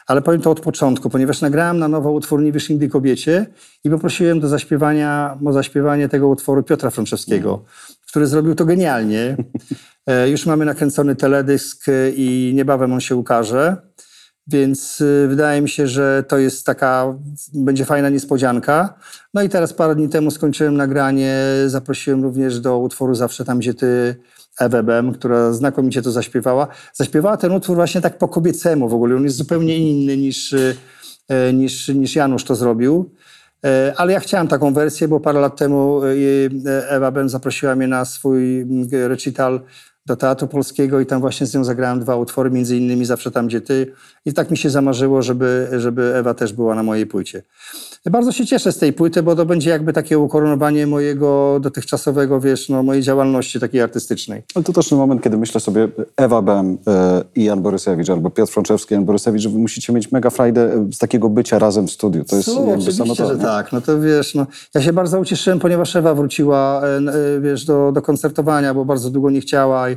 ale 0.07 0.23
powiem 0.23 0.41
to 0.41 0.51
od 0.51 0.61
początku, 0.61 1.11
ponieważ 1.11 1.41
nagrałem 1.41 1.79
na 1.79 1.89
nowo 1.89 2.11
utwór 2.11 2.43
Nie 2.43 2.53
wiesz 2.53 2.69
nigdy 2.69 2.89
kobiecie 2.89 3.47
i 3.85 3.91
poprosiłem 3.91 4.41
do 4.41 4.49
zaśpiewania, 4.49 5.39
o 5.45 5.53
zaśpiewanie 5.53 6.09
tego 6.09 6.29
utworu 6.29 6.63
Piotra 6.63 6.91
Franczewskiego, 6.91 7.65
który 8.07 8.27
zrobił 8.27 8.55
to 8.55 8.65
genialnie. 8.65 9.37
E, 10.07 10.31
Już 10.31 10.47
mamy 10.47 10.65
nakręcony 10.65 11.17
teledysk 11.17 11.89
e, 11.89 12.11
i 12.11 12.53
niebawem 12.55 12.93
on 12.93 13.01
się 13.01 13.17
ukaże. 13.17 13.77
Więc 14.53 15.00
y, 15.00 15.26
wydaje 15.28 15.61
mi 15.61 15.68
się, 15.68 15.86
że 15.86 16.24
to 16.28 16.38
jest 16.38 16.66
taka, 16.66 17.14
będzie 17.55 17.84
fajna 17.84 18.09
niespodzianka. 18.09 18.94
No 19.34 19.42
i 19.42 19.48
teraz 19.48 19.72
parę 19.72 19.94
dni 19.94 20.09
temu 20.09 20.30
skończyłem 20.30 20.76
nagranie, 20.76 21.44
zaprosiłem 21.66 22.22
również 22.22 22.61
do 22.61 22.78
utworu 22.78 23.14
Zawsze 23.14 23.44
tam, 23.44 23.59
gdzie 23.59 23.74
ty, 23.74 24.16
Ewę 24.61 24.82
Bem, 24.82 25.12
która 25.12 25.53
znakomicie 25.53 26.03
to 26.03 26.11
zaśpiewała. 26.11 26.68
Zaśpiewała 26.92 27.36
ten 27.36 27.53
utwór 27.53 27.76
właśnie 27.76 28.00
tak 28.00 28.18
po 28.18 28.28
kobiecemu 28.28 28.88
w 28.88 28.94
ogóle, 28.94 29.16
on 29.16 29.24
jest 29.24 29.36
zupełnie 29.36 29.78
inny 29.78 30.16
niż, 30.16 30.53
y, 30.53 30.76
e, 31.28 31.53
niż, 31.53 31.88
niż 31.88 32.16
Janusz 32.16 32.44
to 32.44 32.55
zrobił. 32.55 33.11
E, 33.64 33.94
Ale 33.96 34.12
ja 34.12 34.20
chciałem 34.20 34.48
taką 34.48 34.74
wersję, 34.74 35.09
bo 35.09 35.20
parę 35.20 35.40
lat 35.40 35.57
temu 35.57 36.05
y, 36.05 36.50
Ewa 36.88 37.11
Bem 37.11 37.28
zaprosiła 37.28 37.76
mnie 37.76 37.86
na 37.86 38.05
swój 38.05 38.61
mm, 38.61 38.88
recital 39.09 39.61
do 40.07 40.16
Teatru 40.16 40.48
Polskiego 40.48 41.00
i 41.00 41.07
tam 41.07 41.20
właśnie 41.20 41.46
z 41.46 41.55
nią 41.55 41.64
zagrałem 41.64 42.00
dwa 42.00 42.16
utwory, 42.16 42.50
między 42.50 42.76
innymi 42.76 43.05
Zawsze 43.05 43.30
tam, 43.30 43.46
gdzie 43.46 43.61
ty. 43.61 43.92
I 44.24 44.32
tak 44.32 44.50
mi 44.50 44.57
się 44.57 44.70
zamarzyło, 44.70 45.22
żeby, 45.22 45.68
żeby 45.76 46.14
Ewa 46.14 46.34
też 46.34 46.53
była 46.53 46.74
na 46.74 46.82
mojej 46.82 47.07
płycie. 47.07 47.42
Bardzo 48.11 48.32
się 48.32 48.46
cieszę 48.46 48.72
z 48.72 48.78
tej 48.78 48.92
płyty, 48.92 49.22
bo 49.22 49.36
to 49.36 49.46
będzie 49.46 49.70
jakby 49.70 49.92
takie 49.92 50.18
ukoronowanie 50.18 50.86
mojego 50.86 51.59
dotychczasowego, 51.61 52.40
wiesz, 52.40 52.68
no, 52.68 52.82
mojej 52.82 53.03
działalności 53.03 53.61
takiej 53.61 53.80
artystycznej. 53.80 54.42
Ale 54.55 54.64
to 54.64 54.72
też 54.72 54.88
ten 54.88 54.98
moment, 54.98 55.22
kiedy 55.22 55.36
myślę 55.36 55.61
sobie 55.61 55.88
Ewa 56.16 56.42
Bem 56.42 56.78
e, 56.86 57.24
i 57.34 57.44
Jan 57.44 57.62
Borysewicz, 57.62 58.11
albo 58.11 58.30
Piotr 58.30 58.53
Frączewski 58.53 58.94
i 58.94 58.96
Jan 58.96 59.05
Borysewicz, 59.05 59.42
że 59.42 59.48
wy 59.48 59.59
musicie 59.59 59.92
mieć 59.92 60.12
mega 60.12 60.30
frajdę 60.30 60.74
e, 60.74 60.88
z 60.92 60.98
takiego 60.98 61.28
bycia 61.28 61.59
razem 61.59 61.86
w 61.86 61.90
studiu. 61.90 62.24
To 62.24 62.36
jest 62.36 62.48
No, 62.48 62.55
jakby 62.55 62.72
oczywiście, 62.72 62.92
samo 62.98 63.14
to. 63.16 63.26
że 63.28 63.34
nie? 63.36 63.42
tak. 63.42 63.72
No 63.72 63.80
to 63.80 64.00
wiesz, 64.00 64.34
no, 64.34 64.46
ja 64.74 64.82
się 64.82 64.92
bardzo 64.92 65.20
ucieszyłem, 65.20 65.59
ponieważ 65.59 65.96
Ewa 65.96 66.14
wróciła, 66.14 66.82
e, 67.36 67.40
wiesz, 67.40 67.64
do, 67.64 67.92
do 67.92 68.03
koncertowania, 68.03 68.74
bo 68.74 68.84
bardzo 68.84 69.11
długo 69.11 69.30
nie 69.30 69.40
chciała 69.40 69.90
i 69.90 69.96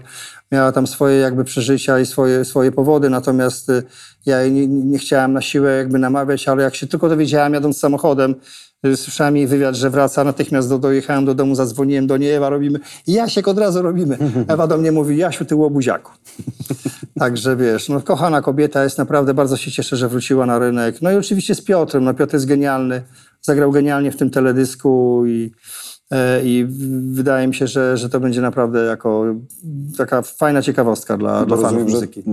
miała 0.55 0.71
tam 0.71 0.87
swoje 0.87 1.17
jakby 1.17 1.43
przeżycia 1.43 1.99
i 1.99 2.05
swoje, 2.05 2.45
swoje 2.45 2.71
powody, 2.71 3.09
natomiast 3.09 3.69
e, 3.69 3.83
ja 4.25 4.41
jej 4.41 4.51
nie, 4.51 4.67
nie 4.67 4.97
chciałem 4.97 5.33
na 5.33 5.41
siłę 5.41 5.77
jakby 5.77 5.99
namawiać, 5.99 6.47
ale 6.47 6.63
jak 6.63 6.75
się 6.75 6.87
tylko 6.87 7.09
dowiedziałem 7.09 7.53
jadąc 7.53 7.77
samochodem, 7.77 8.35
e, 8.83 8.97
słyszałem 8.97 9.37
jej 9.37 9.47
wywiad, 9.47 9.75
że 9.75 9.89
wraca, 9.89 10.23
natychmiast 10.23 10.69
do, 10.69 10.79
dojechałem 10.79 11.25
do 11.25 11.33
domu, 11.33 11.55
zadzwoniłem 11.55 12.07
do 12.07 12.17
niej, 12.17 12.33
Ewa 12.33 12.49
robimy, 12.49 12.79
Jasiek 13.07 13.47
od 13.47 13.57
razu 13.57 13.81
robimy. 13.81 14.17
Ewa 14.47 14.67
do 14.67 14.77
mnie 14.77 14.91
mówi, 14.91 15.17
Jasiu, 15.17 15.45
ty 15.45 15.55
łobuziaku. 15.55 16.11
Także 17.19 17.55
wiesz, 17.55 17.89
no 17.89 18.01
kochana 18.01 18.41
kobieta 18.41 18.83
jest 18.83 18.97
naprawdę, 18.97 19.33
bardzo 19.33 19.57
się 19.57 19.71
cieszę, 19.71 19.97
że 19.97 20.09
wróciła 20.09 20.45
na 20.45 20.59
rynek. 20.59 21.01
No 21.01 21.11
i 21.11 21.15
oczywiście 21.15 21.55
z 21.55 21.61
Piotrem, 21.61 22.03
no 22.03 22.13
Piotr 22.13 22.33
jest 22.33 22.45
genialny, 22.45 23.01
zagrał 23.41 23.71
genialnie 23.71 24.11
w 24.11 24.17
tym 24.17 24.29
teledysku 24.29 25.23
i, 25.27 25.51
i 26.43 26.65
w- 26.69 27.15
wydaje 27.15 27.47
mi 27.47 27.55
się, 27.55 27.67
że, 27.67 27.97
że 27.97 28.09
to 28.09 28.19
będzie 28.19 28.41
naprawdę 28.41 28.85
jako 28.85 29.25
taka 29.97 30.21
fajna 30.21 30.61
ciekawostka 30.61 31.17
dla, 31.17 31.45
dla 31.45 31.57
fanów 31.57 31.63
Rozumiem, 31.71 31.89
że 31.89 31.95
muzyki. 31.95 32.23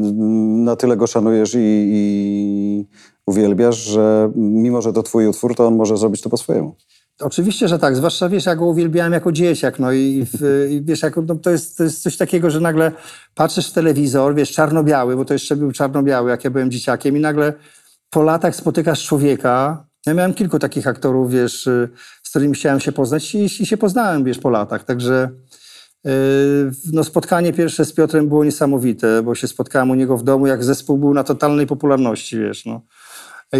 na 0.64 0.76
tyle 0.76 0.96
go 0.96 1.06
szanujesz 1.06 1.54
i, 1.54 1.58
i 1.92 2.86
uwielbiasz, 3.26 3.76
że 3.78 4.30
mimo, 4.36 4.82
że 4.82 4.92
to 4.92 5.02
twój 5.02 5.26
utwór, 5.26 5.54
to 5.54 5.66
on 5.66 5.76
może 5.76 5.96
zrobić 5.96 6.20
to 6.20 6.30
po 6.30 6.36
swojemu. 6.36 6.76
Oczywiście, 7.20 7.68
że 7.68 7.78
tak. 7.78 7.96
Zwłaszcza 7.96 8.28
wiesz, 8.28 8.46
ja 8.46 8.56
go 8.56 8.66
uwielbiałem 8.66 9.12
jako 9.12 9.32
dzieciak. 9.32 9.78
No 9.78 9.92
i, 9.92 10.26
i 10.70 10.82
wiesz, 10.84 11.02
jako, 11.02 11.22
no, 11.22 11.34
to, 11.34 11.50
jest, 11.50 11.76
to 11.76 11.84
jest 11.84 12.02
coś 12.02 12.16
takiego, 12.16 12.50
że 12.50 12.60
nagle 12.60 12.92
patrzysz 13.34 13.70
w 13.70 13.72
telewizor, 13.72 14.34
wiesz, 14.34 14.52
czarno-biały, 14.52 15.16
bo 15.16 15.24
to 15.24 15.32
jeszcze 15.32 15.56
był 15.56 15.72
czarno-biały, 15.72 16.30
jak 16.30 16.44
ja 16.44 16.50
byłem 16.50 16.70
dzieciakiem, 16.70 17.16
i 17.16 17.20
nagle 17.20 17.52
po 18.10 18.22
latach 18.22 18.56
spotykasz 18.56 19.04
człowieka. 19.06 19.86
Ja 20.06 20.14
miałem 20.14 20.34
kilku 20.34 20.58
takich 20.58 20.86
aktorów, 20.86 21.30
wiesz, 21.30 21.66
y, 21.66 21.88
którymi 22.32 22.54
chciałem 22.54 22.80
się 22.80 22.92
poznać 22.92 23.34
i, 23.34 23.44
i 23.44 23.66
się 23.66 23.76
poznałem, 23.76 24.24
wiesz, 24.24 24.38
po 24.38 24.50
latach. 24.50 24.84
Także 24.84 25.30
y, 26.06 26.10
no, 26.92 27.04
spotkanie 27.04 27.52
pierwsze 27.52 27.84
z 27.84 27.92
Piotrem 27.92 28.28
było 28.28 28.44
niesamowite, 28.44 29.22
bo 29.22 29.34
się 29.34 29.48
spotkałem 29.48 29.90
u 29.90 29.94
niego 29.94 30.16
w 30.16 30.24
domu, 30.24 30.46
jak 30.46 30.64
zespół 30.64 30.98
był 30.98 31.14
na 31.14 31.24
totalnej 31.24 31.66
popularności, 31.66 32.38
wiesz, 32.38 32.66
no. 32.66 32.82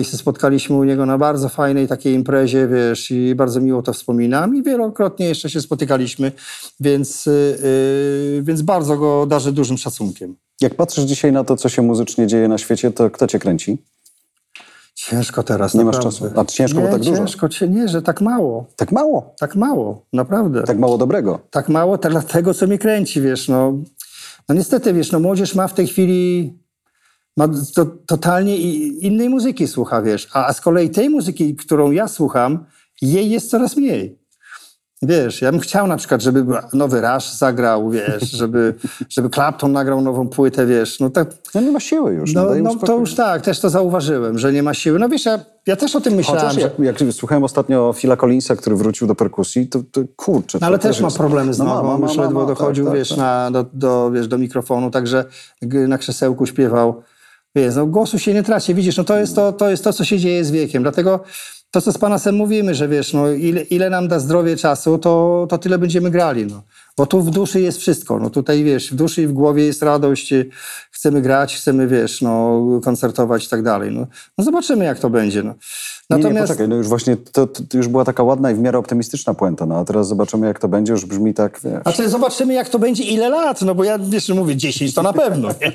I 0.01 0.05
się 0.05 0.17
spotkaliśmy 0.17 0.77
u 0.77 0.85
niego 0.85 1.07
na 1.07 1.19
bardzo 1.19 1.49
fajnej 1.49 1.89
takiej 1.89 2.15
imprezie, 2.15 2.69
wiesz, 2.69 3.11
i 3.11 3.35
bardzo 3.35 3.61
miło 3.61 3.83
to 3.83 3.93
wspominam. 3.93 4.57
I 4.57 4.63
wielokrotnie 4.63 5.27
jeszcze 5.27 5.51
się 5.51 5.61
spotykaliśmy, 5.61 6.33
więc, 6.81 7.27
yy, 7.27 8.43
więc 8.43 8.63
bardzo 8.63 8.97
go 8.97 9.27
darzę 9.27 9.53
dużym 9.53 9.79
szacunkiem. 9.79 10.37
Jak 10.61 10.75
patrzysz 10.75 11.05
dzisiaj 11.05 11.33
na 11.33 11.45
to, 11.45 11.57
co 11.57 11.69
się 11.69 11.83
muzycznie 11.83 12.27
dzieje 12.27 12.49
na 12.49 12.59
świecie, 12.59 12.91
to 12.91 13.11
kto 13.11 13.27
cię 13.27 13.39
kręci? 13.39 13.79
Ciężko 15.11 15.43
teraz, 15.43 15.75
Nie 15.75 15.85
masz 15.85 15.97
naprawdę. 15.97 16.21
czasu. 16.21 16.41
A 16.41 16.45
ciężko, 16.45 16.81
bo 16.81 16.87
nie, 16.87 16.93
tak 16.93 17.03
dużo. 17.03 17.17
ciężko, 17.17 17.49
cię 17.49 17.69
nie, 17.69 17.89
że 17.89 18.03
tak 18.03 18.21
mało. 18.21 18.67
Tak 18.77 18.93
mało. 18.93 19.35
Tak 19.39 19.57
mało, 19.57 20.07
naprawdę. 20.13 20.63
Tak 20.63 20.79
mało 20.79 20.99
dobrego. 20.99 21.41
tak 21.51 21.69
mało 21.69 21.99
to 21.99 22.09
dlatego, 22.11 22.55
co 22.55 22.67
mnie 22.67 22.79
kręci, 22.79 23.21
wiesz, 23.21 23.49
no. 23.49 23.73
No 24.49 24.55
niestety, 24.55 24.93
wiesz, 24.93 25.13
no 25.13 25.21
młodzież 25.21 25.55
ma 25.55 25.69
w 25.69 25.75
tej 25.75 25.87
chwili, 25.87 26.53
ma 27.37 27.49
to, 27.75 27.87
totalnie 28.07 28.57
innej 28.91 29.29
muzyki 29.29 29.69
słucha, 29.69 30.03
wiesz, 30.03 30.29
a, 30.33 30.47
a 30.47 30.53
z 30.53 30.61
kolei 30.61 30.91
tej 30.91 31.11
muzyki, 31.11 31.57
którą 31.57 31.91
ja 31.91 32.09
słucham, 32.09 32.65
jej 33.03 33.31
jest 33.31 33.51
coraz 33.51 33.77
mniej. 33.77 34.22
Wiesz, 35.03 35.43
ja 35.43 35.51
bym 35.53 35.61
chciał 35.61 35.87
na 35.87 35.97
przykład, 35.97 36.23
żeby 36.23 36.45
nowy 36.73 37.01
Rush 37.01 37.25
zagrał, 37.33 37.91
wiesz, 37.91 38.31
żeby, 38.41 38.75
żeby 39.09 39.31
Clapton 39.31 39.73
nagrał 39.73 40.01
nową 40.01 40.29
płytę, 40.29 40.67
wiesz, 40.67 41.01
no 41.01 41.11
tak, 41.11 41.29
No 41.55 41.61
nie 41.61 41.73
ma 41.73 41.81
siły 41.81 42.15
już. 42.15 42.35
no, 42.35 42.47
no 42.63 42.71
spokój. 42.71 42.87
to 42.87 42.99
już 42.99 43.15
tak, 43.15 43.43
też 43.43 43.61
to 43.61 43.71
zauważyłem, 43.71 44.39
że 44.39 44.53
nie 44.53 44.63
ma 44.63 44.75
siły. 44.75 44.99
No 44.99 45.09
wiesz, 45.09 45.25
ja, 45.25 45.39
ja 45.67 45.77
też 45.77 45.97
o 45.97 46.01
tym 46.01 46.15
myślałem, 46.15 46.41
Chociaż 46.43 46.55
że... 46.55 46.61
jak, 46.87 47.01
jak 47.03 47.13
słuchałem 47.13 47.45
ostatnio 47.45 47.93
Phila 47.97 48.17
Collinsa, 48.17 48.57
który 48.57 48.77
wrócił 48.77 49.07
do 49.07 49.15
perkusji, 49.15 49.69
to, 49.69 49.79
to 49.93 50.01
kurczę. 50.17 50.59
No, 50.61 50.67
ale 50.67 50.79
też 50.79 51.01
ma 51.01 51.07
jest- 51.07 51.17
problemy 51.19 51.55
z 51.55 51.59
No 51.59 51.65
nogą, 51.65 51.89
ma, 51.89 51.99
ma, 51.99 52.07
już 52.07 52.17
ledwo 52.17 52.47
dochodził, 52.47 52.85
tak, 52.87 52.95
wiesz, 52.95 53.09
tak. 53.09 53.19
Na, 53.19 53.51
do, 53.51 53.65
do, 53.73 54.11
wiesz, 54.11 54.29
do 54.29 54.39
mikrofonu, 54.39 54.91
także 54.91 55.25
na 55.89 55.99
krzesełku 55.99 56.47
śpiewał. 56.47 57.03
Wiesz, 57.55 57.75
no, 57.77 57.87
głosu 57.87 58.19
się 58.19 58.35
nie 58.35 58.43
traci, 58.43 58.75
widzisz, 58.75 58.97
no 58.97 59.05
to 59.05 59.17
jest 59.19 59.35
to, 59.37 59.53
to 59.53 59.71
jest 59.71 59.85
to, 59.85 59.93
co 59.93 60.05
się 60.05 60.19
dzieje 60.19 60.45
z 60.45 60.51
wiekiem, 60.51 60.83
dlatego 60.83 61.21
to, 61.73 61.81
co 61.81 61.93
z 61.93 61.99
Panasem 61.99 62.35
mówimy, 62.35 62.75
że 62.75 62.89
wiesz, 62.89 63.13
no 63.13 63.31
ile, 63.31 63.63
ile 63.63 63.91
nam 63.91 64.09
da 64.09 64.19
zdrowie 64.19 64.57
czasu, 64.57 64.99
to, 64.99 65.47
to 65.51 65.59
tyle 65.59 65.79
będziemy 65.79 66.11
grali, 66.11 66.47
no. 66.47 66.63
Bo 66.97 67.07
tu 67.07 67.23
w 67.23 67.31
duszy 67.31 67.61
jest 67.61 67.79
wszystko, 67.79 68.19
no 68.19 68.31
tutaj, 68.31 68.65
wiesz, 68.65 68.93
w 68.93 68.95
duszy 68.95 69.23
i 69.23 69.27
w 69.27 69.33
głowie 69.33 69.65
jest 69.65 69.83
radość, 69.83 70.33
y, 70.33 70.51
chcemy 70.91 71.23
grać, 71.23 71.57
chcemy, 71.57 71.87
wiesz, 71.87 72.23
no, 72.23 72.61
koncertować 72.85 73.47
i 73.47 73.49
tak 73.49 73.63
dalej, 73.63 73.91
no. 73.93 74.07
no 74.39 74.45
zobaczymy, 74.45 74.85
jak 74.85 74.99
to 74.99 75.11
będzie, 75.11 75.43
no. 75.43 75.55
Nie, 76.11 76.31
nie, 76.31 76.41
poczekaj, 76.41 76.69
no 76.69 76.77
już 76.77 76.89
właśnie 76.89 77.17
to, 77.17 77.47
to, 77.47 77.77
już 77.77 77.89
była 77.89 78.05
taka 78.05 78.23
ładna 78.23 78.51
i 78.51 78.55
w 78.55 78.59
miarę 78.59 78.79
optymistyczna 78.79 79.35
puenta, 79.35 79.67
no 79.67 79.79
a 79.79 79.85
teraz 79.85 80.09
zobaczymy 80.09 80.47
jak 80.47 80.59
to 80.59 80.69
będzie, 80.69 80.93
już 80.93 81.05
brzmi 81.05 81.35
tak, 81.35 81.61
wiesz. 81.65 81.83
Znaczy 81.83 82.09
zobaczymy, 82.09 82.55
jak 82.55 82.69
to 82.69 82.79
będzie, 82.79 83.05
ile 83.05 83.29
lat, 83.29 83.63
no 83.63 83.75
bo 83.75 83.85
ja, 83.85 83.99
wiesz, 83.99 84.29
mówię 84.29 84.57
10 84.57 84.95
to 84.95 85.03
na 85.03 85.13
pewno, 85.13 85.49
nie? 85.49 85.73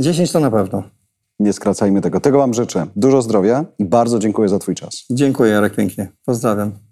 10 0.04 0.32
to 0.32 0.40
na 0.40 0.50
pewno. 0.50 0.99
Nie 1.40 1.52
skracajmy 1.52 2.00
tego. 2.00 2.20
Tego 2.20 2.38
wam 2.38 2.54
życzę. 2.54 2.86
Dużo 2.96 3.22
zdrowia 3.22 3.64
i 3.78 3.84
bardzo 3.84 4.18
dziękuję 4.18 4.48
za 4.48 4.58
twój 4.58 4.74
czas. 4.74 5.04
Dziękuję, 5.10 5.52
Jarek, 5.52 5.74
pięknie. 5.74 6.12
Pozdrawiam. 6.24 6.89